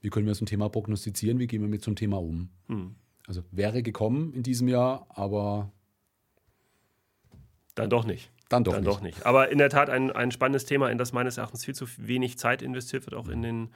wie 0.00 0.10
können 0.10 0.26
wir 0.26 0.34
so 0.34 0.44
ein 0.44 0.46
Thema 0.46 0.68
prognostizieren, 0.68 1.38
wie 1.38 1.46
gehen 1.46 1.62
wir 1.62 1.68
mit 1.68 1.82
so 1.82 1.90
einem 1.90 1.96
Thema 1.96 2.18
um? 2.20 2.50
Mhm. 2.68 2.96
Also 3.26 3.42
wäre 3.50 3.82
gekommen 3.82 4.32
in 4.34 4.42
diesem 4.42 4.68
Jahr, 4.68 5.06
aber 5.08 5.72
dann 7.74 7.90
doch 7.90 8.04
nicht. 8.04 8.30
Dann 8.48 8.64
doch, 8.64 8.74
Dann 8.74 8.84
nicht. 8.84 8.92
doch 8.92 9.00
nicht. 9.00 9.26
Aber 9.26 9.50
in 9.50 9.58
der 9.58 9.70
Tat 9.70 9.90
ein, 9.90 10.12
ein 10.12 10.30
spannendes 10.30 10.64
Thema, 10.64 10.90
in 10.90 10.98
das 10.98 11.12
meines 11.12 11.36
Erachtens 11.36 11.64
viel 11.64 11.74
zu 11.74 11.86
wenig 11.96 12.38
Zeit 12.38 12.62
investiert 12.62 13.06
wird, 13.06 13.14
auch 13.14 13.28
in 13.28 13.42
den 13.42 13.70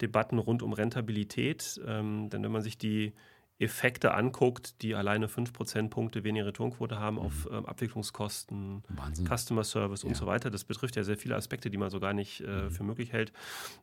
Debatten 0.00 0.38
rund 0.38 0.62
um 0.62 0.72
Rentabilität. 0.72 1.80
Ähm, 1.86 2.30
denn 2.30 2.42
wenn 2.42 2.52
man 2.52 2.62
sich 2.62 2.78
die 2.78 3.12
Effekte 3.60 4.14
anguckt, 4.14 4.82
die 4.82 4.94
alleine 4.94 5.28
5 5.28 5.52
Prozentpunkte 5.52 6.22
weniger 6.22 6.46
Returnquote 6.46 6.98
haben 6.98 7.16
mhm. 7.16 7.22
auf 7.22 7.48
ähm, 7.50 7.66
Abwicklungskosten, 7.66 8.84
Wahnsinn. 8.88 9.26
Customer 9.26 9.64
Service 9.64 10.04
und 10.04 10.10
ja. 10.10 10.16
so 10.16 10.26
weiter. 10.26 10.50
Das 10.50 10.64
betrifft 10.64 10.94
ja 10.94 11.02
sehr 11.02 11.16
viele 11.16 11.34
Aspekte, 11.34 11.68
die 11.68 11.76
man 11.76 11.90
so 11.90 11.98
gar 11.98 12.12
nicht 12.12 12.40
äh, 12.40 12.46
mhm. 12.46 12.70
für 12.70 12.84
möglich 12.84 13.12
hält. 13.12 13.32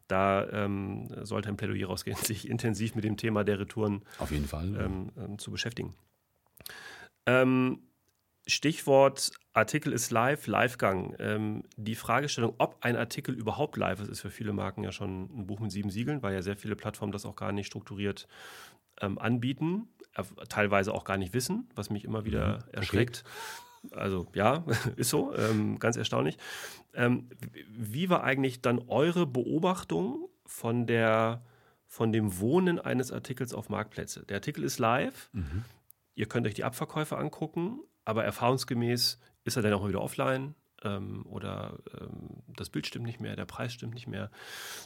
Da 0.08 0.48
ähm, 0.50 1.10
sollte 1.24 1.50
ein 1.50 1.58
Plädoyer 1.58 1.88
rausgehen, 1.88 2.18
sich 2.24 2.50
intensiv 2.50 2.96
mit 2.96 3.04
dem 3.04 3.18
Thema 3.18 3.44
der 3.44 3.60
Retouren 3.60 4.04
auf 4.20 4.32
jeden 4.32 4.48
Fall 4.48 4.76
ähm, 4.80 5.12
ähm, 5.18 5.38
zu 5.38 5.52
beschäftigen. 5.52 5.94
Ähm, 7.26 7.80
Stichwort 8.48 9.32
Artikel 9.56 9.94
ist 9.94 10.12
live, 10.12 10.48
Livegang. 10.48 11.16
Ähm, 11.18 11.64
die 11.78 11.96
Fragestellung, 11.96 12.56
ob 12.58 12.78
ein 12.82 12.98
Artikel 12.98 13.34
überhaupt 13.34 13.78
live 13.78 14.02
ist, 14.02 14.10
ist 14.10 14.20
für 14.20 14.30
viele 14.30 14.52
Marken 14.52 14.84
ja 14.84 14.92
schon 14.92 15.24
ein 15.24 15.48
Buch 15.48 15.62
mit 15.62 15.72
sieben 15.72 15.90
Siegeln, 15.90 16.22
weil 16.22 16.34
ja 16.34 16.42
sehr 16.42 16.58
viele 16.58 16.76
Plattformen 16.76 17.14
das 17.14 17.26
auch 17.26 17.38
gar 17.38 17.54
nicht 17.54 17.68
strukturiert 17.68 18.28
ähm, 19.00 19.18
anbieten, 19.18 19.88
äh, 20.16 20.24
teilweise 20.50 20.94
auch 20.94 21.06
gar 21.06 21.16
nicht 21.16 21.34
wissen, 21.34 21.70
was 21.74 21.90
mich 21.90 22.04
immer 22.04 22.26
wieder 22.26 22.58
mhm. 22.58 22.74
erschreckt. 22.74 23.24
Okay. 23.86 23.96
Also 23.98 24.28
ja, 24.34 24.66
ist 24.98 25.10
so, 25.10 25.34
ähm, 25.34 25.80
ganz 25.80 25.96
erstaunlich. 25.96 26.38
Ähm, 26.94 27.30
wie 27.70 28.10
war 28.10 28.26
eigentlich 28.26 28.62
dann 28.62 28.80
eure 28.90 29.26
Beobachtung 29.26 30.28
von 30.46 30.86
der 30.86 31.44
von 31.88 32.12
dem 32.12 32.40
Wohnen 32.40 32.78
eines 32.78 33.14
Artikels 33.14 33.54
auf 33.54 33.70
Marktplätze? 33.70 34.26
Der 34.26 34.38
Artikel 34.38 34.66
ist 34.66 34.80
live. 34.80 35.30
Mhm. 35.32 35.64
Ihr 36.14 36.26
könnt 36.26 36.46
euch 36.46 36.56
die 36.56 36.66
Abverkäufe 36.66 37.18
angucken, 37.18 37.80
aber 38.06 38.24
erfahrungsgemäß 38.24 39.20
ist 39.44 39.56
er 39.56 39.62
dann 39.62 39.74
auch 39.74 39.88
wieder 39.88 40.02
offline 40.02 40.56
ähm, 40.84 41.26
oder 41.26 41.78
ähm, 42.00 42.44
das 42.56 42.70
Bild 42.70 42.88
stimmt 42.88 43.06
nicht 43.06 43.20
mehr, 43.20 43.36
der 43.36 43.46
Preis 43.46 43.74
stimmt 43.74 43.94
nicht 43.94 44.08
mehr. 44.08 44.32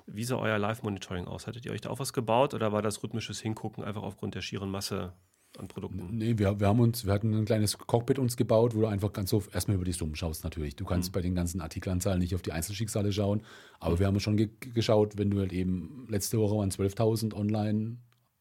Wie 0.07 0.23
sah 0.23 0.37
euer 0.37 0.57
Live-Monitoring 0.57 1.25
aus? 1.25 1.47
Hattet 1.47 1.65
ihr 1.65 1.71
euch 1.71 1.81
da 1.81 1.89
auch 1.89 1.99
was 1.99 2.13
gebaut 2.13 2.53
oder 2.53 2.71
war 2.71 2.81
das 2.81 3.03
rhythmisches 3.03 3.39
Hingucken 3.39 3.83
einfach 3.83 4.03
aufgrund 4.03 4.35
der 4.35 4.41
schieren 4.41 4.71
Masse 4.71 5.13
an 5.57 5.67
Produkten? 5.67 6.17
Nee, 6.17 6.37
wir, 6.37 6.59
wir 6.59 6.67
haben 6.67 6.79
uns, 6.79 7.05
wir 7.05 7.13
hatten 7.13 7.33
ein 7.33 7.45
kleines 7.45 7.77
Cockpit 7.77 8.19
uns 8.19 8.37
gebaut, 8.37 8.75
wo 8.75 8.81
du 8.81 8.87
einfach 8.87 9.13
ganz 9.13 9.29
so 9.29 9.43
erstmal 9.51 9.75
über 9.75 9.85
die 9.85 9.91
Summen 9.91 10.15
schaust 10.15 10.43
natürlich. 10.43 10.75
Du 10.75 10.85
kannst 10.85 11.09
mhm. 11.09 11.13
bei 11.13 11.21
den 11.21 11.35
ganzen 11.35 11.61
Artikelanzahlen 11.61 12.19
nicht 12.19 12.35
auf 12.35 12.41
die 12.41 12.51
Einzelschicksale 12.51 13.11
schauen, 13.11 13.43
aber 13.79 13.95
mhm. 13.95 13.99
wir 13.99 14.07
haben 14.07 14.19
schon 14.19 14.37
ge 14.37 14.49
geschaut, 14.73 15.17
wenn 15.17 15.29
du 15.29 15.39
halt 15.39 15.53
eben 15.53 16.07
letzte 16.09 16.39
Woche 16.39 16.55
waren 16.55 16.69
12.000 16.69 17.33
online 17.33 17.97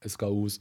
SKUs 0.07 0.61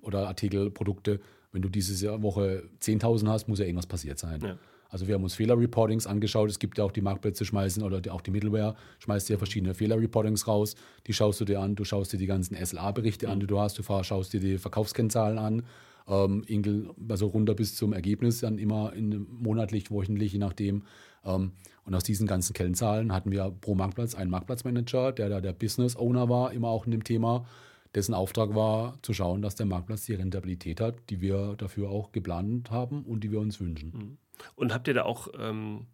oder 0.00 0.28
Artikelprodukte, 0.28 1.20
wenn 1.52 1.62
du 1.62 1.68
diese 1.68 2.22
Woche 2.22 2.64
10.000 2.80 3.28
hast, 3.28 3.48
muss 3.48 3.58
ja 3.58 3.64
irgendwas 3.64 3.86
passiert 3.86 4.18
sein. 4.18 4.40
Ja. 4.42 4.58
Also 4.90 5.06
wir 5.06 5.14
haben 5.14 5.22
uns 5.22 5.34
Fehlerreportings 5.34 6.06
angeschaut. 6.06 6.48
Es 6.48 6.58
gibt 6.58 6.78
ja 6.78 6.84
auch 6.84 6.92
die 6.92 7.02
Marktplätze 7.02 7.44
schmeißen 7.44 7.82
oder 7.82 8.00
auch 8.12 8.22
die 8.22 8.30
Middleware 8.30 8.74
schmeißt 9.00 9.28
ja 9.28 9.36
verschiedene 9.36 9.74
Fehlerreportings 9.74 10.48
raus. 10.48 10.76
Die 11.06 11.12
schaust 11.12 11.40
du 11.40 11.44
dir 11.44 11.60
an. 11.60 11.74
Du 11.74 11.84
schaust 11.84 12.12
dir 12.12 12.18
die 12.18 12.26
ganzen 12.26 12.56
SLA-Berichte 12.56 13.26
mhm. 13.26 13.32
an, 13.32 13.40
die 13.40 13.46
du 13.46 13.60
hast. 13.60 13.78
Du 13.78 13.82
schaust 13.82 14.32
dir 14.32 14.40
die 14.40 14.56
Verkaufskennzahlen 14.56 15.38
an 15.38 15.62
ähm, 16.08 16.42
Ingel, 16.46 16.90
also 17.08 17.26
runter 17.26 17.54
bis 17.54 17.76
zum 17.76 17.92
Ergebnis, 17.92 18.40
dann 18.40 18.58
immer 18.58 18.92
in, 18.94 19.26
monatlich, 19.30 19.90
wöchentlich, 19.90 20.32
je 20.32 20.38
nachdem. 20.38 20.82
Ähm, 21.24 21.52
und 21.84 21.94
aus 21.94 22.04
diesen 22.04 22.26
ganzen 22.26 22.52
Kennzahlen 22.52 23.12
hatten 23.12 23.30
wir 23.30 23.54
pro 23.60 23.74
Marktplatz 23.74 24.14
einen 24.14 24.30
Marktplatzmanager, 24.30 25.12
der 25.12 25.28
da 25.28 25.40
der 25.40 25.52
Business 25.52 25.96
Owner 25.96 26.28
war, 26.28 26.52
immer 26.52 26.68
auch 26.68 26.86
in 26.86 26.92
dem 26.92 27.04
Thema, 27.04 27.46
dessen 27.94 28.14
Auftrag 28.14 28.54
war, 28.54 28.98
zu 29.02 29.12
schauen, 29.12 29.42
dass 29.42 29.54
der 29.54 29.66
Marktplatz 29.66 30.04
die 30.06 30.14
Rentabilität 30.14 30.80
hat, 30.80 30.96
die 31.10 31.20
wir 31.20 31.54
dafür 31.56 31.90
auch 31.90 32.12
geplant 32.12 32.70
haben 32.70 33.04
und 33.04 33.24
die 33.24 33.30
wir 33.30 33.40
uns 33.40 33.60
wünschen. 33.60 33.90
Mhm. 33.90 34.18
Und 34.54 34.72
habt 34.72 34.88
ihr 34.88 34.94
da 34.94 35.04
auch 35.04 35.28
ähm, 35.38 35.86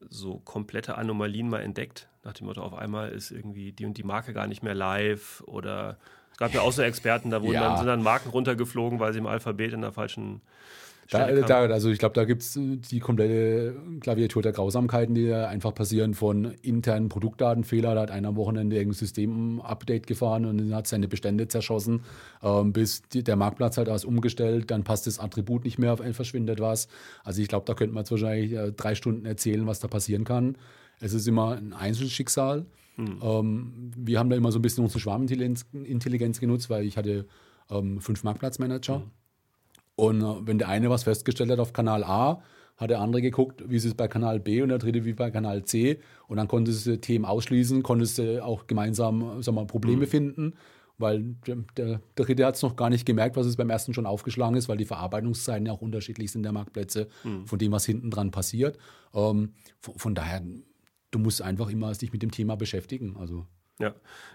so 0.00 0.38
komplette 0.38 0.96
Anomalien 0.96 1.48
mal 1.48 1.60
entdeckt? 1.60 2.08
Nach 2.24 2.32
dem 2.32 2.46
Motto, 2.46 2.62
auf 2.62 2.74
einmal 2.74 3.10
ist 3.10 3.30
irgendwie 3.30 3.72
die 3.72 3.84
und 3.84 3.96
die 3.96 4.02
Marke 4.02 4.32
gar 4.32 4.46
nicht 4.46 4.62
mehr 4.62 4.74
live 4.74 5.42
oder 5.46 5.98
es 6.32 6.38
gab 6.38 6.52
ja 6.52 6.60
auch 6.60 6.72
so 6.72 6.82
Experten, 6.82 7.30
da 7.30 7.42
wurden 7.42 7.54
ja. 7.54 7.68
dann, 7.68 7.78
sind 7.78 7.86
dann 7.86 8.02
Marken 8.02 8.30
runtergeflogen, 8.30 9.00
weil 9.00 9.12
sie 9.12 9.20
im 9.20 9.26
Alphabet 9.26 9.72
in 9.72 9.82
der 9.82 9.92
falschen 9.92 10.42
da, 11.10 11.30
da, 11.32 11.60
also 11.60 11.90
ich 11.90 11.98
glaube, 11.98 12.14
da 12.14 12.24
gibt 12.24 12.42
es 12.42 12.58
die 12.58 13.00
komplette 13.00 13.76
Klaviatur 14.00 14.42
der 14.42 14.52
Grausamkeiten, 14.52 15.14
die 15.14 15.32
einfach 15.32 15.74
passieren 15.74 16.14
von 16.14 16.54
internen 16.62 17.08
Produktdatenfehler. 17.08 17.94
Da 17.94 18.02
hat 18.02 18.10
einer 18.10 18.28
am 18.28 18.36
Wochenende 18.36 18.76
irgendein 18.76 18.98
System-Update 18.98 20.06
gefahren 20.06 20.44
und 20.46 20.74
hat 20.74 20.86
seine 20.86 21.08
Bestände 21.08 21.48
zerschossen, 21.48 22.02
ähm, 22.42 22.72
bis 22.72 23.02
die, 23.02 23.22
der 23.22 23.36
Marktplatz 23.36 23.76
halt 23.78 23.88
alles 23.88 24.04
umgestellt, 24.04 24.70
dann 24.70 24.84
passt 24.84 25.06
das 25.06 25.18
Attribut 25.18 25.64
nicht 25.64 25.78
mehr, 25.78 25.96
verschwindet 25.96 26.60
was. 26.60 26.88
Also 27.24 27.42
ich 27.42 27.48
glaube, 27.48 27.64
da 27.66 27.74
könnte 27.74 27.94
man 27.94 28.02
jetzt 28.02 28.10
wahrscheinlich 28.10 28.52
äh, 28.52 28.72
drei 28.72 28.94
Stunden 28.94 29.26
erzählen, 29.26 29.66
was 29.66 29.80
da 29.80 29.88
passieren 29.88 30.24
kann. 30.24 30.56
Es 31.00 31.12
ist 31.12 31.26
immer 31.28 31.56
ein 31.56 31.72
Einzelschicksal. 31.72 32.66
Hm. 32.96 33.18
Ähm, 33.22 33.92
wir 33.96 34.18
haben 34.18 34.30
da 34.30 34.36
immer 34.36 34.50
so 34.50 34.58
ein 34.58 34.62
bisschen 34.62 34.82
unsere 34.82 35.00
Schwarmintelligenz 35.00 35.66
Intelligenz 35.72 36.40
genutzt, 36.40 36.70
weil 36.70 36.84
ich 36.84 36.96
hatte 36.96 37.26
ähm, 37.70 38.00
fünf 38.00 38.24
Marktplatzmanager. 38.24 38.96
Hm. 38.96 39.10
Und 39.96 40.22
äh, 40.22 40.46
wenn 40.46 40.58
der 40.58 40.68
eine 40.68 40.90
was 40.90 41.04
festgestellt 41.04 41.50
hat 41.50 41.58
auf 41.58 41.72
Kanal 41.72 42.04
A, 42.04 42.42
hat 42.76 42.90
der 42.90 43.00
andere 43.00 43.22
geguckt, 43.22 43.64
wie 43.66 43.76
ist 43.76 43.86
es 43.86 43.94
bei 43.94 44.06
Kanal 44.06 44.38
B 44.38 44.62
und 44.62 44.68
der 44.68 44.78
dritte 44.78 45.04
wie 45.04 45.14
bei 45.14 45.30
Kanal 45.30 45.64
C. 45.64 45.98
Und 46.28 46.36
dann 46.36 46.46
konntest 46.46 46.86
du 46.86 47.00
Themen 47.00 47.24
ausschließen, 47.24 47.82
konntest 47.82 48.18
du 48.18 48.44
auch 48.44 48.66
gemeinsam 48.66 49.42
sag 49.42 49.54
mal, 49.54 49.66
Probleme 49.66 50.02
mhm. 50.02 50.10
finden, 50.10 50.54
weil 50.98 51.36
der, 51.46 51.56
der, 51.76 51.86
der 52.16 52.24
dritte 52.26 52.44
hat 52.44 52.56
es 52.56 52.62
noch 52.62 52.76
gar 52.76 52.90
nicht 52.90 53.06
gemerkt, 53.06 53.36
was 53.36 53.46
es 53.46 53.56
beim 53.56 53.70
ersten 53.70 53.94
schon 53.94 54.06
aufgeschlagen 54.06 54.56
ist, 54.56 54.68
weil 54.68 54.76
die 54.76 54.84
Verarbeitungszeiten 54.84 55.66
ja 55.66 55.72
auch 55.72 55.80
unterschiedlich 55.80 56.30
sind 56.30 56.42
der 56.42 56.52
Marktplätze, 56.52 57.08
mhm. 57.24 57.46
von 57.46 57.58
dem, 57.58 57.72
was 57.72 57.86
hinten 57.86 58.10
dran 58.10 58.30
passiert. 58.30 58.78
Ähm, 59.14 59.52
von, 59.80 59.98
von, 59.98 60.14
daher, 60.14 60.42
du 61.10 61.18
musst 61.18 61.40
einfach 61.40 61.70
immer 61.70 61.92
dich 61.92 62.12
mit 62.12 62.22
dem 62.22 62.30
Thema 62.30 62.56
beschäftigen. 62.56 63.16
Also 63.18 63.46
ja, 63.78 63.94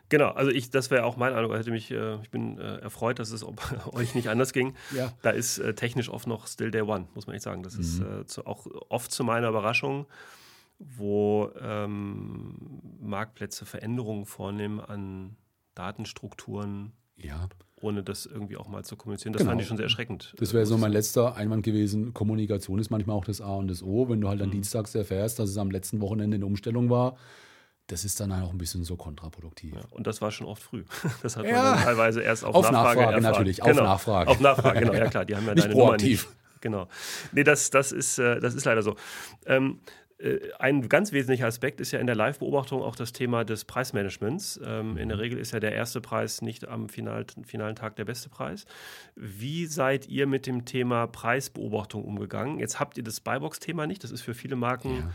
genau. 0.10 0.30
Also 0.30 0.52
ich, 0.52 0.70
das 0.70 0.92
wäre 0.92 1.04
auch 1.04 1.18
mein 1.18 1.34
Eindruck. 1.34 1.58
Hätte 1.58 1.72
mich, 1.72 1.90
äh, 1.92 2.22
ich 2.22 2.30
bin 2.30 2.60
äh, 2.60 2.78
erfreut, 2.78 3.20
dass 3.20 3.32
es 3.32 3.44
euch 3.94 4.14
nicht 4.14 4.30
anders 4.30 4.54
ging. 4.54 4.76
Ja. 4.96 5.12
Da 5.22 5.32
ist 5.32 5.58
äh, 5.58 5.74
technisch 5.74 6.10
oft 6.10 6.28
noch 6.28 6.48
Still 6.48 6.72
Day 6.72 6.82
One, 6.82 7.08
muss 7.16 7.28
man 7.28 7.36
echt 7.36 7.44
sagen. 7.44 7.64
Das 7.64 7.76
mhm. 7.76 7.82
ist 7.82 8.00
äh, 8.00 8.26
zu, 8.26 8.46
auch 8.46 8.68
oft 8.90 9.12
zu 9.12 9.24
meiner 9.24 9.50
Überraschung, 9.50 10.06
wo 10.78 11.50
ähm, 11.60 12.56
Marktplätze 13.00 13.66
Veränderungen 13.66 14.26
vornehmen 14.26 14.80
an 14.80 15.36
Datenstrukturen. 15.74 16.92
Ja. 17.16 17.50
Ohne 17.80 18.04
das 18.04 18.28
irgendwie 18.28 18.58
auch 18.58 18.68
mal 18.68 18.86
zu 18.86 18.96
kommunizieren. 18.96 19.34
Das 19.34 19.40
genau. 19.40 19.52
fand 19.52 19.62
ich 19.62 19.68
schon 19.68 19.78
sehr 19.78 19.86
erschreckend. 19.86 20.36
Das 20.38 20.54
wäre 20.54 20.68
so 20.68 20.78
mein 20.78 20.92
letzter 20.92 21.36
Einwand 21.36 21.64
gewesen. 21.64 22.14
Kommunikation 22.14 22.78
ist 22.78 22.92
manchmal 22.92 23.16
auch 23.16 23.26
das 23.26 23.42
A 23.42 23.56
und 23.56 23.70
das 23.70 23.82
O. 23.82 24.08
Wenn 24.08 24.22
du 24.22 24.30
halt 24.30 24.40
dann 24.40 24.50
mhm. 24.50 24.54
dienstags 24.54 24.94
erfährst, 24.94 25.40
dass 25.40 25.50
es 25.50 25.58
am 25.58 25.72
letzten 25.72 26.00
Wochenende 26.00 26.36
eine 26.36 26.46
Umstellung 26.46 26.92
war, 26.92 27.18
das 27.92 28.06
ist 28.06 28.20
dann 28.20 28.32
auch 28.32 28.52
ein 28.52 28.58
bisschen 28.58 28.84
so 28.84 28.96
kontraproduktiv. 28.96 29.76
Ja, 29.76 29.82
und 29.92 30.08
das 30.08 30.22
war 30.22 30.32
schon 30.32 30.48
oft 30.48 30.64
früh. 30.64 30.84
Das 31.22 31.36
hat 31.36 31.44
man 31.44 31.54
ja. 31.54 31.76
teilweise 31.76 32.22
erst 32.22 32.46
auf, 32.46 32.56
auf 32.56 32.72
Nachfrage, 32.72 33.02
Nachfrage 33.02 33.22
natürlich, 33.22 33.62
auf 33.62 33.70
genau. 33.70 33.84
Nachfrage. 33.84 34.30
Auf 34.30 34.40
Nachfrage, 34.40 34.80
genau, 34.80 34.94
ja 34.94 35.10
klar, 35.10 35.26
die 35.26 35.36
haben 35.36 35.46
ja 35.46 35.54
nicht 35.56 35.66
deine 35.66 35.76
proaktiv. 35.76 36.24
Nummer 36.24 36.36
nicht. 36.36 36.62
Genau. 36.62 36.88
Nee, 37.32 37.44
das, 37.44 37.70
das, 37.70 37.92
ist, 37.92 38.20
äh, 38.20 38.40
das 38.40 38.54
ist 38.54 38.66
leider 38.66 38.82
so. 38.82 38.96
Ähm, 39.46 39.80
äh, 40.20 40.40
ein 40.60 40.88
ganz 40.88 41.12
wesentlicher 41.12 41.48
Aspekt 41.48 41.82
ist 41.82 41.92
ja 41.92 42.00
in 42.00 42.06
der 42.06 42.16
Live-Beobachtung 42.16 42.82
auch 42.82 42.96
das 42.96 43.12
Thema 43.12 43.44
des 43.44 43.66
Preismanagements. 43.66 44.60
Ähm, 44.64 44.98
in 44.98 45.10
der 45.10 45.20
Regel 45.20 45.40
ist 45.40 45.52
ja 45.52 45.60
der 45.60 45.74
erste 45.74 46.00
Preis 46.00 46.42
nicht 46.42 46.68
am 46.68 46.88
final, 46.88 47.26
finalen 47.44 47.76
Tag 47.76 47.96
der 47.96 48.06
beste 48.06 48.30
Preis. 48.30 48.66
Wie 49.16 49.66
seid 49.66 50.08
ihr 50.08 50.28
mit 50.28 50.46
dem 50.48 50.66
Thema 50.66 51.08
Preisbeobachtung 51.08 52.06
umgegangen? 52.06 52.60
Jetzt 52.60 52.80
habt 52.80 52.98
ihr 52.98 53.04
das 53.04 53.20
Buybox-Thema 53.20 53.88
nicht. 53.88 54.04
Das 54.04 54.12
ist 54.12 54.22
für 54.22 54.34
viele 54.34 54.56
Marken 54.56 54.96
ja 54.96 55.12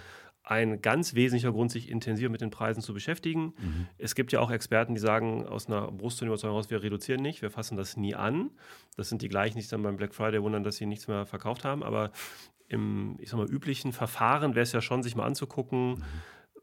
ein 0.47 0.81
ganz 0.81 1.15
wesentlicher 1.15 1.51
Grund, 1.53 1.73
sich 1.73 1.91
intensiver 1.91 2.31
mit 2.31 2.41
den 2.41 2.51
Preisen 2.51 2.81
zu 2.81 2.95
beschäftigen. 2.95 3.53
Mhm. 3.59 3.89
Es 3.99 4.15
gibt 4.15 4.31
ja 4.31 4.39
auch 4.39 4.53
Experten, 4.53 4.95
die 4.95 5.01
sagen 5.01 5.45
aus 5.45 5.67
einer 5.67 5.91
Brusttonüberzeugung 5.91 6.55
heraus, 6.55 6.71
wir 6.71 6.83
reduzieren 6.85 7.21
nicht, 7.21 7.43
wir 7.43 7.51
fassen 7.51 7.77
das 7.77 7.97
nie 7.97 8.15
an. 8.15 8.51
Das 8.97 9.09
sind 9.09 9.23
die 9.23 9.29
gleichen, 9.29 9.57
die 9.57 9.63
sich 9.63 9.71
dann 9.71 9.83
beim 9.83 9.97
Black 9.97 10.15
Friday 10.15 10.41
wundern, 10.41 10.63
dass 10.63 10.77
sie 10.77 10.87
nichts 10.87 11.09
mehr 11.09 11.27
verkauft 11.27 11.65
haben. 11.65 11.83
Aber 11.83 12.13
im, 12.69 13.17
ich 13.19 13.31
sag 13.31 13.39
mal, 13.39 13.51
üblichen 13.51 13.93
Verfahren 13.93 14.55
wäre 14.55 14.63
es 14.63 14.71
ja 14.71 14.81
schon, 14.81 15.03
sich 15.03 15.17
mal 15.17 15.27
anzugucken, 15.27 15.95
mhm. 15.95 16.03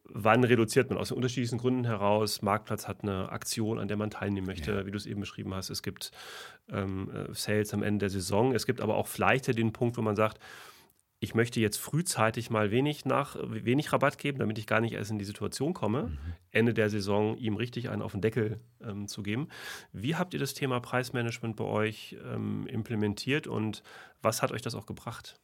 wann 0.06 0.46
reduziert 0.46 0.90
man 0.90 0.98
aus 0.98 1.10
den 1.10 1.18
unterschiedlichsten 1.18 1.58
Gründen 1.58 1.84
heraus. 1.84 2.42
Marktplatz 2.42 2.88
hat 2.88 3.04
eine 3.04 3.34
Aktion, 3.34 3.80
an 3.80 3.90
der 3.90 3.98
man 3.98 4.12
teilnehmen 4.12 4.48
möchte, 4.48 4.72
ja. 4.72 4.86
wie 4.86 4.92
du 4.92 4.98
es 4.98 5.06
eben 5.06 5.20
beschrieben 5.20 5.54
hast. 5.54 5.70
Es 5.70 5.84
gibt 5.84 6.12
ähm, 6.72 7.12
äh, 7.14 7.34
Sales 7.34 7.74
am 7.74 7.84
Ende 7.84 8.06
der 8.06 8.10
Saison. 8.12 8.56
Es 8.56 8.66
gibt 8.66 8.80
aber 8.80 8.96
auch 8.96 9.08
vielleicht 9.08 9.48
den 9.48 9.74
Punkt, 9.74 9.98
wo 9.98 10.02
man 10.02 10.16
sagt, 10.16 10.40
ich 11.24 11.36
möchte 11.36 11.62
jetzt 11.62 11.78
frühzeitig 11.78 12.50
mal 12.50 12.70
wenig, 12.70 13.06
nach, 13.06 13.38
wenig 13.42 13.94
Rabatt 13.94 14.18
geben, 14.18 14.40
damit 14.40 14.58
ich 14.58 14.68
gar 14.68 14.82
nicht 14.82 14.92
erst 14.92 15.10
in 15.10 15.20
die 15.20 15.24
Situation 15.24 15.74
komme, 15.74 16.04
mhm. 16.04 16.18
Ende 16.52 16.74
der 16.74 16.90
Saison 16.90 17.38
ihm 17.38 17.56
richtig 17.56 17.90
einen 17.90 18.02
auf 18.02 18.12
den 18.12 18.20
Deckel 18.20 18.60
ähm, 18.82 19.08
zu 19.08 19.24
geben. 19.24 19.48
Wie 19.94 20.18
habt 20.18 20.34
ihr 20.34 20.40
das 20.42 20.54
Thema 20.54 20.82
Preismanagement 20.82 21.56
bei 21.56 21.64
euch 21.64 22.18
ähm, 22.26 22.68
implementiert 22.68 23.48
und 23.48 23.84
was 24.22 24.42
hat 24.42 24.52
euch 24.52 24.62
das 24.62 24.76
auch 24.76 24.86
gebracht? 24.86 25.40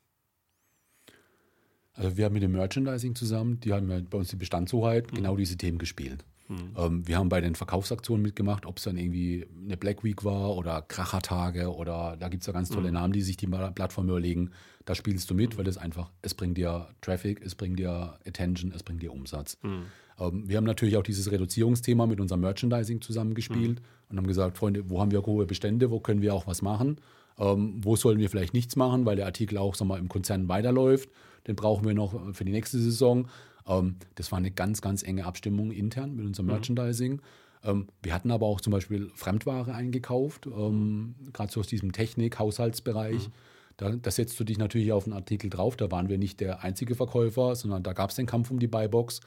Also 1.94 2.18
wir 2.18 2.26
haben 2.26 2.34
mit 2.34 2.44
dem 2.44 2.52
Merchandising 2.52 3.16
zusammen, 3.16 3.62
die 3.62 3.72
haben 3.72 3.90
ja 3.90 4.02
bei 4.02 4.18
uns 4.18 4.28
die 4.28 4.36
Bestandshoheit, 4.36 5.10
mhm. 5.10 5.16
genau 5.16 5.38
diese 5.38 5.56
Themen 5.56 5.78
gespielt. 5.78 6.26
Mhm. 6.50 6.74
Ähm, 6.76 7.08
wir 7.08 7.18
haben 7.18 7.30
bei 7.30 7.42
den 7.42 7.56
Verkaufsaktionen 7.56 8.22
mitgemacht, 8.22 8.66
ob 8.66 8.78
es 8.78 8.84
dann 8.84 8.98
irgendwie 8.98 9.48
eine 9.64 9.78
Black 9.78 10.04
Week 10.04 10.26
war 10.26 10.56
oder 10.56 10.82
Krachertage 10.82 11.74
oder 11.74 12.18
da 12.20 12.28
gibt 12.28 12.42
es 12.42 12.48
ja 12.48 12.54
ganz 12.54 12.70
tolle 12.70 12.90
mhm. 12.90 12.96
Namen, 12.96 13.14
die 13.14 13.22
sich 13.22 13.38
die 13.38 13.48
Plattform 13.48 14.10
überlegen. 14.10 14.52
Da 14.86 14.96
spielst 14.96 15.30
du 15.30 15.36
mit, 15.36 15.58
weil 15.58 15.64
das 15.64 15.78
einfach, 15.78 16.10
es 16.24 16.34
bringt 16.34 16.58
dir 16.58 16.88
Traffic, 17.02 17.42
es 17.46 17.54
bringt 17.54 17.78
dir 17.78 18.18
Attention, 18.28 18.74
es 18.76 18.84
bringt 18.84 19.04
dir 19.04 19.14
Umsatz. 19.14 19.58
Mhm. 19.62 19.84
Ähm, 20.20 20.50
wir 20.50 20.58
haben 20.58 20.66
natürlich 20.66 20.98
auch 20.98 21.04
dieses 21.04 21.32
Reduzierungsthema 21.32 22.08
mit 22.08 22.20
unserem 22.20 22.42
Merchandising 22.42 23.02
zusammengespielt 23.02 23.80
mhm. 23.80 23.86
und 24.10 24.18
haben 24.18 24.28
gesagt, 24.28 24.58
Freunde, 24.58 24.90
wo 24.90 25.00
haben 25.00 25.12
wir 25.12 25.22
hohe 25.22 25.46
Bestände, 25.46 25.92
wo 25.92 26.00
können 26.00 26.22
wir 26.22 26.34
auch 26.34 26.48
was 26.48 26.62
machen? 26.62 26.98
Ähm, 27.38 27.80
wo 27.84 27.96
sollen 27.96 28.20
wir 28.20 28.30
vielleicht 28.30 28.54
nichts 28.54 28.76
machen, 28.76 29.06
weil 29.06 29.16
der 29.16 29.26
Artikel 29.28 29.58
auch 29.58 29.76
sag 29.76 29.88
mal, 29.88 30.00
im 30.00 30.10
Konzern 30.10 30.50
weiterläuft. 30.50 31.10
Den 31.48 31.56
brauchen 31.56 31.88
wir 31.88 31.94
noch 31.94 32.34
für 32.34 32.44
die 32.44 32.52
nächste 32.52 32.80
Saison. 32.80 33.28
Ähm, 33.68 33.98
das 34.16 34.32
war 34.32 34.38
eine 34.38 34.52
ganz, 34.52 34.82
ganz 34.82 35.04
enge 35.04 35.26
Abstimmung 35.26 35.72
intern 35.72 36.16
mit 36.16 36.26
unserem 36.26 36.48
mhm. 36.48 36.54
Merchandising. 36.54 37.22
Ähm, 37.64 37.88
wir 38.02 38.14
hatten 38.14 38.32
aber 38.32 38.46
auch 38.46 38.62
zum 38.62 38.72
Beispiel 38.72 39.12
Fremdware 39.16 39.74
eingekauft, 39.74 40.48
ähm, 40.48 41.16
gerade 41.34 41.52
so 41.52 41.60
aus 41.60 41.68
diesem 41.68 41.92
Technik-, 41.92 42.40
Haushaltsbereich. 42.40 43.28
Mhm. 43.28 43.34
Da, 43.78 43.92
da, 43.92 44.12
setzt 44.12 44.38
du 44.40 44.44
dich 44.44 44.58
natürlich 44.58 44.92
auf 44.92 45.06
einen 45.06 45.14
Artikel 45.14 45.50
drauf. 45.50 45.78
Da 45.78 45.90
waren 45.90 46.10
wir 46.10 46.18
nicht 46.18 46.42
der 46.42 46.64
einzige 46.64 46.96
Verkäufer, 46.96 47.56
sondern 47.56 47.82
da 47.82 47.94
gab 47.94 48.10
es 48.10 48.18
den 48.18 48.26
Kampf 48.26 48.52
um 48.52 48.60
die 48.60 48.68
Buybox. 48.68 49.22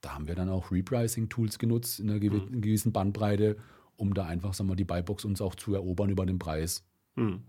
Da 0.00 0.14
haben 0.14 0.26
wir 0.26 0.34
dann 0.34 0.48
auch 0.48 0.72
Repricing-Tools 0.72 1.58
genutzt 1.58 2.00
in 2.00 2.10
einer 2.10 2.18
mhm. 2.18 2.60
gewissen 2.60 2.92
Bandbreite, 2.92 3.56
um 3.96 4.14
da 4.14 4.26
einfach 4.26 4.54
sagen 4.54 4.68
wir, 4.68 4.76
die 4.76 4.84
Buybox 4.84 5.24
uns 5.24 5.40
auch 5.40 5.54
zu 5.54 5.74
erobern 5.74 6.10
über 6.10 6.26
den 6.26 6.40
Preis. 6.40 6.84
Mhm. 7.14 7.44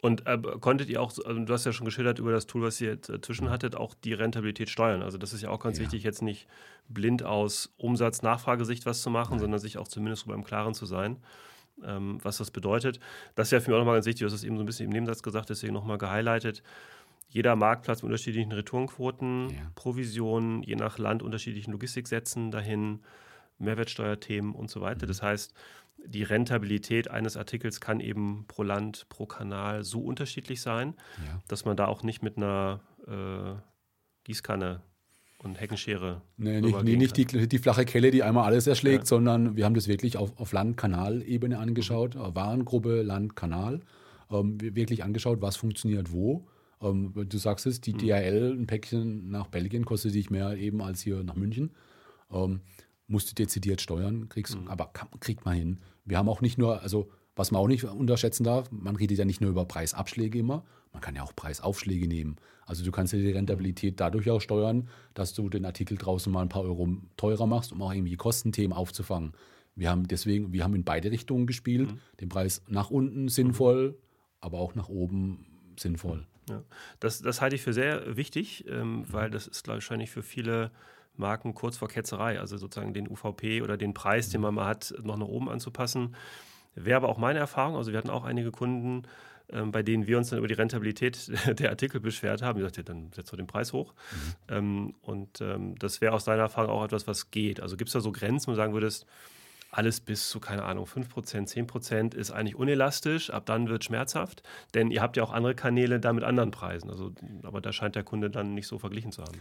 Und 0.00 0.26
äh, 0.26 0.38
konntet 0.60 0.88
ihr 0.88 1.02
auch, 1.02 1.12
also 1.24 1.40
du 1.40 1.52
hast 1.52 1.66
ja 1.66 1.72
schon 1.72 1.84
geschildert 1.84 2.20
über 2.20 2.30
das 2.30 2.46
Tool, 2.46 2.62
was 2.62 2.80
ihr 2.80 2.96
dazwischen 2.96 3.48
äh, 3.48 3.50
hattet, 3.50 3.74
auch 3.74 3.94
die 3.94 4.12
Rentabilität 4.12 4.70
steuern. 4.70 5.02
Also 5.02 5.18
das 5.18 5.32
ist 5.32 5.42
ja 5.42 5.50
auch 5.50 5.58
ganz 5.58 5.78
ja. 5.78 5.84
wichtig, 5.84 6.04
jetzt 6.04 6.22
nicht 6.22 6.46
blind 6.88 7.24
aus 7.24 7.74
Umsatz-Nachfragesicht 7.78 8.86
was 8.86 9.02
zu 9.02 9.10
machen, 9.10 9.32
Nein. 9.32 9.40
sondern 9.40 9.60
sich 9.60 9.76
auch 9.76 9.88
zumindest 9.88 10.22
darüber 10.22 10.36
im 10.36 10.44
Klaren 10.44 10.74
zu 10.74 10.86
sein, 10.86 11.16
ähm, 11.84 12.18
was 12.22 12.38
das 12.38 12.52
bedeutet. 12.52 13.00
Das 13.34 13.48
ist 13.48 13.52
ja 13.52 13.60
für 13.60 13.70
mich 13.70 13.74
auch 13.76 13.80
nochmal 13.80 13.96
ganz 13.96 14.06
wichtig, 14.06 14.20
du 14.20 14.26
hast 14.26 14.34
es 14.34 14.44
eben 14.44 14.56
so 14.56 14.62
ein 14.62 14.66
bisschen 14.66 14.86
im 14.86 14.92
Nebensatz 14.92 15.22
gesagt, 15.22 15.50
deswegen 15.50 15.74
nochmal 15.74 15.98
gehighlightet. 15.98 16.62
Jeder 17.30 17.56
Marktplatz 17.56 18.02
mit 18.02 18.10
unterschiedlichen 18.10 18.52
Retourenquoten, 18.52 19.50
ja. 19.50 19.56
Provisionen, 19.74 20.62
je 20.62 20.76
nach 20.76 20.98
Land 20.98 21.24
unterschiedlichen 21.24 21.72
Logistiksätzen 21.72 22.52
dahin, 22.52 23.00
Mehrwertsteuerthemen 23.58 24.54
und 24.54 24.70
so 24.70 24.80
weiter. 24.80 25.06
Mhm. 25.06 25.08
Das 25.08 25.22
heißt, 25.22 25.54
die 26.06 26.22
Rentabilität 26.22 27.10
eines 27.10 27.36
Artikels 27.36 27.80
kann 27.80 28.00
eben 28.00 28.44
pro 28.48 28.62
Land, 28.62 29.08
pro 29.08 29.26
Kanal 29.26 29.84
so 29.84 30.00
unterschiedlich 30.00 30.60
sein, 30.60 30.94
ja. 31.18 31.42
dass 31.48 31.64
man 31.64 31.76
da 31.76 31.86
auch 31.86 32.02
nicht 32.02 32.22
mit 32.22 32.36
einer 32.36 32.80
äh, 33.06 33.60
Gießkanne 34.24 34.82
und 35.42 35.60
Heckenschere. 35.60 36.22
Nee, 36.36 36.60
nicht, 36.60 36.82
nee, 36.82 36.96
nicht 36.96 37.16
die, 37.16 37.24
die, 37.26 37.58
flache 37.58 37.84
Kelle, 37.84 38.10
die 38.10 38.22
einmal 38.22 38.44
alles 38.44 38.66
erschlägt, 38.66 39.04
ja. 39.04 39.06
sondern 39.06 39.56
wir 39.56 39.64
haben 39.64 39.74
das 39.74 39.86
wirklich 39.88 40.16
auf, 40.16 40.38
auf 40.38 40.52
Land-Kanal-Ebene 40.52 41.58
angeschaut, 41.58 42.14
mhm. 42.14 42.34
Warengruppe, 42.34 43.02
Land, 43.02 43.36
Kanal, 43.36 43.80
ähm, 44.30 44.58
wirklich 44.60 45.04
angeschaut, 45.04 45.40
was 45.40 45.56
funktioniert 45.56 46.12
wo. 46.12 46.48
Ähm, 46.80 47.12
du 47.14 47.38
sagst 47.38 47.66
es, 47.66 47.80
die 47.80 47.92
mhm. 47.92 47.98
DHL, 47.98 48.56
ein 48.58 48.66
Päckchen 48.66 49.30
nach 49.30 49.46
Belgien 49.48 49.84
kostet 49.84 50.14
dich 50.14 50.30
mehr 50.30 50.56
eben 50.56 50.82
als 50.82 51.02
hier 51.02 51.22
nach 51.22 51.36
München. 51.36 51.70
Ähm, 52.32 52.60
musst 53.08 53.30
du 53.30 53.34
dezidiert 53.34 53.80
steuern, 53.80 54.28
kriegst, 54.28 54.58
mhm. 54.58 54.68
aber 54.68 54.86
kann, 54.92 55.08
kriegt 55.18 55.44
man 55.44 55.54
hin. 55.56 55.80
Wir 56.04 56.18
haben 56.18 56.28
auch 56.28 56.40
nicht 56.40 56.58
nur, 56.58 56.82
also 56.82 57.10
was 57.34 57.50
man 57.50 57.60
auch 57.60 57.68
nicht 57.68 57.84
unterschätzen 57.84 58.44
darf, 58.44 58.70
man 58.70 58.96
redet 58.96 59.18
ja 59.18 59.24
nicht 59.24 59.40
nur 59.40 59.50
über 59.50 59.64
Preisabschläge 59.64 60.38
immer, 60.38 60.64
man 60.92 61.00
kann 61.00 61.14
ja 61.14 61.22
auch 61.22 61.34
Preisaufschläge 61.34 62.08
nehmen. 62.08 62.36
Also 62.66 62.84
du 62.84 62.90
kannst 62.90 63.12
ja 63.12 63.18
die 63.18 63.30
Rentabilität 63.30 64.00
dadurch 64.00 64.30
auch 64.30 64.40
steuern, 64.40 64.88
dass 65.14 65.34
du 65.34 65.48
den 65.48 65.64
Artikel 65.64 65.96
draußen 65.96 66.32
mal 66.32 66.42
ein 66.42 66.48
paar 66.48 66.62
Euro 66.62 66.88
teurer 67.16 67.46
machst, 67.46 67.72
um 67.72 67.80
auch 67.82 67.92
irgendwie 67.92 68.16
Kostenthemen 68.16 68.76
aufzufangen. 68.76 69.32
Wir 69.74 69.90
haben 69.90 70.08
deswegen, 70.08 70.52
wir 70.52 70.64
haben 70.64 70.74
in 70.74 70.84
beide 70.84 71.10
Richtungen 71.10 71.46
gespielt, 71.46 71.92
mhm. 71.92 71.98
den 72.20 72.28
Preis 72.28 72.62
nach 72.66 72.90
unten 72.90 73.28
sinnvoll, 73.28 73.90
mhm. 73.90 73.94
aber 74.40 74.58
auch 74.58 74.74
nach 74.74 74.88
oben 74.88 75.46
sinnvoll. 75.78 76.26
Ja. 76.48 76.62
Das, 76.98 77.22
das 77.22 77.40
halte 77.40 77.56
ich 77.56 77.62
für 77.62 77.72
sehr 77.72 78.16
wichtig, 78.16 78.64
ähm, 78.68 79.04
weil 79.08 79.30
das 79.30 79.46
ist 79.46 79.68
wahrscheinlich 79.68 80.10
für 80.10 80.22
viele 80.22 80.70
Marken 81.18 81.54
kurz 81.54 81.76
vor 81.76 81.88
Ketzerei, 81.88 82.38
also 82.40 82.56
sozusagen 82.56 82.94
den 82.94 83.08
UVP 83.08 83.62
oder 83.62 83.76
den 83.76 83.94
Preis, 83.94 84.30
den 84.30 84.40
man 84.40 84.54
mal 84.54 84.66
hat, 84.66 84.94
noch 85.02 85.16
nach 85.16 85.26
oben 85.26 85.48
anzupassen. 85.48 86.14
Wäre 86.74 86.96
aber 86.96 87.08
auch 87.08 87.18
meine 87.18 87.38
Erfahrung, 87.38 87.76
also 87.76 87.92
wir 87.92 87.98
hatten 87.98 88.10
auch 88.10 88.24
einige 88.24 88.50
Kunden, 88.50 89.04
ähm, 89.50 89.72
bei 89.72 89.82
denen 89.82 90.06
wir 90.06 90.18
uns 90.18 90.30
dann 90.30 90.38
über 90.38 90.48
die 90.48 90.54
Rentabilität 90.54 91.30
der 91.58 91.70
Artikel 91.70 92.00
beschwert 92.00 92.42
haben. 92.42 92.58
Die 92.58 92.64
sagte, 92.64 92.84
dann 92.84 93.10
setzt 93.12 93.32
du 93.32 93.36
den 93.36 93.46
Preis 93.46 93.72
hoch. 93.72 93.94
Mhm. 93.94 94.54
Ähm, 94.54 94.94
und 95.02 95.40
ähm, 95.40 95.74
das 95.78 96.00
wäre 96.00 96.12
aus 96.12 96.24
deiner 96.24 96.42
Erfahrung 96.42 96.70
auch 96.70 96.84
etwas, 96.84 97.06
was 97.06 97.30
geht. 97.30 97.60
Also 97.60 97.76
gibt 97.76 97.88
es 97.88 97.94
da 97.94 98.00
so 98.00 98.12
Grenzen, 98.12 98.48
wo 98.48 98.52
du 98.52 98.56
sagen 98.56 98.74
würdest, 98.74 99.06
alles 99.70 100.00
bis 100.00 100.30
zu, 100.30 100.40
keine 100.40 100.64
Ahnung, 100.64 100.86
5%, 100.86 101.68
10% 101.68 102.14
ist 102.14 102.30
eigentlich 102.30 102.56
unelastisch, 102.56 103.30
ab 103.30 103.44
dann 103.46 103.68
wird 103.68 103.82
es 103.82 103.86
schmerzhaft, 103.86 104.42
denn 104.74 104.90
ihr 104.90 105.02
habt 105.02 105.16
ja 105.18 105.22
auch 105.22 105.30
andere 105.30 105.54
Kanäle 105.54 106.00
da 106.00 106.12
mit 106.12 106.24
anderen 106.24 106.50
Preisen. 106.50 106.88
Also, 106.88 107.12
aber 107.42 107.60
da 107.60 107.72
scheint 107.72 107.94
der 107.94 108.02
Kunde 108.02 108.30
dann 108.30 108.54
nicht 108.54 108.66
so 108.66 108.78
verglichen 108.78 109.12
zu 109.12 109.22
haben. 109.22 109.38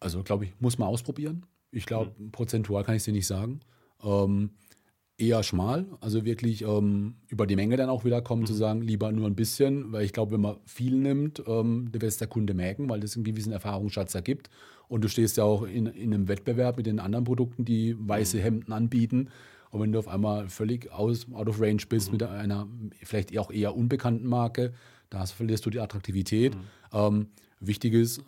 Also, 0.00 0.22
glaube 0.22 0.44
ich, 0.44 0.52
muss 0.60 0.78
man 0.78 0.88
ausprobieren. 0.88 1.46
Ich 1.70 1.86
glaube, 1.86 2.12
mhm. 2.18 2.30
prozentual 2.30 2.84
kann 2.84 2.94
ich 2.94 3.00
es 3.00 3.04
dir 3.04 3.12
nicht 3.12 3.26
sagen. 3.26 3.60
Ähm, 4.02 4.50
eher 5.18 5.42
schmal, 5.42 5.86
also 6.00 6.24
wirklich 6.24 6.62
ähm, 6.62 7.16
über 7.26 7.46
die 7.46 7.56
Menge 7.56 7.76
dann 7.76 7.90
auch 7.90 8.04
wieder 8.04 8.22
kommen, 8.22 8.42
mhm. 8.42 8.46
zu 8.46 8.54
sagen, 8.54 8.80
lieber 8.82 9.10
nur 9.10 9.26
ein 9.26 9.34
bisschen, 9.34 9.92
weil 9.92 10.04
ich 10.04 10.12
glaube, 10.12 10.32
wenn 10.32 10.40
man 10.40 10.56
viel 10.64 10.94
nimmt, 10.94 11.42
ähm, 11.46 11.92
wird 11.92 12.04
es 12.04 12.18
der 12.18 12.28
Kunde 12.28 12.54
merken, 12.54 12.88
weil 12.88 13.00
das 13.00 13.16
einen 13.16 13.24
gewissen 13.24 13.52
Erfahrungsschatz 13.52 14.14
ergibt. 14.14 14.48
Und 14.86 15.02
du 15.02 15.08
stehst 15.08 15.36
ja 15.36 15.44
auch 15.44 15.64
in, 15.64 15.86
in 15.86 16.14
einem 16.14 16.28
Wettbewerb 16.28 16.76
mit 16.76 16.86
den 16.86 17.00
anderen 17.00 17.24
Produkten, 17.24 17.64
die 17.64 17.96
weiße 17.98 18.38
mhm. 18.38 18.42
Hemden 18.42 18.72
anbieten. 18.72 19.28
Und 19.70 19.82
wenn 19.82 19.92
du 19.92 19.98
auf 19.98 20.08
einmal 20.08 20.48
völlig 20.48 20.90
aus, 20.92 21.26
out 21.32 21.48
of 21.48 21.60
range 21.60 21.82
bist 21.88 22.08
mhm. 22.08 22.12
mit 22.12 22.22
einer 22.22 22.68
vielleicht 23.02 23.36
auch 23.36 23.50
eher 23.50 23.76
unbekannten 23.76 24.26
Marke, 24.26 24.72
da 25.10 25.26
verlierst 25.26 25.66
du 25.66 25.70
die 25.70 25.80
Attraktivität. 25.80 26.54
Mhm. 26.54 26.60
Ähm, 26.92 27.26
wichtig 27.60 27.92
ist, 27.92 28.22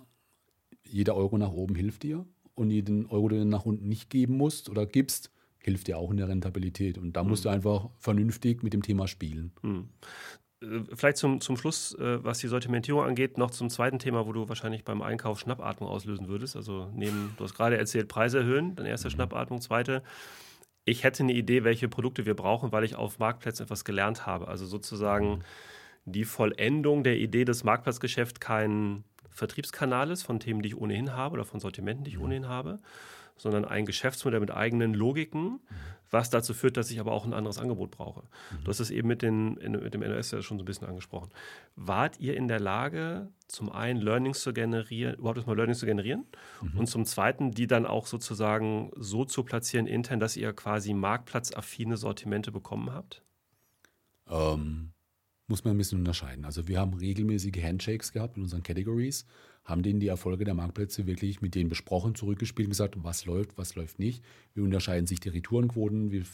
jeder 0.92 1.16
Euro 1.16 1.38
nach 1.38 1.52
oben 1.52 1.74
hilft 1.74 2.02
dir 2.02 2.26
und 2.54 2.70
jeden 2.70 3.06
Euro, 3.06 3.28
den 3.28 3.40
du 3.40 3.46
nach 3.46 3.64
unten 3.64 3.88
nicht 3.88 4.10
geben 4.10 4.36
musst 4.36 4.68
oder 4.68 4.86
gibst, 4.86 5.30
hilft 5.58 5.88
dir 5.88 5.98
auch 5.98 6.10
in 6.10 6.16
der 6.16 6.28
Rentabilität. 6.28 6.98
Und 6.98 7.14
da 7.16 7.24
musst 7.24 7.44
du 7.44 7.48
mhm. 7.48 7.54
einfach 7.54 7.90
vernünftig 7.98 8.62
mit 8.62 8.72
dem 8.72 8.82
Thema 8.82 9.06
spielen. 9.06 9.52
Mhm. 9.62 9.88
Vielleicht 10.94 11.16
zum, 11.16 11.40
zum 11.40 11.56
Schluss, 11.56 11.94
äh, 11.94 12.22
was 12.22 12.38
die 12.38 12.48
Sortimentierung 12.48 13.02
angeht, 13.02 13.38
noch 13.38 13.50
zum 13.50 13.70
zweiten 13.70 13.98
Thema, 13.98 14.26
wo 14.26 14.32
du 14.32 14.48
wahrscheinlich 14.48 14.84
beim 14.84 15.00
Einkauf 15.00 15.40
Schnappatmung 15.40 15.88
auslösen 15.88 16.28
würdest. 16.28 16.54
Also 16.54 16.90
neben, 16.94 17.32
du 17.38 17.44
hast 17.44 17.54
gerade 17.54 17.78
erzählt, 17.78 18.08
Preise 18.08 18.40
erhöhen, 18.40 18.76
dann 18.76 18.84
erste 18.84 19.08
mhm. 19.08 19.12
Schnappatmung, 19.12 19.60
zweite. 19.62 20.02
Ich 20.84 21.04
hätte 21.04 21.22
eine 21.22 21.32
Idee, 21.32 21.64
welche 21.64 21.88
Produkte 21.88 22.26
wir 22.26 22.34
brauchen, 22.34 22.72
weil 22.72 22.84
ich 22.84 22.94
auf 22.94 23.18
Marktplätzen 23.18 23.64
etwas 23.64 23.84
gelernt 23.84 24.26
habe. 24.26 24.48
Also 24.48 24.66
sozusagen 24.66 25.30
mhm. 25.30 25.42
die 26.04 26.24
Vollendung 26.24 27.04
der 27.04 27.16
Idee 27.18 27.46
des 27.46 27.64
Marktplatzgeschäfts 27.64 28.40
kein 28.40 29.04
Vertriebskanal 29.30 30.10
ist 30.10 30.22
von 30.22 30.40
Themen, 30.40 30.62
die 30.62 30.68
ich 30.68 30.76
ohnehin 30.76 31.12
habe 31.12 31.34
oder 31.34 31.44
von 31.44 31.60
Sortimenten, 31.60 32.04
die 32.04 32.10
ich 32.10 32.18
mhm. 32.18 32.24
ohnehin 32.24 32.48
habe, 32.48 32.80
sondern 33.36 33.64
ein 33.64 33.86
Geschäftsmodell 33.86 34.40
mit 34.40 34.50
eigenen 34.50 34.92
Logiken, 34.92 35.60
was 36.10 36.28
dazu 36.28 36.52
führt, 36.52 36.76
dass 36.76 36.90
ich 36.90 37.00
aber 37.00 37.12
auch 37.12 37.24
ein 37.24 37.32
anderes 37.32 37.58
Angebot 37.58 37.90
brauche. 37.90 38.22
Mhm. 38.22 38.64
Du 38.64 38.68
hast 38.68 38.80
es 38.80 38.90
eben 38.90 39.08
mit, 39.08 39.22
den, 39.22 39.54
mit 39.54 39.94
dem 39.94 40.00
NOS 40.00 40.32
ja 40.32 40.42
schon 40.42 40.58
so 40.58 40.62
ein 40.62 40.66
bisschen 40.66 40.86
angesprochen. 40.86 41.30
Wart 41.76 42.20
ihr 42.20 42.36
in 42.36 42.48
der 42.48 42.60
Lage, 42.60 43.28
zum 43.48 43.72
einen 43.72 44.00
Learnings 44.00 44.40
zu 44.40 44.52
generieren, 44.52 45.14
überhaupt 45.14 45.38
erstmal 45.38 45.56
Learnings 45.56 45.78
zu 45.78 45.86
generieren 45.86 46.26
mhm. 46.60 46.78
und 46.78 46.86
zum 46.86 47.06
zweiten, 47.06 47.52
die 47.52 47.66
dann 47.66 47.86
auch 47.86 48.06
sozusagen 48.06 48.90
so 48.96 49.24
zu 49.24 49.42
platzieren 49.42 49.86
intern, 49.86 50.20
dass 50.20 50.36
ihr 50.36 50.52
quasi 50.52 50.92
marktplatzaffine 50.92 51.96
Sortimente 51.96 52.52
bekommen 52.52 52.92
habt? 52.92 53.22
Ähm, 54.28 54.92
muss 55.50 55.64
man 55.64 55.74
ein 55.74 55.78
bisschen 55.78 55.98
unterscheiden. 55.98 56.44
Also 56.44 56.68
wir 56.68 56.78
haben 56.78 56.94
regelmäßige 56.94 57.62
Handshakes 57.62 58.12
gehabt 58.12 58.36
in 58.36 58.44
unseren 58.44 58.62
Categories 58.62 59.26
haben 59.64 59.82
denen 59.82 60.00
die 60.00 60.08
Erfolge 60.08 60.44
der 60.44 60.54
Marktplätze 60.54 61.06
wirklich 61.06 61.42
mit 61.42 61.54
denen 61.54 61.68
besprochen, 61.68 62.14
zurückgespielt 62.14 62.66
und 62.66 62.70
gesagt, 62.70 62.96
was 63.02 63.26
läuft, 63.26 63.56
was 63.56 63.74
läuft 63.74 63.98
nicht. 63.98 64.24
Wie 64.54 64.60
unterscheiden 64.60 65.06
sich 65.06 65.20
die 65.20 65.28
Retourenquoten, 65.28 66.10
wie 66.10 66.24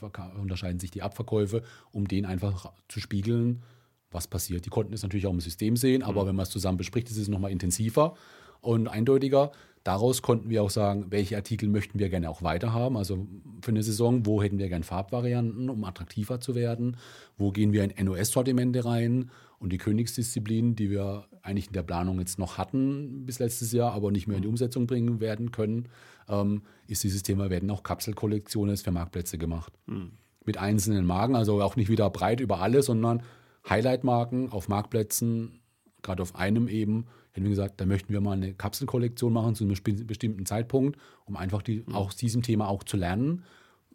unterscheiden 0.40 0.78
sich 0.78 0.90
die 0.90 1.02
Abverkäufe, 1.02 1.62
um 1.92 2.08
denen 2.08 2.24
einfach 2.24 2.72
zu 2.88 3.00
spiegeln, 3.00 3.62
was 4.10 4.28
passiert. 4.28 4.64
Die 4.64 4.70
konnten 4.70 4.94
es 4.94 5.02
natürlich 5.02 5.26
auch 5.26 5.32
im 5.32 5.40
System 5.40 5.76
sehen, 5.76 6.02
aber 6.02 6.22
mhm. 6.22 6.28
wenn 6.28 6.36
man 6.36 6.42
es 6.44 6.50
zusammen 6.50 6.78
bespricht, 6.78 7.10
ist 7.10 7.18
es 7.18 7.28
nochmal 7.28 7.50
intensiver 7.50 8.14
und 8.60 8.88
eindeutiger. 8.88 9.52
Daraus 9.86 10.20
konnten 10.20 10.50
wir 10.50 10.64
auch 10.64 10.70
sagen, 10.70 11.06
welche 11.10 11.36
Artikel 11.36 11.68
möchten 11.68 12.00
wir 12.00 12.08
gerne 12.08 12.28
auch 12.28 12.42
weiterhaben. 12.42 12.96
Also 12.96 13.28
für 13.62 13.70
eine 13.70 13.84
Saison, 13.84 14.26
wo 14.26 14.42
hätten 14.42 14.58
wir 14.58 14.68
gerne 14.68 14.84
Farbvarianten, 14.84 15.70
um 15.70 15.84
attraktiver 15.84 16.40
zu 16.40 16.56
werden? 16.56 16.96
Wo 17.38 17.52
gehen 17.52 17.72
wir 17.72 17.84
in 17.84 18.04
NOS-Sortimente 18.04 18.84
rein? 18.84 19.30
Und 19.60 19.72
die 19.72 19.78
Königsdisziplin, 19.78 20.74
die 20.74 20.90
wir 20.90 21.26
eigentlich 21.42 21.68
in 21.68 21.72
der 21.72 21.84
Planung 21.84 22.18
jetzt 22.18 22.36
noch 22.38 22.58
hatten 22.58 23.24
bis 23.26 23.38
letztes 23.38 23.70
Jahr, 23.70 23.92
aber 23.92 24.10
nicht 24.10 24.26
mehr 24.26 24.36
in 24.36 24.42
die 24.42 24.48
Umsetzung 24.48 24.88
bringen 24.88 25.20
werden 25.20 25.52
können, 25.52 25.88
ähm, 26.28 26.62
ist 26.88 27.04
dieses 27.04 27.22
Thema, 27.22 27.48
werden 27.48 27.70
auch 27.70 27.84
Kapselkollektionen 27.84 28.76
für 28.76 28.90
Marktplätze 28.90 29.38
gemacht. 29.38 29.72
Mhm. 29.86 30.10
Mit 30.44 30.58
einzelnen 30.58 31.06
Marken, 31.06 31.36
also 31.36 31.62
auch 31.62 31.76
nicht 31.76 31.88
wieder 31.88 32.10
breit 32.10 32.40
über 32.40 32.60
alle, 32.60 32.82
sondern 32.82 33.22
Highlight-Marken 33.68 34.50
auf 34.50 34.68
Marktplätzen, 34.68 35.60
gerade 36.02 36.22
auf 36.22 36.34
einem 36.34 36.68
eben, 36.68 37.06
hätten 37.36 37.44
wir 37.44 37.50
gesagt, 37.50 37.80
da 37.80 37.84
möchten 37.84 38.12
wir 38.12 38.22
mal 38.22 38.32
eine 38.32 38.54
Kapselkollektion 38.54 39.30
machen 39.30 39.54
zu 39.54 39.64
einem 39.64 39.74
bestimmten 40.06 40.46
Zeitpunkt, 40.46 40.98
um 41.26 41.36
einfach 41.36 41.60
die, 41.60 41.84
mhm. 41.86 41.94
aus 41.94 42.16
diesem 42.16 42.42
Thema 42.42 42.68
auch 42.68 42.82
zu 42.82 42.96
lernen 42.96 43.44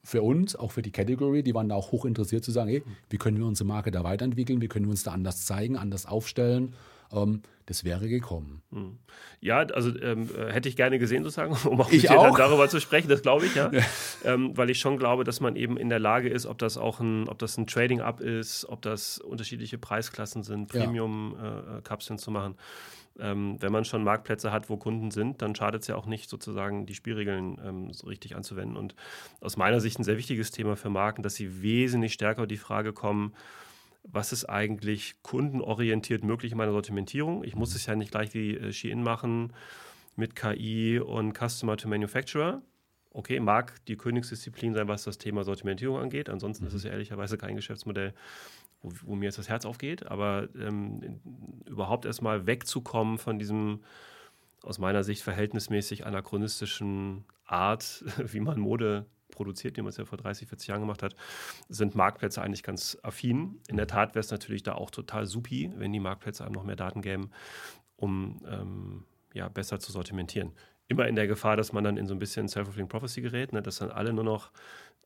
für 0.03 0.21
uns, 0.21 0.55
auch 0.55 0.71
für 0.71 0.83
die 0.83 0.91
Category, 0.91 1.41
die 1.41 1.55
waren 1.55 1.69
da 1.69 1.75
auch 1.75 1.91
hoch 1.91 2.05
interessiert 2.05 2.43
zu 2.43 2.51
sagen, 2.51 2.69
hey, 2.69 2.83
wie 3.09 3.17
können 3.17 3.37
wir 3.37 3.45
unsere 3.45 3.67
Marke 3.67 3.89
da 3.89 4.03
weiterentwickeln, 4.03 4.61
wie 4.61 4.67
können 4.67 4.85
wir 4.85 4.91
uns 4.91 5.03
da 5.03 5.11
anders 5.11 5.45
zeigen, 5.45 5.75
anders 5.75 6.05
aufstellen. 6.05 6.73
Ähm, 7.11 7.41
das 7.65 7.83
wäre 7.83 8.07
gekommen. 8.07 8.61
Hm. 8.71 8.97
Ja, 9.39 9.59
also 9.59 9.89
ähm, 10.01 10.29
äh, 10.35 10.51
hätte 10.51 10.69
ich 10.69 10.75
gerne 10.75 10.99
gesehen, 10.99 11.23
sozusagen, 11.23 11.55
um 11.67 11.81
auch, 11.81 11.91
mit 11.91 12.03
dir 12.03 12.19
auch. 12.19 12.37
darüber 12.37 12.69
zu 12.69 12.79
sprechen, 12.79 13.09
das 13.09 13.21
glaube 13.23 13.45
ich, 13.47 13.55
ja. 13.55 13.71
ja. 13.71 13.81
Ähm, 14.23 14.55
weil 14.55 14.69
ich 14.69 14.79
schon 14.79 14.97
glaube, 14.97 15.23
dass 15.23 15.39
man 15.39 15.55
eben 15.55 15.77
in 15.77 15.89
der 15.89 15.99
Lage 15.99 16.29
ist, 16.29 16.45
ob 16.45 16.59
das 16.59 16.77
auch 16.77 16.99
ein, 16.99 17.27
ob 17.27 17.39
das 17.39 17.57
ein 17.57 17.65
Trading-Up 17.65 18.21
ist, 18.21 18.65
ob 18.69 18.81
das 18.83 19.17
unterschiedliche 19.17 19.77
Preisklassen 19.79 20.43
sind, 20.43 20.67
Premium-Kapseln 20.67 22.17
ja. 22.17 22.21
äh, 22.21 22.23
zu 22.23 22.31
machen 22.31 22.55
ähm, 23.19 23.57
wenn 23.59 23.71
man 23.71 23.85
schon 23.85 24.03
Marktplätze 24.03 24.51
hat, 24.51 24.69
wo 24.69 24.77
Kunden 24.77 25.11
sind, 25.11 25.41
dann 25.41 25.55
schadet 25.55 25.81
es 25.81 25.87
ja 25.87 25.95
auch 25.95 26.05
nicht, 26.05 26.29
sozusagen 26.29 26.85
die 26.85 26.95
Spielregeln 26.95 27.59
ähm, 27.63 27.93
so 27.93 28.07
richtig 28.07 28.35
anzuwenden. 28.35 28.77
Und 28.77 28.95
aus 29.39 29.57
meiner 29.57 29.79
Sicht 29.79 29.99
ein 29.99 30.03
sehr 30.03 30.17
wichtiges 30.17 30.51
Thema 30.51 30.75
für 30.75 30.89
Marken, 30.89 31.23
dass 31.23 31.35
sie 31.35 31.61
wesentlich 31.61 32.13
stärker 32.13 32.47
die 32.47 32.57
Frage 32.57 32.93
kommen, 32.93 33.33
was 34.03 34.33
ist 34.33 34.45
eigentlich 34.45 35.21
kundenorientiert 35.21 36.23
möglich 36.23 36.51
in 36.53 36.57
meiner 36.57 36.71
Sortimentierung? 36.71 37.43
Ich 37.43 37.55
muss 37.55 37.75
es 37.75 37.85
ja 37.85 37.95
nicht 37.95 38.11
gleich 38.11 38.33
wie 38.33 38.57
äh, 38.57 38.73
Shein 38.73 39.03
machen 39.03 39.53
mit 40.15 40.35
KI 40.35 40.99
und 40.99 41.37
Customer 41.37 41.77
to 41.77 41.87
Manufacturer. 41.87 42.61
Okay, 43.13 43.39
mag 43.41 43.83
die 43.85 43.97
Königsdisziplin 43.97 44.73
sein, 44.73 44.87
was 44.87 45.03
das 45.03 45.17
Thema 45.17 45.43
Sortimentierung 45.43 45.97
angeht. 45.97 46.29
Ansonsten 46.29 46.63
mhm. 46.63 46.69
ist 46.69 46.73
es 46.75 46.83
ja 46.83 46.91
ehrlicherweise 46.91 47.37
kein 47.37 47.55
Geschäftsmodell, 47.55 48.13
wo, 48.81 48.91
wo 49.03 49.15
mir 49.15 49.25
jetzt 49.25 49.37
das 49.37 49.49
Herz 49.49 49.65
aufgeht, 49.65 50.07
aber 50.07 50.49
ähm, 50.55 51.19
überhaupt 51.65 52.05
erstmal 52.05 52.47
wegzukommen 52.47 53.17
von 53.17 53.39
diesem 53.39 53.81
aus 54.63 54.77
meiner 54.77 55.03
Sicht 55.03 55.23
verhältnismäßig 55.23 56.05
anachronistischen 56.05 57.25
Art, 57.45 58.03
wie 58.17 58.39
man 58.39 58.59
Mode 58.59 59.05
produziert, 59.31 59.77
die 59.77 59.81
man 59.81 59.89
es 59.89 59.97
ja 59.97 60.05
vor 60.05 60.17
30, 60.17 60.47
40 60.47 60.67
Jahren 60.67 60.81
gemacht 60.81 61.03
hat, 61.03 61.15
sind 61.69 61.95
Marktplätze 61.95 62.41
eigentlich 62.41 62.63
ganz 62.63 62.97
affin. 63.01 63.59
In 63.67 63.77
der 63.77 63.87
Tat 63.87 64.09
wäre 64.09 64.19
es 64.19 64.29
natürlich 64.29 64.61
da 64.61 64.73
auch 64.73 64.91
total 64.91 65.25
supi, 65.25 65.71
wenn 65.77 65.93
die 65.93 65.99
Marktplätze 65.99 66.43
einem 66.43 66.53
noch 66.53 66.63
mehr 66.63 66.75
Daten 66.75 67.01
gäben, 67.01 67.31
um 67.95 68.39
ähm, 68.45 69.05
ja, 69.33 69.47
besser 69.47 69.79
zu 69.79 69.91
sortimentieren. 69.91 70.51
Immer 70.87 71.07
in 71.07 71.15
der 71.15 71.27
Gefahr, 71.27 71.55
dass 71.55 71.71
man 71.71 71.85
dann 71.85 71.95
in 71.95 72.05
so 72.05 72.13
ein 72.13 72.19
bisschen 72.19 72.49
Self-Fulfilling 72.49 72.89
Prophecy 72.89 73.21
gerät, 73.21 73.53
ne, 73.53 73.61
dass 73.61 73.77
dann 73.77 73.91
alle 73.91 74.11
nur 74.11 74.25
noch 74.25 74.51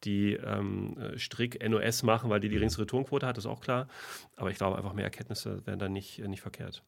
die 0.04 0.34
ähm, 0.34 0.96
Strick 1.16 1.68
NOS 1.68 2.04
machen, 2.04 2.30
weil 2.30 2.40
die 2.40 2.50
die 2.50 2.56
geringste 2.56 2.82
Returnquote 2.82 3.26
hat, 3.26 3.38
ist 3.38 3.46
auch 3.46 3.62
klar. 3.62 3.88
Aber 4.36 4.52
ich 4.52 4.58
glaube, 4.58 4.78
einfach 4.78 4.94
mehr 4.94 5.06
Erkenntnisse 5.06 5.66
wären 5.66 5.80
dann 5.80 5.94
nicht, 5.94 6.20
nicht 6.20 6.42
verkehrt. 6.42 6.84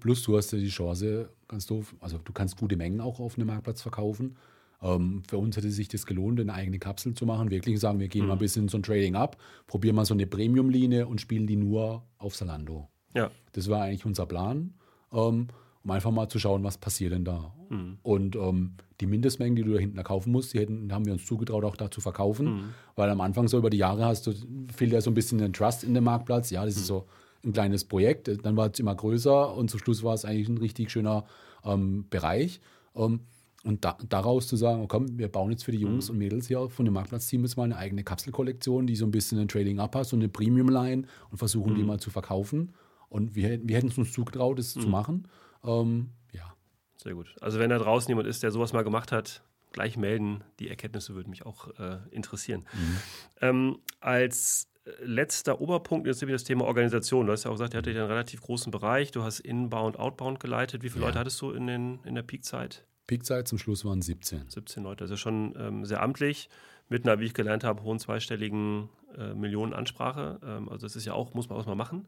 Plus, 0.00 0.22
du 0.22 0.36
hast 0.36 0.52
ja 0.52 0.58
die 0.58 0.68
Chance, 0.68 1.30
ganz 1.48 1.66
doof, 1.66 1.94
also 2.00 2.18
du 2.18 2.32
kannst 2.32 2.58
gute 2.58 2.76
Mengen 2.76 3.00
auch 3.00 3.18
auf 3.18 3.36
einem 3.36 3.46
Marktplatz 3.46 3.80
verkaufen. 3.82 4.36
Ähm, 4.82 5.22
für 5.26 5.38
uns 5.38 5.56
hätte 5.56 5.70
sich 5.70 5.88
das 5.88 6.04
gelohnt, 6.04 6.38
eine 6.38 6.52
eigene 6.52 6.78
Kapsel 6.78 7.14
zu 7.14 7.24
machen. 7.24 7.50
Wirklich 7.50 7.80
sagen, 7.80 7.98
wir 7.98 8.08
gehen 8.08 8.22
mhm. 8.22 8.28
mal 8.28 8.34
ein 8.34 8.38
bisschen 8.38 8.68
so 8.68 8.78
ein 8.78 8.82
Trading 8.82 9.16
ab, 9.16 9.38
probieren 9.66 9.96
mal 9.96 10.04
so 10.04 10.14
eine 10.14 10.26
Premium-Linie 10.26 11.06
und 11.06 11.20
spielen 11.20 11.46
die 11.46 11.56
nur 11.56 12.04
auf 12.18 12.36
Salando. 12.36 12.88
Ja. 13.14 13.30
Das 13.52 13.68
war 13.70 13.82
eigentlich 13.82 14.04
unser 14.04 14.26
Plan, 14.26 14.74
ähm, 15.12 15.48
um 15.84 15.90
einfach 15.90 16.10
mal 16.10 16.28
zu 16.28 16.38
schauen, 16.38 16.64
was 16.64 16.78
passiert 16.78 17.12
denn 17.12 17.24
da. 17.24 17.54
Mhm. 17.68 17.98
Und 18.02 18.36
ähm, 18.36 18.72
die 19.00 19.06
Mindestmengen, 19.06 19.54
die 19.54 19.62
du 19.62 19.74
da 19.74 19.78
hinten 19.78 20.02
kaufen 20.02 20.32
musst, 20.32 20.54
die 20.54 20.58
hätten, 20.58 20.90
haben 20.92 21.04
wir 21.04 21.12
uns 21.12 21.26
zugetraut, 21.26 21.64
auch 21.64 21.76
da 21.76 21.90
zu 21.90 22.00
verkaufen. 22.00 22.46
Mhm. 22.46 22.64
Weil 22.96 23.10
am 23.10 23.20
Anfang 23.20 23.48
so 23.48 23.58
über 23.58 23.70
die 23.70 23.76
Jahre 23.76 24.04
hast 24.06 24.26
du, 24.26 24.32
fehlt 24.74 24.92
ja 24.92 25.00
so 25.00 25.10
ein 25.10 25.14
bisschen 25.14 25.38
den 25.38 25.52
Trust 25.52 25.84
in 25.84 25.92
dem 25.92 26.04
Marktplatz. 26.04 26.50
Ja, 26.50 26.64
das 26.64 26.76
ist 26.76 26.82
mhm. 26.82 26.86
so 26.86 27.06
ein 27.44 27.52
kleines 27.52 27.84
Projekt. 27.84 28.30
Dann 28.44 28.56
war 28.56 28.70
es 28.72 28.78
immer 28.80 28.94
größer 28.94 29.54
und 29.54 29.70
zum 29.70 29.78
Schluss 29.80 30.02
war 30.02 30.14
es 30.14 30.24
eigentlich 30.24 30.48
ein 30.48 30.58
richtig 30.58 30.90
schöner 30.90 31.24
ähm, 31.64 32.06
Bereich. 32.08 32.60
Ähm, 32.96 33.20
und 33.64 33.84
da, 33.84 33.96
daraus 34.08 34.46
zu 34.46 34.56
sagen, 34.56 34.82
oh 34.82 34.86
komm, 34.86 35.18
wir 35.18 35.28
bauen 35.28 35.50
jetzt 35.50 35.64
für 35.64 35.72
die 35.72 35.78
Jungs 35.78 36.08
mhm. 36.08 36.12
und 36.12 36.18
Mädels 36.18 36.48
hier 36.48 36.68
von 36.68 36.84
dem 36.84 36.94
Marktplatzteam 36.94 37.42
jetzt 37.42 37.56
mal 37.56 37.64
eine 37.64 37.76
eigene 37.76 38.04
Kapselkollektion, 38.04 38.86
die 38.86 38.96
so 38.96 39.06
ein 39.06 39.10
bisschen 39.10 39.38
ein 39.38 39.48
Trading 39.48 39.80
abpasst, 39.80 40.10
so 40.10 40.16
eine 40.16 40.28
Premium-Line 40.28 41.04
und 41.30 41.38
versuchen 41.38 41.72
mhm. 41.72 41.76
die 41.76 41.82
mal 41.82 42.00
zu 42.00 42.10
verkaufen. 42.10 42.72
Und 43.08 43.34
wir, 43.34 43.60
wir 43.62 43.76
hätten 43.76 43.88
es 43.88 43.98
uns 43.98 44.12
zugetraut, 44.12 44.58
das 44.58 44.76
mhm. 44.76 44.80
zu 44.80 44.88
machen. 44.88 45.28
Ähm, 45.64 46.10
ja. 46.32 46.54
Sehr 46.96 47.14
gut. 47.14 47.34
Also 47.40 47.58
wenn 47.58 47.70
da 47.70 47.78
draußen 47.78 48.08
jemand 48.08 48.28
ist, 48.28 48.42
der 48.42 48.50
sowas 48.50 48.72
mal 48.72 48.84
gemacht 48.84 49.12
hat, 49.12 49.42
gleich 49.72 49.96
melden. 49.96 50.44
Die 50.60 50.68
Erkenntnisse 50.68 51.14
würden 51.14 51.30
mich 51.30 51.44
auch 51.44 51.68
äh, 51.78 51.98
interessieren. 52.10 52.64
Mhm. 52.72 52.98
Ähm, 53.40 53.78
als 54.00 54.68
letzter 55.02 55.60
Oberpunkt 55.60 56.06
ist 56.06 56.20
nämlich 56.20 56.34
das 56.34 56.44
Thema 56.44 56.64
Organisation. 56.64 57.26
Du 57.26 57.32
hast 57.32 57.44
ja 57.44 57.50
auch 57.50 57.54
gesagt, 57.54 57.74
ihr 57.74 57.78
hattet 57.78 57.96
einen 57.96 58.06
relativ 58.06 58.40
großen 58.40 58.70
Bereich. 58.70 59.10
Du 59.10 59.22
hast 59.22 59.40
Inbound, 59.40 59.98
Outbound 59.98 60.40
geleitet. 60.40 60.82
Wie 60.82 60.90
viele 60.90 61.02
ja. 61.02 61.08
Leute 61.08 61.18
hattest 61.18 61.40
du 61.40 61.50
in, 61.50 61.66
den, 61.66 62.00
in 62.04 62.14
der 62.14 62.22
Peakzeit? 62.22 62.86
Peakzeit 63.06 63.48
zum 63.48 63.58
Schluss 63.58 63.84
waren 63.84 64.00
17. 64.00 64.48
17 64.48 64.82
Leute, 64.82 65.04
also 65.04 65.16
schon 65.16 65.54
ähm, 65.58 65.84
sehr 65.84 66.02
amtlich, 66.02 66.48
mit 66.88 67.06
einer, 67.06 67.20
wie 67.20 67.26
ich 67.26 67.34
gelernt 67.34 67.64
habe, 67.64 67.82
hohen 67.82 67.98
zweistelligen 67.98 68.88
äh, 69.18 69.34
Millionenansprache. 69.34 70.40
Ähm, 70.44 70.68
also 70.68 70.86
das 70.86 70.96
ist 70.96 71.04
ja 71.04 71.14
auch, 71.14 71.34
muss 71.34 71.48
man 71.48 71.58
auch 71.58 71.66
mal 71.66 71.74
machen. 71.74 72.06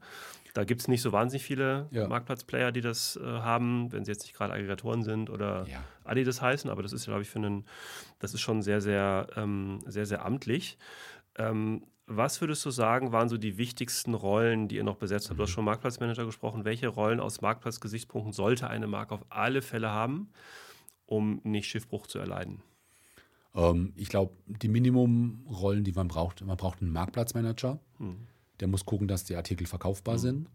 Da 0.53 0.63
gibt 0.63 0.81
es 0.81 0.87
nicht 0.87 1.01
so 1.01 1.11
wahnsinnig 1.11 1.43
viele 1.43 1.87
ja. 1.91 2.07
Marktplatzplayer, 2.07 2.71
die 2.71 2.81
das 2.81 3.17
äh, 3.17 3.25
haben, 3.25 3.91
wenn 3.91 4.05
sie 4.05 4.11
jetzt 4.11 4.23
nicht 4.23 4.35
gerade 4.35 4.53
Aggregatoren 4.53 5.03
sind 5.03 5.29
oder 5.29 5.65
ja. 5.67 5.83
Adi 6.03 6.23
das 6.23 6.41
heißen, 6.41 6.69
aber 6.69 6.83
das 6.83 6.93
ist, 6.93 7.05
glaube 7.05 7.21
ich, 7.21 7.29
für 7.29 7.39
einen, 7.39 7.65
das 8.19 8.33
ist 8.33 8.41
schon 8.41 8.61
sehr, 8.61 8.81
sehr, 8.81 9.27
ähm, 9.35 9.79
sehr, 9.85 10.05
sehr 10.05 10.25
amtlich. 10.25 10.77
Ähm, 11.37 11.83
was 12.05 12.39
würdest 12.39 12.65
du 12.65 12.71
sagen, 12.71 13.11
waren 13.11 13.27
so 13.27 13.37
die 13.37 13.57
wichtigsten 13.57 14.13
Rollen, 14.13 14.69
die 14.69 14.77
ihr 14.77 14.83
noch 14.83 14.95
besetzt 14.95 15.29
habt? 15.29 15.39
Du 15.39 15.43
hast 15.43 15.49
mhm. 15.49 15.55
schon 15.55 15.65
Marktplatzmanager 15.65 16.25
gesprochen. 16.25 16.63
Welche 16.63 16.87
Rollen 16.87 17.19
aus 17.19 17.41
Marktplatzgesichtspunkten 17.41 18.31
sollte 18.31 18.69
eine 18.69 18.87
Marke 18.87 19.13
auf 19.13 19.25
alle 19.29 19.61
Fälle 19.61 19.91
haben? 19.91 20.29
um 21.07 21.41
nicht 21.43 21.67
Schiffbruch 21.67 22.05
zu 22.05 22.19
erleiden? 22.19 22.61
Ähm, 23.57 23.91
ich 23.95 24.07
glaube, 24.07 24.33
die 24.45 24.69
Minimumrollen, 24.69 25.83
die 25.83 25.91
man 25.91 26.07
braucht, 26.07 26.45
man 26.45 26.55
braucht 26.55 26.81
einen 26.81 26.91
Marktplatzmanager. 26.91 27.79
Hm. 27.97 28.15
Der 28.59 28.67
muss 28.67 28.85
gucken, 28.85 29.07
dass 29.07 29.25
die 29.25 29.35
Artikel 29.35 29.67
verkaufbar 29.67 30.15
hm. 30.15 30.21
sind, 30.21 30.49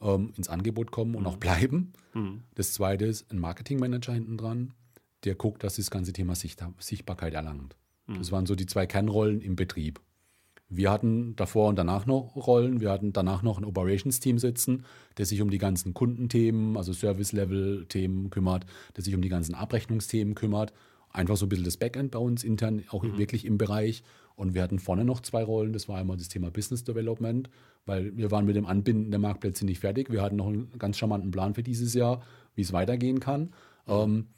ähm, 0.00 0.32
ins 0.36 0.48
Angebot 0.48 0.90
kommen 0.92 1.14
und 1.16 1.24
hm. 1.24 1.32
auch 1.32 1.36
bleiben. 1.36 1.92
Hm. 2.12 2.44
Das 2.54 2.72
zweite 2.72 3.04
ist 3.04 3.30
ein 3.30 3.38
Marketingmanager 3.38 4.14
hinten 4.14 4.38
dran, 4.38 4.72
der 5.24 5.34
guckt, 5.34 5.62
dass 5.64 5.76
das 5.76 5.90
ganze 5.90 6.12
Thema 6.12 6.34
Sichtbarkeit 6.34 7.34
erlangt. 7.34 7.76
Hm. 8.06 8.18
Das 8.18 8.32
waren 8.32 8.46
so 8.46 8.54
die 8.54 8.66
zwei 8.66 8.86
Kernrollen 8.86 9.40
im 9.40 9.56
Betrieb. 9.56 10.00
Wir 10.72 10.92
hatten 10.92 11.34
davor 11.34 11.68
und 11.68 11.76
danach 11.76 12.06
noch 12.06 12.36
Rollen. 12.36 12.80
Wir 12.80 12.92
hatten 12.92 13.12
danach 13.12 13.42
noch 13.42 13.58
ein 13.58 13.64
Operations-Team 13.64 14.38
sitzen, 14.38 14.84
der 15.18 15.26
sich 15.26 15.42
um 15.42 15.50
die 15.50 15.58
ganzen 15.58 15.94
Kundenthemen, 15.94 16.76
also 16.76 16.92
Service-Level-Themen 16.92 18.30
kümmert, 18.30 18.66
der 18.96 19.02
sich 19.02 19.16
um 19.16 19.20
die 19.20 19.28
ganzen 19.28 19.56
Abrechnungsthemen 19.56 20.36
kümmert. 20.36 20.72
Einfach 21.12 21.36
so 21.36 21.46
ein 21.46 21.48
bisschen 21.48 21.64
das 21.64 21.76
Backend 21.76 22.12
bei 22.12 22.18
uns 22.18 22.44
intern, 22.44 22.84
auch 22.90 23.02
mhm. 23.02 23.18
wirklich 23.18 23.44
im 23.44 23.58
Bereich. 23.58 24.02
Und 24.36 24.54
wir 24.54 24.62
hatten 24.62 24.78
vorne 24.78 25.04
noch 25.04 25.20
zwei 25.20 25.42
Rollen. 25.42 25.72
Das 25.72 25.88
war 25.88 25.98
einmal 25.98 26.16
das 26.16 26.28
Thema 26.28 26.50
Business 26.50 26.84
Development, 26.84 27.50
weil 27.84 28.16
wir 28.16 28.30
waren 28.30 28.46
mit 28.46 28.56
dem 28.56 28.66
Anbinden 28.66 29.10
der 29.10 29.20
Marktplätze 29.20 29.66
nicht 29.66 29.80
fertig. 29.80 30.10
Wir 30.10 30.22
hatten 30.22 30.36
noch 30.36 30.46
einen 30.46 30.70
ganz 30.78 30.96
charmanten 30.96 31.30
Plan 31.30 31.54
für 31.54 31.62
dieses 31.62 31.94
Jahr, 31.94 32.22
wie 32.54 32.62
es 32.62 32.72
weitergehen 32.72 33.20
kann. 33.20 33.52
Ähm, 33.86 34.28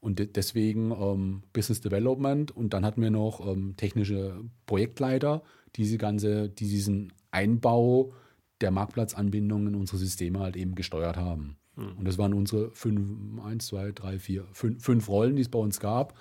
und 0.00 0.36
deswegen 0.36 0.92
ähm, 0.92 1.42
Business 1.52 1.80
Development. 1.80 2.50
Und 2.50 2.74
dann 2.74 2.84
hatten 2.84 3.00
wir 3.00 3.10
noch 3.10 3.46
ähm, 3.46 3.74
technische 3.76 4.40
Projektleiter, 4.66 5.42
diese 5.76 5.96
ganze, 5.96 6.48
die 6.48 6.68
diesen 6.68 7.12
Einbau 7.30 8.12
der 8.60 8.70
Marktplatzanbindung 8.70 9.68
in 9.68 9.74
unsere 9.74 9.98
Systeme 9.98 10.40
halt 10.40 10.56
eben 10.56 10.74
gesteuert 10.74 11.16
haben. 11.16 11.56
Mhm. 11.76 11.92
Und 11.98 12.08
das 12.08 12.18
waren 12.18 12.34
unsere 12.34 12.70
fünf, 12.72 13.40
eins, 13.44 13.66
zwei, 13.66 13.92
drei, 13.92 14.18
vier, 14.18 14.44
fünf, 14.52 14.82
fünf 14.82 15.08
Rollen, 15.08 15.36
die 15.36 15.42
es 15.42 15.48
bei 15.48 15.58
uns 15.58 15.80
gab. 15.80 16.14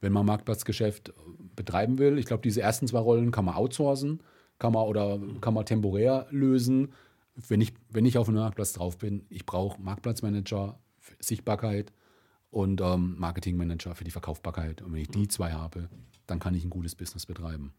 Wenn 0.00 0.12
man 0.12 0.26
Marktplatzgeschäft 0.26 1.12
betreiben 1.56 1.98
will, 1.98 2.18
ich 2.18 2.26
glaube, 2.26 2.42
diese 2.42 2.60
ersten 2.60 2.86
zwei 2.86 3.00
Rollen 3.00 3.32
kann 3.32 3.44
man 3.44 3.56
outsourcen, 3.56 4.22
kann 4.58 4.72
man 4.72 4.86
oder 4.86 5.18
kann 5.40 5.54
man 5.54 5.66
temporär 5.66 6.26
lösen. 6.30 6.92
Wenn 7.48 7.60
ich, 7.60 7.72
wenn 7.90 8.06
ich 8.06 8.18
auf 8.18 8.28
einem 8.28 8.38
Marktplatz 8.38 8.72
drauf 8.72 8.98
bin, 8.98 9.26
ich 9.28 9.44
brauche 9.44 9.80
Marktplatzmanager, 9.80 10.78
Sichtbarkeit 11.20 11.92
und 12.50 12.80
ähm, 12.80 13.16
Marketingmanager 13.18 13.94
für 13.94 14.04
die 14.04 14.10
Verkaufbarkeit. 14.10 14.82
Und 14.82 14.92
wenn 14.92 15.00
ich 15.00 15.08
die 15.08 15.18
mhm. 15.18 15.30
zwei 15.30 15.52
habe, 15.52 15.88
dann 16.26 16.38
kann 16.38 16.54
ich 16.54 16.64
ein 16.64 16.70
gutes 16.70 16.94
Business 16.94 17.26
betreiben. 17.26 17.72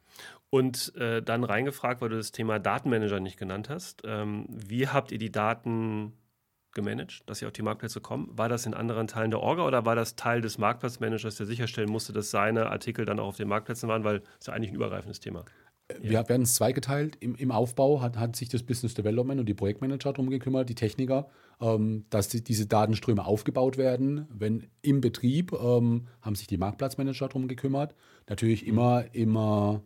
Und 0.49 0.95
äh, 0.95 1.21
dann 1.21 1.43
reingefragt, 1.43 2.01
weil 2.01 2.09
du 2.09 2.17
das 2.17 2.31
Thema 2.31 2.59
Datenmanager 2.59 3.19
nicht 3.19 3.37
genannt 3.37 3.69
hast. 3.69 4.01
Ähm, 4.05 4.45
wie 4.49 4.87
habt 4.87 5.11
ihr 5.11 5.19
die 5.19 5.31
Daten 5.31 6.13
gemanagt, 6.73 7.21
dass 7.25 7.39
sie 7.39 7.45
auf 7.45 7.51
die 7.51 7.61
Marktplätze 7.61 8.01
kommen? 8.01 8.29
War 8.31 8.49
das 8.49 8.65
in 8.65 8.73
anderen 8.73 9.07
Teilen 9.07 9.31
der 9.31 9.39
Orga 9.39 9.65
oder 9.65 9.85
war 9.85 9.95
das 9.95 10.15
Teil 10.15 10.41
des 10.41 10.57
Marktplatzmanagers, 10.57 11.35
der 11.35 11.45
sicherstellen 11.45 11.89
musste, 11.89 12.13
dass 12.13 12.31
seine 12.31 12.67
Artikel 12.67 13.05
dann 13.05 13.19
auch 13.19 13.27
auf 13.27 13.37
den 13.37 13.47
Marktplätzen 13.47 13.89
waren? 13.89 14.03
Weil 14.03 14.21
es 14.39 14.47
ja 14.47 14.53
eigentlich 14.53 14.71
ein 14.71 14.75
übergreifendes 14.75 15.19
Thema. 15.19 15.45
Wir 15.99 16.11
ja. 16.11 16.29
werden 16.29 16.43
es 16.43 16.53
zweigeteilt. 16.53 17.17
Im, 17.19 17.33
Im 17.35 17.51
Aufbau 17.51 18.01
hat, 18.01 18.17
hat, 18.17 18.35
sich 18.35 18.47
das 18.49 18.61
Business 18.61 18.93
Development 18.93 19.39
und 19.39 19.47
die 19.47 19.55
Projektmanager 19.55 20.13
darum 20.13 20.29
gekümmert, 20.29 20.69
die 20.69 20.75
Techniker, 20.75 21.29
ähm, 21.59 22.05
dass 22.11 22.29
die, 22.29 22.43
diese 22.43 22.67
Datenströme 22.67 23.25
aufgebaut 23.25 23.77
werden. 23.77 24.27
Wenn 24.29 24.67
im 24.83 25.01
Betrieb 25.01 25.51
ähm, 25.53 26.07
haben 26.21 26.35
sich 26.35 26.45
die 26.45 26.57
Marktplatzmanager 26.57 27.27
darum 27.27 27.47
gekümmert. 27.47 27.95
Natürlich 28.27 28.63
mhm. 28.63 28.69
immer, 28.69 29.05
immer 29.13 29.81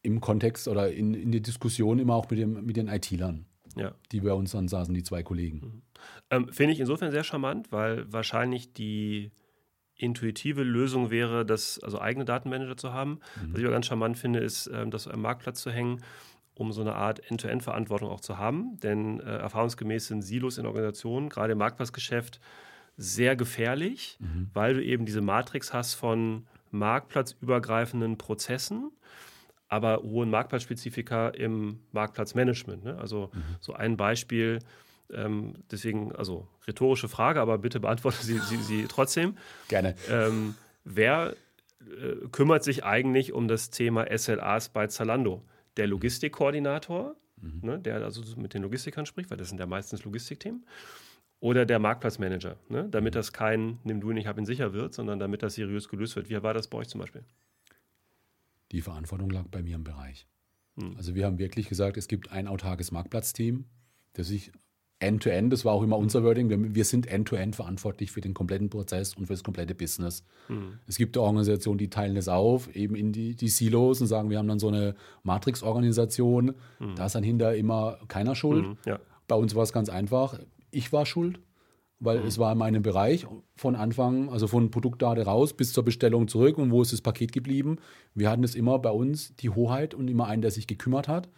im 0.00 0.20
Kontext 0.20 0.68
oder 0.68 0.90
in, 0.90 1.12
in 1.12 1.32
der 1.32 1.42
Diskussion 1.42 1.98
immer 1.98 2.14
auch 2.14 2.30
mit, 2.30 2.38
dem, 2.38 2.64
mit 2.64 2.76
den 2.76 2.88
IT-Lern, 2.88 3.44
ja. 3.76 3.94
die 4.12 4.20
bei 4.20 4.32
uns 4.32 4.52
dann 4.52 4.68
saßen, 4.68 4.94
die 4.94 5.02
zwei 5.02 5.22
Kollegen. 5.22 5.58
Mhm. 5.58 5.82
Ähm, 6.30 6.48
Finde 6.52 6.72
ich 6.72 6.80
insofern 6.80 7.10
sehr 7.10 7.24
charmant, 7.24 7.70
weil 7.70 8.10
wahrscheinlich 8.12 8.72
die 8.72 9.30
intuitive 9.96 10.62
Lösung 10.62 11.10
wäre, 11.10 11.46
das 11.46 11.78
also 11.82 12.00
eigene 12.00 12.24
Datenmanager 12.24 12.76
zu 12.76 12.92
haben. 12.92 13.20
Mhm. 13.40 13.52
Was 13.52 13.58
ich 13.58 13.64
aber 13.64 13.74
ganz 13.74 13.86
charmant 13.86 14.18
finde, 14.18 14.40
ist, 14.40 14.70
ähm, 14.72 14.90
das 14.90 15.06
am 15.06 15.22
Marktplatz 15.22 15.62
zu 15.62 15.70
hängen, 15.70 16.02
um 16.54 16.72
so 16.72 16.80
eine 16.80 16.94
Art 16.94 17.30
End-to-End-Verantwortung 17.30 18.08
auch 18.08 18.20
zu 18.20 18.38
haben. 18.38 18.78
Denn 18.80 19.20
äh, 19.20 19.36
erfahrungsgemäß 19.36 20.06
sind 20.08 20.22
Silos 20.22 20.58
in 20.58 20.66
Organisationen, 20.66 21.28
gerade 21.28 21.52
im 21.52 21.58
Marktplatzgeschäft, 21.58 22.40
sehr 22.96 23.36
gefährlich, 23.36 24.16
mhm. 24.20 24.50
weil 24.54 24.74
du 24.74 24.82
eben 24.82 25.04
diese 25.04 25.20
Matrix 25.20 25.72
hast 25.72 25.94
von 25.94 26.46
marktplatzübergreifenden 26.70 28.16
Prozessen, 28.18 28.90
aber 29.68 30.02
hohen 30.02 30.30
Marktplatzspezifika 30.30 31.28
im 31.28 31.80
Marktplatzmanagement. 31.92 32.84
Ne? 32.84 32.98
Also 32.98 33.30
mhm. 33.32 33.56
so 33.60 33.72
ein 33.74 33.96
Beispiel, 33.96 34.60
ähm, 35.12 35.54
deswegen, 35.70 36.14
also 36.14 36.48
rhetorische 36.66 37.08
Frage, 37.08 37.40
aber 37.40 37.58
bitte 37.58 37.80
beantworte 37.80 38.24
sie, 38.24 38.38
sie, 38.38 38.56
sie 38.56 38.86
trotzdem. 38.88 39.36
Gerne. 39.68 39.94
Ähm, 40.08 40.54
wer 40.84 41.34
äh, 41.80 42.28
kümmert 42.30 42.64
sich 42.64 42.84
eigentlich 42.84 43.32
um 43.32 43.48
das 43.48 43.70
Thema 43.70 44.06
SLAs 44.16 44.68
bei 44.68 44.86
Zalando? 44.86 45.42
Der 45.76 45.86
Logistikkoordinator, 45.86 47.16
mhm. 47.40 47.60
ne, 47.62 47.78
der 47.78 48.02
also 48.02 48.22
mit 48.36 48.54
den 48.54 48.62
Logistikern 48.62 49.04
spricht, 49.04 49.30
weil 49.30 49.36
das 49.36 49.48
sind 49.48 49.58
ja 49.58 49.66
meistens 49.66 50.04
Logistikthemen, 50.04 50.64
oder 51.38 51.66
der 51.66 51.78
Marktplatzmanager, 51.78 52.56
ne, 52.68 52.88
damit 52.90 53.14
mhm. 53.14 53.18
das 53.18 53.32
kein 53.32 53.78
Nimm 53.84 54.00
du 54.00 54.10
ihn, 54.10 54.16
ich 54.16 54.26
hab 54.26 54.38
ihn 54.38 54.46
sicher 54.46 54.72
wird, 54.72 54.94
sondern 54.94 55.18
damit 55.18 55.42
das 55.42 55.54
seriös 55.54 55.88
gelöst 55.88 56.16
wird. 56.16 56.30
Wie 56.30 56.42
war 56.42 56.54
das 56.54 56.68
bei 56.68 56.78
euch 56.78 56.88
zum 56.88 57.00
Beispiel? 57.00 57.24
Die 58.72 58.80
Verantwortung 58.80 59.30
lag 59.30 59.46
bei 59.48 59.62
mir 59.62 59.76
im 59.76 59.84
Bereich. 59.84 60.26
Mhm. 60.76 60.94
Also 60.96 61.14
wir 61.14 61.26
haben 61.26 61.38
wirklich 61.38 61.68
gesagt, 61.68 61.96
es 61.96 62.08
gibt 62.08 62.32
ein 62.32 62.48
autarkes 62.48 62.92
Marktplatzteam, 62.92 63.64
das 64.12 64.28
sich 64.28 64.52
End-to-End, 64.98 65.48
-End, 65.48 65.50
das 65.50 65.66
war 65.66 65.74
auch 65.74 65.82
immer 65.82 65.98
unser 65.98 66.24
Wording, 66.24 66.48
wir, 66.48 66.74
wir 66.74 66.84
sind 66.86 67.06
End-to-End 67.06 67.52
-End 67.52 67.56
verantwortlich 67.56 68.12
für 68.12 68.22
den 68.22 68.32
kompletten 68.32 68.70
Prozess 68.70 69.14
und 69.14 69.26
für 69.26 69.34
das 69.34 69.44
komplette 69.44 69.74
Business. 69.74 70.24
Mhm. 70.48 70.78
Es 70.86 70.96
gibt 70.96 71.18
Organisationen, 71.18 71.76
die 71.76 71.90
teilen 71.90 72.14
das 72.14 72.28
auf, 72.28 72.74
eben 72.74 72.94
in 72.94 73.12
die, 73.12 73.36
die 73.36 73.48
Silos 73.48 74.00
und 74.00 74.06
sagen, 74.06 74.30
wir 74.30 74.38
haben 74.38 74.48
dann 74.48 74.58
so 74.58 74.68
eine 74.68 74.94
Matrix-Organisation, 75.22 76.54
mhm. 76.78 76.94
da 76.94 77.06
ist 77.06 77.14
dann 77.14 77.22
hinter 77.22 77.54
immer 77.54 77.98
keiner 78.08 78.34
schuld. 78.34 78.66
Mhm, 78.66 78.78
ja. 78.86 78.98
Bei 79.28 79.36
uns 79.36 79.54
war 79.54 79.64
es 79.64 79.72
ganz 79.72 79.90
einfach, 79.90 80.38
ich 80.70 80.92
war 80.92 81.04
schuld, 81.04 81.40
weil 81.98 82.18
es 82.18 82.38
war 82.38 82.52
in 82.52 82.58
meinem 82.58 82.82
Bereich 82.82 83.26
von 83.56 83.74
Anfang, 83.74 84.28
also 84.28 84.46
von 84.46 84.70
Produktdaten 84.70 85.22
raus 85.24 85.54
bis 85.54 85.72
zur 85.72 85.84
Bestellung 85.84 86.28
zurück 86.28 86.58
und 86.58 86.70
wo 86.70 86.82
ist 86.82 86.92
das 86.92 87.00
Paket 87.00 87.32
geblieben. 87.32 87.78
Wir 88.14 88.30
hatten 88.30 88.44
es 88.44 88.54
immer 88.54 88.78
bei 88.78 88.90
uns 88.90 89.34
die 89.36 89.50
Hoheit 89.50 89.94
und 89.94 90.08
immer 90.08 90.26
einen, 90.26 90.42
der 90.42 90.50
sich 90.50 90.66
gekümmert 90.66 91.08
hat. 91.08 91.28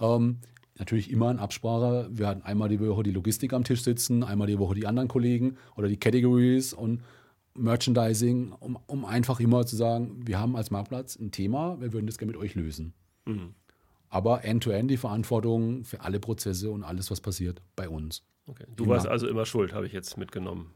Ähm, 0.00 0.38
natürlich 0.76 1.10
immer 1.10 1.30
in 1.30 1.38
Absprache. 1.38 2.08
Wir 2.10 2.26
hatten 2.26 2.42
einmal 2.42 2.68
die 2.68 2.80
Woche 2.80 3.02
die 3.04 3.12
Logistik 3.12 3.52
am 3.52 3.64
Tisch 3.64 3.82
sitzen, 3.82 4.24
einmal 4.24 4.48
die 4.48 4.58
Woche 4.58 4.74
die 4.74 4.86
anderen 4.86 5.08
Kollegen 5.08 5.56
oder 5.76 5.88
die 5.88 5.98
Categories 5.98 6.72
und 6.72 7.02
Merchandising, 7.54 8.52
um, 8.60 8.78
um 8.86 9.04
einfach 9.04 9.40
immer 9.40 9.66
zu 9.66 9.76
sagen, 9.76 10.20
wir 10.24 10.38
haben 10.38 10.54
als 10.56 10.70
Marktplatz 10.70 11.16
ein 11.16 11.32
Thema, 11.32 11.80
wir 11.80 11.92
würden 11.92 12.06
das 12.06 12.18
gerne 12.18 12.32
mit 12.32 12.40
euch 12.40 12.54
lösen. 12.54 12.92
Aber 14.10 14.44
end-to-end 14.44 14.90
die 14.90 14.96
Verantwortung 14.96 15.84
für 15.84 16.00
alle 16.00 16.18
Prozesse 16.20 16.70
und 16.70 16.82
alles, 16.82 17.10
was 17.10 17.20
passiert, 17.20 17.60
bei 17.76 17.88
uns. 17.88 18.22
Okay. 18.48 18.64
Du 18.76 18.86
warst 18.86 19.06
also 19.06 19.28
immer 19.28 19.44
schuld, 19.46 19.72
habe 19.72 19.86
ich 19.86 19.92
jetzt 19.92 20.16
mitgenommen. 20.16 20.70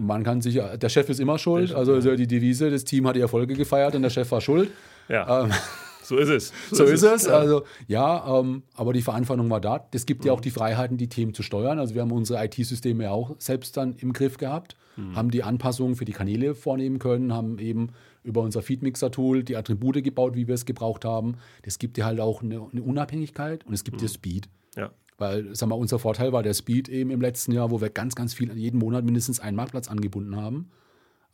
Man 0.00 0.24
kann 0.24 0.40
sich, 0.40 0.54
ja- 0.54 0.76
der 0.76 0.88
Chef 0.88 1.08
ist 1.08 1.20
immer 1.20 1.38
schuld, 1.38 1.74
also 1.74 1.94
ist 1.94 2.06
die 2.18 2.26
Devise, 2.26 2.70
das 2.70 2.84
Team 2.84 3.06
hat 3.06 3.16
die 3.16 3.20
Erfolge 3.20 3.54
gefeiert 3.54 3.94
und 3.94 4.02
der 4.02 4.10
Chef 4.10 4.30
war 4.30 4.40
schuld. 4.40 4.70
ja, 5.08 5.44
Ähm, 5.44 5.50
so 6.02 6.16
ist 6.16 6.28
es. 6.30 6.52
so 6.72 6.84
ist 6.84 7.02
es. 7.02 7.26
Ja. 7.26 7.34
Also 7.34 7.64
ja, 7.86 8.40
ähm, 8.40 8.62
aber 8.74 8.92
die 8.94 9.02
Verantwortung 9.02 9.50
war 9.50 9.60
da. 9.60 9.86
Das 9.90 10.06
gibt 10.06 10.24
ja 10.24 10.32
auch 10.32 10.40
die 10.40 10.50
Freiheiten, 10.50 10.96
die 10.96 11.08
Themen 11.08 11.34
zu 11.34 11.42
steuern. 11.42 11.78
Also 11.78 11.94
wir 11.94 12.00
haben 12.02 12.12
unsere 12.12 12.42
IT-Systeme 12.44 13.04
ja 13.04 13.10
auch 13.10 13.36
selbst 13.38 13.76
dann 13.76 13.94
im 13.98 14.12
Griff 14.12 14.36
gehabt, 14.38 14.74
haben 15.14 15.30
die 15.30 15.44
Anpassungen 15.44 15.94
für 15.94 16.04
die 16.04 16.12
Kanäle 16.12 16.56
vornehmen 16.56 16.98
können, 16.98 17.32
haben 17.32 17.58
eben 17.60 17.90
über 18.24 18.40
unser 18.40 18.62
Feedmixer-Tool 18.62 19.44
die 19.44 19.54
Attribute 19.56 20.02
gebaut, 20.02 20.34
wie 20.34 20.48
wir 20.48 20.54
es 20.56 20.64
gebraucht 20.66 21.04
haben. 21.04 21.36
Das 21.62 21.78
gibt 21.78 21.96
dir 21.98 22.04
halt 22.04 22.18
auch 22.18 22.42
eine, 22.42 22.66
eine 22.72 22.82
Unabhängigkeit 22.82 23.64
und 23.64 23.74
es 23.74 23.84
gibt 23.84 24.00
dir 24.00 24.08
Speed. 24.08 24.48
ja. 24.76 24.90
Weil, 25.18 25.54
sag 25.54 25.68
mal, 25.68 25.74
unser 25.74 25.98
Vorteil 25.98 26.32
war 26.32 26.42
der 26.42 26.54
Speed 26.54 26.88
eben 26.88 27.10
im 27.10 27.20
letzten 27.20 27.52
Jahr, 27.52 27.70
wo 27.70 27.80
wir 27.80 27.90
ganz, 27.90 28.14
ganz 28.14 28.34
viel, 28.34 28.56
jeden 28.56 28.78
Monat 28.78 29.04
mindestens 29.04 29.40
einen 29.40 29.56
Marktplatz 29.56 29.88
angebunden 29.88 30.36
haben. 30.36 30.70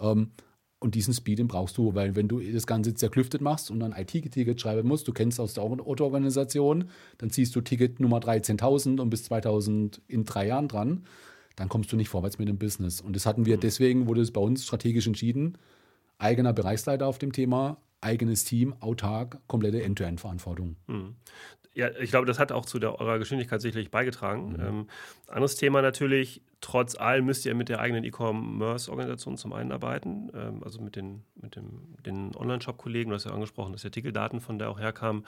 Ähm, 0.00 0.30
und 0.80 0.94
diesen 0.94 1.14
Speed, 1.14 1.38
den 1.38 1.48
brauchst 1.48 1.78
du, 1.78 1.94
weil 1.94 2.14
wenn 2.14 2.28
du 2.28 2.40
das 2.40 2.66
Ganze 2.66 2.94
zerklüftet 2.94 3.40
machst 3.40 3.70
und 3.70 3.80
dann 3.80 3.92
IT-Ticket 3.92 4.60
schreiben 4.60 4.88
musst, 4.88 5.08
du 5.08 5.12
kennst 5.12 5.40
aus 5.40 5.54
der 5.54 5.62
Autoorganisation, 5.62 6.90
dann 7.18 7.30
ziehst 7.30 7.56
du 7.56 7.62
Ticket 7.62 8.00
Nummer 8.00 8.18
13.000 8.18 9.00
und 9.00 9.08
bis 9.08 9.24
2000 9.24 10.02
in 10.08 10.24
drei 10.24 10.46
Jahren 10.46 10.68
dran, 10.68 11.04
dann 11.56 11.68
kommst 11.68 11.90
du 11.92 11.96
nicht 11.96 12.08
vorwärts 12.08 12.38
mit 12.38 12.48
dem 12.48 12.58
Business. 12.58 13.00
Und 13.00 13.16
das 13.16 13.24
hatten 13.24 13.46
wir 13.46 13.56
deswegen, 13.56 14.06
wurde 14.06 14.20
es 14.20 14.30
bei 14.30 14.40
uns 14.40 14.64
strategisch 14.64 15.06
entschieden, 15.06 15.56
eigener 16.18 16.52
Bereichsleiter 16.52 17.06
auf 17.06 17.18
dem 17.18 17.32
Thema, 17.32 17.78
eigenes 18.02 18.44
Team, 18.44 18.74
autark, 18.80 19.38
komplette 19.46 19.82
End-to-End-Verantwortung. 19.82 20.76
Ja, 21.74 21.90
ich 22.00 22.10
glaube, 22.10 22.26
das 22.26 22.38
hat 22.38 22.52
auch 22.52 22.66
zu 22.66 22.78
der, 22.78 23.00
eurer 23.00 23.18
Geschwindigkeit 23.18 23.60
sicherlich 23.60 23.90
beigetragen. 23.90 24.52
Mhm. 24.52 24.60
Ähm, 24.60 24.86
anderes 25.26 25.56
Thema 25.56 25.82
natürlich, 25.82 26.40
trotz 26.60 26.94
allem 26.94 27.26
müsst 27.26 27.44
ihr 27.46 27.54
mit 27.56 27.68
der 27.68 27.80
eigenen 27.80 28.04
E-Commerce-Organisation 28.04 29.36
zum 29.36 29.52
einen 29.52 29.72
arbeiten, 29.72 30.30
ähm, 30.34 30.62
also 30.64 30.80
mit 30.80 30.94
den, 30.94 31.24
mit 31.34 31.56
dem, 31.56 31.96
den 32.06 32.36
Online-Shop-Kollegen, 32.36 33.10
du 33.10 33.16
hast 33.16 33.24
ja 33.24 33.32
angesprochen, 33.32 33.72
dass 33.72 33.82
ja 33.82 33.88
Artikeldaten 33.88 34.40
von 34.40 34.58
der 34.58 34.70
auch 34.70 34.78
herkamen. 34.78 35.26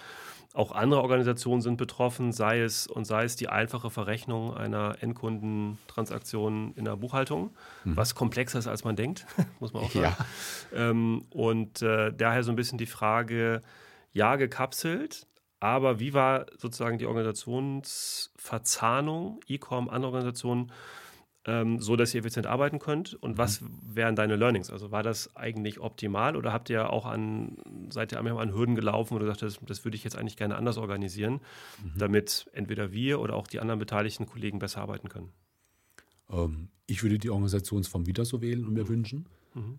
Auch 0.55 0.71
andere 0.71 1.03
Organisationen 1.03 1.63
sind 1.63 1.79
betroffen, 1.79 2.33
sei 2.33 2.61
es 2.61 2.87
und 2.87 3.07
sei 3.07 3.25
es 3.25 3.35
die 3.35 3.49
einfache 3.49 3.91
Verrechnung 3.91 4.57
einer 4.57 4.97
Endkundentransaktion 5.01 6.75
in 6.77 6.85
der 6.85 6.97
Buchhaltung, 6.97 7.51
was 7.85 8.15
komplexer 8.15 8.61
ist, 8.61 8.69
als 8.69 8.85
man 8.85 8.95
denkt, 8.95 9.27
muss 9.61 9.73
man 9.73 9.83
auch 9.83 9.91
sagen. 9.91 10.17
Mhm. 10.71 10.79
Ja. 10.79 10.91
Ähm, 10.91 11.23
und 11.31 11.83
äh, 11.83 12.13
daher 12.13 12.45
so 12.45 12.53
ein 12.53 12.57
bisschen 12.57 12.79
die 12.79 12.87
Frage, 12.87 13.63
ja, 14.13 14.37
gekapselt, 14.37 15.27
aber 15.61 16.01
wie 16.01 16.15
war 16.15 16.47
sozusagen 16.59 16.99
die 16.99 17.07
Organisationsverzahnung, 17.07 19.41
E-Com, 19.49 19.89
andere 19.89 20.13
Organisationen, 20.13 20.71
ähm, 21.47 21.81
so 21.81 21.97
dass 21.97 22.15
ihr 22.15 22.21
effizient 22.21 22.47
arbeiten 22.47 22.79
könnt? 22.79 23.15
Und 23.15 23.39
was 23.39 23.63
wären 23.83 24.17
deine 24.17 24.37
Learnings? 24.37 24.71
Also 24.71 24.91
war 24.91 25.03
das 25.03 25.35
eigentlich 25.35 25.81
optimal 25.81 26.37
oder 26.37 26.53
habt 26.53 26.69
ihr 26.69 26.91
auch 26.91 27.07
an, 27.07 27.57
seid 27.91 28.13
ihr 28.13 28.19
an 28.19 28.53
Hürden 28.53 28.75
gelaufen 28.75 29.15
oder 29.15 29.25
gesagt, 29.25 29.41
das, 29.43 29.59
das 29.65 29.85
würde 29.85 29.97
ich 29.97 30.05
jetzt 30.05 30.17
eigentlich 30.17 30.37
gerne 30.37 30.57
anders 30.57 30.77
organisieren, 30.77 31.41
damit 31.97 32.51
entweder 32.53 32.93
wir 32.93 33.21
oder 33.21 33.35
auch 33.35 33.47
die 33.47 33.61
anderen 33.61 33.79
beteiligten 33.79 34.27
Kollegen 34.27 34.59
besser 34.59 34.83
arbeiten 34.83 35.09
können? 35.09 35.33
Ähm, 36.31 36.69
ich 36.87 37.03
würde 37.03 37.19
die 37.19 37.31
Organisationsform 37.31 38.07
wieder 38.07 38.25
so 38.25 38.43
wählen 38.43 38.65
und 38.65 38.75
mir 38.75 38.89
wünschen. 38.89 39.27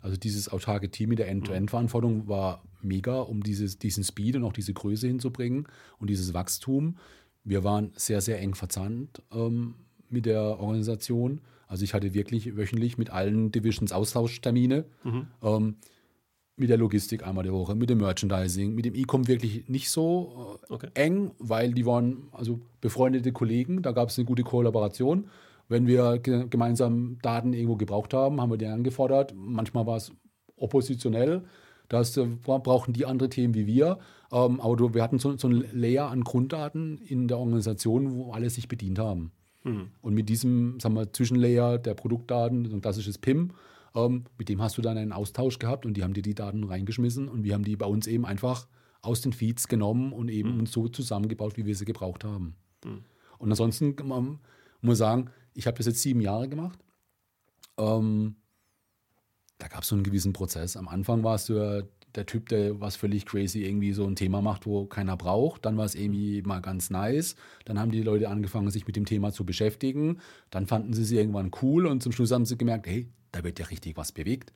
Also 0.01 0.17
dieses 0.17 0.49
autarke 0.49 0.89
Team 0.89 1.09
mit 1.09 1.19
der 1.19 1.28
End-to-End-Verantwortung 1.28 2.28
war 2.28 2.63
mega, 2.82 3.19
um 3.19 3.43
dieses, 3.43 3.78
diesen 3.78 4.03
Speed 4.03 4.36
und 4.36 4.43
auch 4.43 4.53
diese 4.53 4.73
Größe 4.73 5.07
hinzubringen 5.07 5.67
und 5.99 6.09
dieses 6.09 6.34
Wachstum. 6.34 6.97
Wir 7.43 7.63
waren 7.63 7.91
sehr, 7.95 8.21
sehr 8.21 8.39
eng 8.39 8.55
verzahnt 8.55 9.21
ähm, 9.32 9.75
mit 10.09 10.25
der 10.25 10.59
Organisation. 10.59 11.41
Also 11.67 11.84
ich 11.84 11.93
hatte 11.93 12.13
wirklich 12.13 12.55
wöchentlich 12.57 12.97
mit 12.97 13.09
allen 13.09 13.51
Divisions 13.51 13.91
Austauschtermine. 13.91 14.86
Ähm, 15.43 15.75
mit 16.59 16.69
der 16.69 16.78
Logistik 16.78 17.25
einmal 17.25 17.43
die 17.43 17.51
Woche, 17.53 17.75
mit 17.75 17.89
dem 17.91 17.99
Merchandising, 17.99 18.73
mit 18.73 18.86
dem 18.86 18.95
E-Com 18.95 19.28
wirklich 19.28 19.69
nicht 19.69 19.91
so 19.91 20.57
äh, 20.69 20.73
Okay. 20.73 20.89
eng, 20.95 21.32
weil 21.38 21.71
die 21.73 21.86
waren 21.86 22.30
also 22.32 22.59
befreundete 22.82 23.32
Kollegen, 23.32 23.84
da 23.84 23.91
gab 23.91 24.09
es 24.09 24.17
eine 24.17 24.25
gute 24.25 24.41
Kollaboration. 24.43 25.30
Wenn 25.70 25.86
wir 25.88 26.20
ge 26.20 26.47
gemeinsam 26.49 27.18
Daten 27.22 27.53
irgendwo 27.53 27.76
gebraucht 27.76 28.13
haben, 28.13 28.39
haben 28.41 28.49
wir 28.51 28.57
die 28.57 28.65
angefordert. 28.68 29.34
Manchmal 29.36 29.86
war 29.86 29.97
es 29.97 30.11
oppositionell, 30.55 31.43
das 31.89 32.15
äh, 32.18 32.26
bra- 32.26 32.57
brauchten 32.57 32.93
die 32.93 33.05
andere 33.05 33.30
Themen 33.30 33.53
wie 33.53 33.68
wir. 33.68 33.99
Ähm, 34.32 34.59
aber 34.59 34.76
du, 34.76 34.93
wir 34.93 35.03
hatten 35.03 35.20
so, 35.20 35.38
so 35.38 35.47
ein 35.47 35.63
Layer 35.74 36.09
an 36.09 36.24
Grunddaten 36.24 36.97
in 36.97 37.28
der 37.28 37.38
Organisation, 37.38 38.11
wo 38.15 38.32
alle 38.32 38.49
sich 38.49 38.68
bedient 38.68 38.99
haben. 38.99 39.32
Und 40.01 40.13
mit 40.13 40.30
diesem 40.30 40.80
sagen 40.80 40.95
wir, 40.95 41.11
Zwischenlayer 41.11 41.78
der 41.78 41.93
Produktdaten, 41.93 42.65
so 42.70 42.76
ein 42.76 42.82
klassisches 42.82 43.18
PIM, 43.18 43.51
ähm, 43.95 44.24
mit 44.38 44.47
dem 44.47 44.61
hast 44.61 44.78
du 44.78 44.82
dann 44.82 44.97
einen 44.97 45.11
Austausch 45.11 45.59
gehabt 45.59 45.86
und 45.86 45.95
die 45.97 46.03
haben 46.03 46.13
dir 46.13 46.22
die 46.22 46.36
Daten 46.36 46.63
reingeschmissen 46.63 47.28
und 47.28 47.43
wir 47.43 47.53
haben 47.53 47.63
die 47.65 47.76
bei 47.76 47.86
uns 47.86 48.07
eben 48.07 48.26
einfach 48.26 48.68
aus 49.01 49.20
den 49.22 49.34
Feeds 49.34 49.68
genommen 49.68 50.13
und 50.13 50.30
eben 50.30 50.57
uns 50.59 50.72
so 50.72 50.88
zusammengebaut, 50.88 51.57
wie 51.57 51.65
wir 51.65 51.76
sie 51.76 51.86
gebraucht 51.86 52.24
haben. 52.24 52.55
Und 53.39 53.49
ansonsten 53.51 53.95
man 54.05 54.39
muss 54.82 54.99
sagen, 54.99 55.30
ich 55.57 55.65
habe 55.65 55.77
das 55.77 55.87
jetzt 55.87 56.01
sieben 56.01 56.21
Jahre 56.21 56.47
gemacht. 56.47 56.79
Ähm, 57.79 58.35
da 59.57 59.67
gab 59.67 59.81
es 59.81 59.89
so 59.89 59.95
einen 59.95 60.03
gewissen 60.03 60.31
Prozess. 60.31 60.77
Am 60.77 60.87
Anfang 60.87 61.23
warst 61.23 61.49
du 61.49 61.53
ja 61.55 61.81
der 62.13 62.27
Typ, 62.27 62.49
der 62.49 62.79
was 62.79 62.95
völlig 62.95 63.25
crazy 63.25 63.63
irgendwie 63.63 63.91
so 63.91 64.05
ein 64.05 64.15
Thema 64.15 64.41
macht, 64.41 64.67
wo 64.67 64.85
keiner 64.85 65.17
braucht. 65.17 65.65
Dann 65.65 65.75
war 65.75 65.85
es 65.85 65.95
irgendwie 65.95 66.43
mal 66.43 66.61
ganz 66.61 66.91
nice. 66.91 67.35
Dann 67.65 67.79
haben 67.79 67.91
die 67.91 68.03
Leute 68.03 68.29
angefangen, 68.29 68.69
sich 68.69 68.85
mit 68.85 68.95
dem 68.95 69.05
Thema 69.05 69.31
zu 69.31 69.45
beschäftigen. 69.45 70.19
Dann 70.51 70.67
fanden 70.67 70.93
sie 70.93 71.01
es 71.01 71.11
irgendwann 71.11 71.51
cool 71.61 71.87
und 71.87 72.03
zum 72.03 72.11
Schluss 72.11 72.31
haben 72.31 72.45
sie 72.45 72.57
gemerkt, 72.57 72.85
hey, 72.85 73.09
da 73.31 73.43
wird 73.43 73.57
ja 73.57 73.65
richtig 73.65 73.97
was 73.97 74.11
bewegt. 74.11 74.53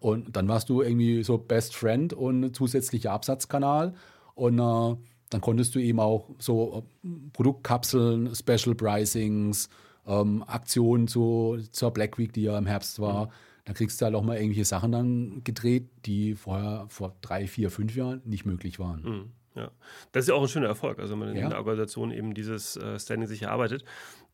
Und 0.00 0.34
dann 0.34 0.48
warst 0.48 0.70
du 0.70 0.80
irgendwie 0.80 1.22
so 1.22 1.36
Best 1.36 1.76
Friend 1.76 2.12
und 2.14 2.56
zusätzlicher 2.56 3.12
Absatzkanal. 3.12 3.94
Und 4.34 4.58
äh, 4.58 4.96
dann 5.28 5.40
konntest 5.40 5.74
du 5.74 5.78
eben 5.78 6.00
auch 6.00 6.30
so 6.38 6.84
äh, 7.04 7.08
Produktkapseln, 7.32 8.34
Special 8.34 8.74
Pricings, 8.74 9.68
ähm, 10.06 10.42
Aktionen 10.46 11.08
zu, 11.08 11.58
zur 11.70 11.90
Black 11.92 12.18
Week, 12.18 12.32
die 12.32 12.42
ja 12.42 12.56
im 12.58 12.66
Herbst 12.66 13.00
war. 13.00 13.30
Da 13.64 13.72
kriegst 13.74 14.00
du 14.00 14.04
halt 14.06 14.14
auch 14.14 14.22
mal 14.24 14.36
irgendwelche 14.36 14.64
Sachen 14.64 14.90
dann 14.90 15.44
gedreht, 15.44 15.88
die 16.06 16.34
vorher 16.34 16.86
vor 16.88 17.14
drei, 17.20 17.46
vier, 17.46 17.70
fünf 17.70 17.94
Jahren 17.94 18.20
nicht 18.24 18.44
möglich 18.44 18.78
waren. 18.80 19.02
Mhm. 19.02 19.30
Ja, 19.54 19.70
das 20.12 20.24
ist 20.24 20.28
ja 20.28 20.34
auch 20.34 20.42
ein 20.42 20.48
schöner 20.48 20.68
Erfolg, 20.68 20.98
also 20.98 21.12
wenn 21.12 21.18
man 21.20 21.28
in 21.28 21.36
Ja. 21.36 21.48
der 21.50 21.58
Organisation 21.58 22.10
eben 22.10 22.32
dieses 22.32 22.76
äh, 22.76 22.98
Standing 22.98 23.28
sich 23.28 23.42
erarbeitet. 23.42 23.84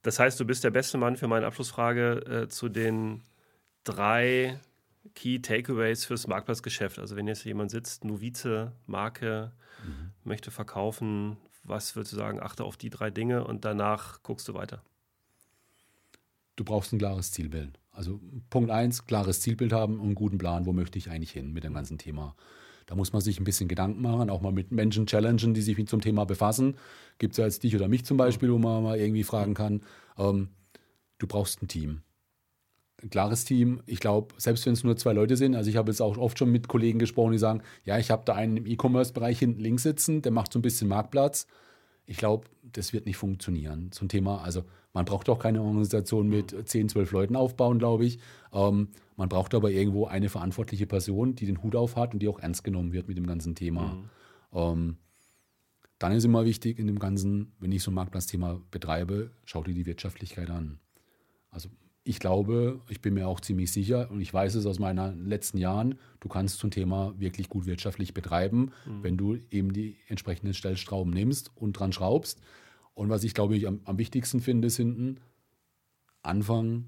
Das 0.03 0.19
heißt, 0.21 0.39
du 0.39 0.45
bist 0.45 0.63
der 0.63 0.71
beste 0.71 0.97
Mann 0.97 1.17
für 1.17 1.27
meine 1.27 1.45
Abschlussfrage 1.45 2.45
äh, 2.45 2.49
zu 2.49 2.69
den 2.69 3.23
drei 3.85 4.61
Key 5.15 5.41
Takeaways 5.41 6.05
fürs 6.05 6.27
Marktplatzgeschäft. 6.29 6.99
Also 6.99 7.17
wenn 7.17 7.27
jetzt 7.27 7.45
jemand 7.45 7.71
sitzt, 7.71 8.05
Novize, 8.05 8.73
Marke, 8.87 9.53
möchte 10.25 10.51
verkaufen, 10.51 11.37
was 11.65 11.97
würdest 11.97 12.13
du 12.13 12.17
sagen, 12.17 12.41
achte 12.41 12.65
auf 12.65 12.77
die 12.77 12.91
drei 12.91 13.11
Dinge 13.11 13.45
und 13.45 13.65
danach 13.65 14.23
guckst 14.23 14.47
du 14.49 14.55
weiter. 14.55 14.83
Du 16.59 16.65
brauchst 16.65 16.93
ein 16.93 16.99
klares 16.99 17.31
Zielbild. 17.31 17.79
Also 17.93 18.19
Punkt 18.51 18.73
eins, 18.73 19.07
klares 19.07 19.41
Zielbild 19.41 19.73
haben 19.73 20.01
und 20.01 20.07
einen 20.07 20.15
guten 20.17 20.39
Plan, 20.39 20.67
wo 20.67 20.73
möchte 20.73 20.99
ich 20.99 21.09
eigentlich 21.09 21.31
hin 21.31 21.53
mit 21.53 21.63
dem 21.63 21.73
ganzen 21.73 21.99
Thema. 21.99 22.35
Da 22.87 22.97
muss 22.97 23.13
man 23.13 23.23
sich 23.23 23.39
ein 23.39 23.45
bisschen 23.45 23.69
Gedanken 23.69 24.03
machen, 24.03 24.29
auch 24.29 24.41
mal 24.41 24.51
mit 24.51 24.73
Menschen 24.73 25.07
challengen, 25.07 25.55
die 25.55 25.63
sich 25.63 25.79
mit 25.79 25.89
zum 25.89 26.01
Thema 26.01 26.25
befassen. 26.25 26.75
Gibt 27.19 27.35
es 27.35 27.39
ja 27.39 27.45
jetzt 27.45 27.63
dich 27.63 27.77
oder 27.77 27.87
mich 27.87 28.05
zum 28.05 28.17
Beispiel, 28.17 28.51
wo 28.53 28.59
man 28.59 28.83
mal 28.83 28.99
irgendwie 28.99 29.23
fragen 29.23 29.55
kann, 29.55 29.83
ähm, 30.19 30.49
du 31.19 31.29
brauchst 31.29 31.63
ein 31.63 31.69
Team. 31.69 32.01
Ein 33.01 33.11
klares 33.11 33.45
Team. 33.45 33.81
Ich 33.87 34.01
glaube, 34.01 34.35
selbst 34.37 34.67
wenn 34.67 34.73
es 34.73 34.83
nur 34.83 34.97
zwei 34.97 35.13
Leute 35.13 35.37
sind, 35.37 35.55
also 35.55 35.71
ich 35.71 35.77
habe 35.77 35.93
jetzt 35.93 36.01
auch 36.01 36.19
oft 36.19 36.41
schon 36.41 36.51
mit 36.51 36.67
Kollegen 36.67 36.99
gesprochen, 36.99 37.31
die 37.31 37.39
sagen, 37.39 37.63
ja, 37.85 37.99
ich 37.99 38.11
habe 38.11 38.25
da 38.25 38.35
einen 38.35 38.57
im 38.57 38.67
E-Commerce-Bereich 38.67 39.39
hinten 39.39 39.61
links 39.61 39.85
sitzen, 39.85 40.23
der 40.23 40.33
macht 40.33 40.53
so 40.53 40.59
ein 40.59 40.63
bisschen 40.63 40.89
Marktplatz. 40.89 41.47
Ich 42.09 42.17
glaube, 42.17 42.49
das 42.63 42.95
wird 42.95 43.05
nicht 43.05 43.19
funktionieren. 43.19 43.93
Zum 43.93 44.09
Thema, 44.09 44.41
also 44.43 44.65
man 44.95 45.05
braucht 45.05 45.29
auch 45.29 45.39
keine 45.39 45.61
Organisation 45.61 46.27
mit 46.27 46.55
10, 46.67 46.89
12 46.89 47.13
Leuten 47.13 47.37
aufbauen, 47.37 47.79
glaube 47.79 48.07
ich. 48.07 48.19
Ähm, 48.51 48.89
man 49.17 49.29
braucht 49.29 49.55
aber 49.55 49.71
irgendwo 49.71 50.07
eine 50.07 50.31
verantwortliche 50.31 50.87
Person, 50.87 51.35
die 51.35 51.45
den 51.45 51.63
Hut 51.63 51.77
auf 51.77 51.97
hat 51.97 52.15
und 52.15 52.21
die 52.21 52.29
auch 52.29 52.41
ernst 52.41 52.65
genommen 52.65 52.95
wird 52.95 53.09
mit 53.09 53.19
dem 53.19 53.27
ganzen 53.27 53.55
Thema. 53.55 53.99
Ähm, 54.55 54.97
dann 55.99 56.13
ist 56.13 56.25
immer 56.25 56.47
wichtig 56.47 56.79
in 56.79 56.87
dem 56.87 56.99
Ganzen, 56.99 57.53
wenn 57.59 57.73
ich 57.73 57.83
so 57.83 57.91
ein 57.91 57.95
Marktplatzthema 57.95 58.63
betreibe, 58.71 59.31
schau 59.45 59.63
dir 59.63 59.75
die 59.75 59.85
Wirtschaftlichkeit 59.85 60.49
an. 60.49 60.79
Also 61.51 61.69
ich 62.09 62.21
glaube, 62.21 62.81
ich 62.89 63.03
bin 63.03 63.13
mir 63.13 63.29
auch 63.29 63.39
ziemlich 63.39 63.71
sicher 63.71 64.11
und 64.11 64.23
ich 64.23 64.33
weiß 64.33 64.55
es 64.55 64.65
aus 64.65 64.79
meinen 64.79 65.27
letzten 65.27 65.59
Jahren, 65.59 65.97
du 66.21 66.29
kannst 66.29 66.59
zum 66.59 66.71
Thema 66.71 67.13
wirklich 67.19 67.51
gut 67.51 67.67
wirtschaftlich 67.67 68.15
betreiben, 68.15 68.71
mhm. 68.87 69.03
wenn 69.03 69.19
du 69.19 69.37
eben 69.51 69.75
die 69.75 69.99
entsprechenden 70.09 70.55
Stellstrauben 70.55 71.13
nimmst 71.13 71.51
und 71.55 71.75
dran 71.75 71.93
schraubst. 71.93 72.41
Und 72.95 73.11
was 73.11 73.25
ich 73.25 73.35
glaube 73.35 73.59
ich 73.59 73.69
am, 73.69 73.83
am 73.85 73.99
wichtigsten 73.99 74.41
finde, 74.41 74.71
sind 74.71 75.21
Anfang 76.23 76.87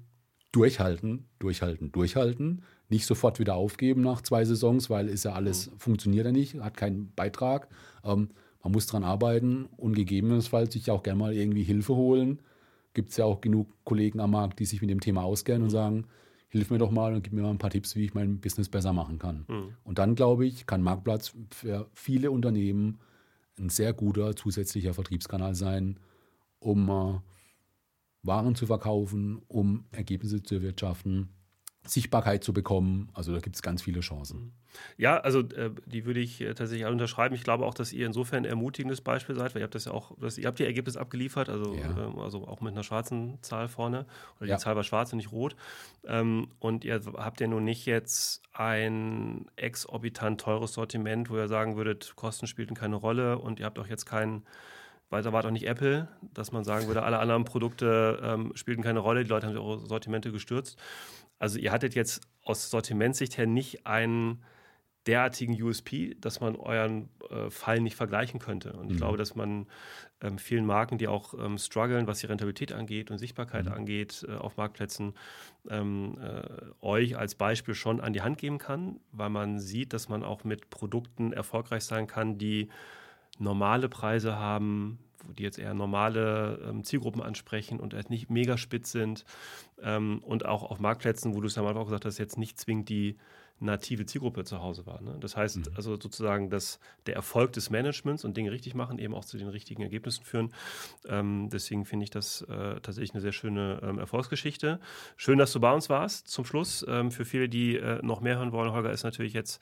durchhalten, 0.51 1.27
durchhalten, 1.37 1.91
durchhalten. 1.91 2.63
Nicht 2.89 3.05
sofort 3.05 3.37
wieder 3.37 3.53
aufgeben 3.53 4.01
nach 4.01 4.21
zwei 4.23 4.43
Saisons, 4.43 4.89
weil 4.89 5.07
ist 5.07 5.23
ja 5.23 5.33
alles, 5.33 5.69
mhm. 5.69 5.77
funktioniert 5.77 6.25
ja 6.25 6.31
nicht, 6.31 6.55
hat 6.55 6.77
keinen 6.77 7.13
Beitrag. 7.13 7.67
Ähm, 8.03 8.29
man 8.63 8.71
muss 8.71 8.87
dran 8.87 9.03
arbeiten 9.03 9.65
und 9.77 9.93
gegebenenfalls 9.93 10.73
sich 10.73 10.89
auch 10.89 11.03
gerne 11.03 11.19
mal 11.19 11.33
irgendwie 11.33 11.63
Hilfe 11.63 11.93
holen 11.93 12.39
gibt 12.93 13.11
es 13.11 13.17
ja 13.17 13.25
auch 13.25 13.41
genug 13.41 13.67
Kollegen 13.83 14.19
am 14.19 14.31
Markt, 14.31 14.59
die 14.59 14.65
sich 14.65 14.81
mit 14.81 14.89
dem 14.89 14.99
Thema 14.99 15.23
auskennen 15.23 15.61
mhm. 15.61 15.65
und 15.65 15.69
sagen, 15.69 16.07
hilf 16.49 16.69
mir 16.69 16.77
doch 16.77 16.91
mal 16.91 17.13
und 17.13 17.23
gib 17.23 17.33
mir 17.33 17.41
mal 17.41 17.51
ein 17.51 17.57
paar 17.57 17.69
Tipps, 17.69 17.95
wie 17.95 18.05
ich 18.05 18.13
mein 18.13 18.39
Business 18.39 18.69
besser 18.69 18.93
machen 18.93 19.19
kann. 19.19 19.45
Mhm. 19.47 19.75
Und 19.83 19.99
dann, 19.99 20.15
glaube 20.15 20.45
ich, 20.45 20.65
kann 20.65 20.81
Marktplatz 20.81 21.33
für 21.49 21.89
viele 21.93 22.31
Unternehmen 22.31 22.99
ein 23.59 23.69
sehr 23.69 23.93
guter 23.93 24.35
zusätzlicher 24.35 24.93
Vertriebskanal 24.93 25.55
sein, 25.55 25.99
um 26.59 26.89
äh, 26.89 27.19
Waren 28.23 28.55
zu 28.55 28.67
verkaufen, 28.67 29.41
um 29.47 29.85
Ergebnisse 29.91 30.43
zu 30.43 30.55
erwirtschaften 30.55 31.29
Sichtbarkeit 31.85 32.43
zu 32.43 32.53
bekommen. 32.53 33.09
Also 33.13 33.33
da 33.33 33.39
gibt 33.39 33.55
es 33.55 33.61
ganz 33.61 33.81
viele 33.81 34.01
Chancen. 34.01 34.53
Ja, 34.97 35.17
also 35.17 35.39
äh, 35.39 35.71
die 35.85 36.05
würde 36.05 36.19
ich 36.19 36.39
äh, 36.39 36.53
tatsächlich 36.53 36.87
unterschreiben. 36.87 37.33
Ich 37.33 37.43
glaube 37.43 37.65
auch, 37.65 37.73
dass 37.73 37.91
ihr 37.91 38.05
insofern 38.05 38.39
ein 38.39 38.45
ermutigendes 38.45 39.01
Beispiel 39.01 39.35
seid, 39.35 39.55
weil 39.55 39.61
ihr 39.61 39.63
habt 39.63 39.73
das 39.73 39.85
ja 39.85 39.91
auch, 39.91 40.15
das, 40.19 40.37
ihr 40.37 40.47
habt 40.47 40.59
ihr 40.59 40.67
Ergebnis 40.67 40.95
abgeliefert, 40.95 41.49
also, 41.49 41.73
ja. 41.73 41.89
ähm, 41.89 42.19
also 42.19 42.47
auch 42.47 42.61
mit 42.61 42.73
einer 42.73 42.83
schwarzen 42.83 43.41
Zahl 43.41 43.67
vorne. 43.67 44.05
Oder 44.37 44.45
die 44.45 44.51
ja. 44.51 44.57
Zahl 44.57 44.75
war 44.75 44.83
schwarz 44.83 45.11
und 45.11 45.17
nicht 45.17 45.31
rot. 45.31 45.55
Ähm, 46.05 46.49
und 46.59 46.85
ihr 46.85 47.01
habt 47.17 47.41
ja 47.41 47.47
nun 47.47 47.63
nicht 47.63 47.85
jetzt 47.87 48.43
ein 48.53 49.47
exorbitant 49.55 50.39
teures 50.39 50.73
Sortiment, 50.73 51.29
wo 51.29 51.37
ihr 51.37 51.47
sagen 51.47 51.77
würdet, 51.77 52.13
Kosten 52.15 52.45
spielten 52.45 52.75
keine 52.75 52.95
Rolle 52.95 53.39
und 53.39 53.59
ihr 53.59 53.65
habt 53.65 53.79
auch 53.79 53.87
jetzt 53.87 54.05
keinen 54.05 54.43
weil 55.11 55.21
da 55.23 55.33
war 55.33 55.43
doch 55.43 55.51
nicht 55.51 55.67
Apple, 55.67 56.07
dass 56.33 56.53
man 56.53 56.63
sagen 56.63 56.87
würde, 56.87 57.03
alle 57.03 57.19
anderen 57.19 57.43
Produkte 57.43 58.19
ähm, 58.23 58.53
spielten 58.55 58.81
keine 58.81 58.99
Rolle, 58.99 59.23
die 59.23 59.29
Leute 59.29 59.45
haben 59.45 59.55
ihre 59.55 59.85
Sortimente 59.85 60.31
gestürzt. 60.31 60.79
Also 61.41 61.57
ihr 61.57 61.71
hattet 61.71 61.95
jetzt 61.95 62.21
aus 62.43 62.69
Sortimentssicht 62.69 63.35
her 63.35 63.47
nicht 63.47 63.87
einen 63.87 64.43
derartigen 65.07 65.59
USP, 65.59 66.15
dass 66.21 66.39
man 66.39 66.55
euren 66.55 67.09
äh, 67.31 67.49
Fall 67.49 67.79
nicht 67.79 67.95
vergleichen 67.95 68.39
könnte. 68.39 68.73
Und 68.73 68.89
ich 68.91 68.93
mhm. 68.93 68.97
glaube, 68.97 69.17
dass 69.17 69.33
man 69.33 69.65
ähm, 70.21 70.37
vielen 70.37 70.67
Marken, 70.67 70.99
die 70.99 71.07
auch 71.07 71.33
ähm, 71.33 71.57
strugglen, 71.57 72.05
was 72.05 72.19
die 72.19 72.27
Rentabilität 72.27 72.71
angeht 72.73 73.09
und 73.09 73.17
Sichtbarkeit 73.17 73.65
mhm. 73.65 73.71
angeht 73.71 74.23
äh, 74.29 74.33
auf 74.33 74.57
Marktplätzen, 74.57 75.15
ähm, 75.67 76.19
äh, 76.21 76.85
euch 76.85 77.17
als 77.17 77.33
Beispiel 77.33 77.73
schon 77.73 78.01
an 78.01 78.13
die 78.13 78.21
Hand 78.21 78.37
geben 78.37 78.59
kann, 78.59 78.99
weil 79.11 79.31
man 79.31 79.59
sieht, 79.59 79.93
dass 79.93 80.09
man 80.09 80.23
auch 80.23 80.43
mit 80.43 80.69
Produkten 80.69 81.33
erfolgreich 81.33 81.85
sein 81.85 82.05
kann, 82.05 82.37
die 82.37 82.69
normale 83.39 83.89
Preise 83.89 84.35
haben, 84.35 84.99
die 85.37 85.43
jetzt 85.43 85.59
eher 85.59 85.73
normale 85.73 86.59
ähm, 86.67 86.83
Zielgruppen 86.83 87.21
ansprechen 87.21 87.79
und 87.79 87.93
halt 87.93 88.09
nicht 88.09 88.29
mega 88.29 88.57
spitz 88.57 88.91
sind. 88.91 89.25
Ähm, 89.81 90.21
und 90.23 90.45
auch 90.45 90.63
auf 90.63 90.79
Marktplätzen, 90.79 91.35
wo 91.35 91.41
du 91.41 91.47
es 91.47 91.55
ja 91.55 91.63
mal 91.63 91.75
auch 91.77 91.85
gesagt 91.85 92.05
hast, 92.05 92.17
jetzt 92.17 92.37
nicht 92.37 92.59
zwingend 92.59 92.89
die 92.89 93.17
native 93.61 94.05
Zielgruppe 94.05 94.43
zu 94.43 94.61
Hause 94.61 94.85
war. 94.85 95.01
Ne? 95.01 95.15
Das 95.19 95.37
heißt 95.37 95.57
mhm. 95.57 95.63
also 95.75 95.95
sozusagen, 95.95 96.49
dass 96.49 96.79
der 97.05 97.15
Erfolg 97.15 97.53
des 97.53 97.69
Managements 97.69 98.25
und 98.25 98.35
Dinge 98.35 98.51
richtig 98.51 98.73
machen 98.75 98.97
eben 98.99 99.13
auch 99.13 99.23
zu 99.23 99.37
den 99.37 99.47
richtigen 99.47 99.83
Ergebnissen 99.83 100.23
führen. 100.25 100.53
Ähm, 101.07 101.49
deswegen 101.51 101.85
finde 101.85 102.05
ich 102.05 102.09
das 102.09 102.41
äh, 102.41 102.79
tatsächlich 102.81 103.13
eine 103.13 103.21
sehr 103.21 103.31
schöne 103.31 103.79
ähm, 103.83 103.99
Erfolgsgeschichte. 103.99 104.79
Schön, 105.15 105.37
dass 105.37 105.51
du 105.53 105.59
bei 105.59 105.71
uns 105.71 105.89
warst 105.89 106.27
zum 106.27 106.43
Schluss. 106.43 106.85
Ähm, 106.87 107.11
für 107.11 107.23
viele, 107.23 107.47
die 107.49 107.77
äh, 107.77 107.99
noch 108.01 108.21
mehr 108.21 108.37
hören 108.37 108.51
wollen, 108.51 108.71
Holger 108.71 108.91
ist 108.91 109.03
natürlich 109.03 109.33
jetzt 109.33 109.61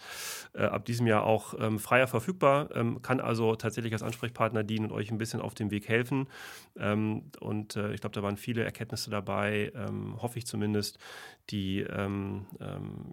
äh, 0.54 0.64
ab 0.64 0.86
diesem 0.86 1.06
Jahr 1.06 1.26
auch 1.26 1.54
ähm, 1.60 1.78
freier 1.78 2.08
verfügbar, 2.08 2.70
ähm, 2.76 3.02
kann 3.02 3.20
also 3.20 3.56
tatsächlich 3.56 3.94
als 3.94 4.04
Ansprechpartner 4.04 4.64
dienen 4.64 4.86
und 4.86 4.92
euch 4.94 5.12
ein 5.12 5.18
bisschen 5.18 5.42
auf 5.42 5.54
dem 5.54 5.72
Weg 5.72 5.90
helfen. 5.90 6.28
Ähm, 6.78 7.24
und 7.40 7.76
äh, 7.76 7.94
ich 7.94 8.02
glaube, 8.02 8.14
da 8.14 8.24
waren 8.24 8.38
viele 8.38 8.64
Erkenntnisse 8.64 9.10
dabei, 9.10 9.72
hoffe 10.18 10.38
ich 10.38 10.46
zumindest, 10.46 11.00
die 11.50 11.86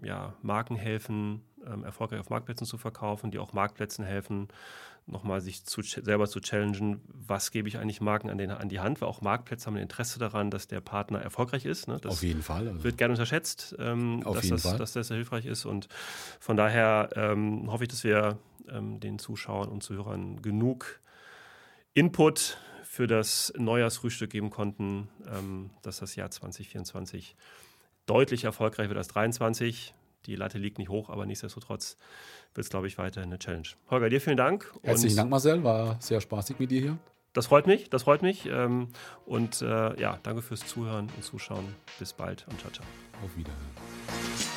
ja, 0.03 0.33
Marken 0.41 0.76
helfen, 0.77 1.41
ähm, 1.65 1.83
erfolgreich 1.83 2.19
auf 2.19 2.29
Marktplätzen 2.29 2.65
zu 2.65 2.77
verkaufen, 2.77 3.31
die 3.31 3.39
auch 3.39 3.53
Marktplätzen 3.53 4.05
helfen, 4.05 4.47
nochmal 5.07 5.41
sich 5.41 5.63
zu, 5.63 5.81
selber 5.81 6.27
zu 6.27 6.39
challengen, 6.41 7.01
was 7.07 7.51
gebe 7.51 7.67
ich 7.67 7.77
eigentlich 7.77 8.01
Marken 8.01 8.29
an, 8.29 8.37
den, 8.37 8.51
an 8.51 8.69
die 8.69 8.79
Hand, 8.79 9.01
weil 9.01 9.07
auch 9.07 9.21
Marktplätze 9.21 9.65
haben 9.65 9.75
ein 9.75 9.83
Interesse 9.83 10.19
daran, 10.19 10.51
dass 10.51 10.67
der 10.67 10.81
Partner 10.81 11.21
erfolgreich 11.21 11.65
ist. 11.65 11.87
Ne? 11.87 11.99
auf 12.05 12.23
jeden 12.23 12.41
Fall. 12.41 12.67
Also 12.67 12.83
wird 12.83 12.97
gerne 12.97 13.13
unterschätzt, 13.13 13.75
ähm, 13.79 14.21
dass, 14.23 14.47
das, 14.47 14.63
dass 14.63 14.93
das 14.93 15.07
sehr 15.07 15.17
hilfreich 15.17 15.45
ist 15.45 15.65
und 15.65 15.87
von 16.39 16.57
daher 16.57 17.09
ähm, 17.15 17.71
hoffe 17.71 17.85
ich, 17.85 17.89
dass 17.89 18.03
wir 18.03 18.37
ähm, 18.69 18.99
den 18.99 19.17
Zuschauern 19.17 19.69
und 19.69 19.81
Zuhörern 19.81 20.41
genug 20.41 20.99
Input 21.93 22.57
für 22.83 23.07
das 23.07 23.53
Neujahrsfrühstück 23.57 24.29
geben 24.29 24.49
konnten, 24.49 25.07
ähm, 25.31 25.69
dass 25.83 25.99
das 25.99 26.15
Jahr 26.15 26.29
2024 26.29 27.35
deutlich 28.05 28.43
erfolgreicher 28.43 28.89
wird 28.89 28.97
als 28.97 29.09
2023 29.09 29.93
die 30.27 30.35
Latte 30.35 30.57
liegt 30.57 30.77
nicht 30.77 30.89
hoch, 30.89 31.09
aber 31.09 31.25
nichtsdestotrotz 31.25 31.97
wird 32.53 32.65
es, 32.65 32.69
glaube 32.69 32.87
ich, 32.87 32.97
weiterhin 32.97 33.29
eine 33.29 33.39
Challenge. 33.39 33.67
Holger, 33.89 34.09
dir 34.09 34.21
vielen 34.21 34.37
Dank. 34.37 34.71
Herzlichen 34.83 35.15
Dank, 35.15 35.29
Marcel. 35.29 35.63
War 35.63 35.97
sehr 35.99 36.21
spaßig 36.21 36.59
mit 36.59 36.69
dir 36.69 36.81
hier. 36.81 36.97
Das 37.33 37.47
freut 37.47 37.67
mich, 37.67 37.89
das 37.89 38.03
freut 38.03 38.21
mich. 38.21 38.45
Ähm, 38.47 38.89
und 39.25 39.61
äh, 39.61 39.99
ja, 39.99 40.19
danke 40.23 40.41
fürs 40.41 40.65
Zuhören 40.65 41.09
und 41.15 41.23
Zuschauen. 41.23 41.75
Bis 41.99 42.13
bald 42.13 42.45
und 42.49 42.59
ciao, 42.59 42.71
ciao. 42.71 42.85
Auf 43.23 43.35
Wiederhören. 43.37 44.56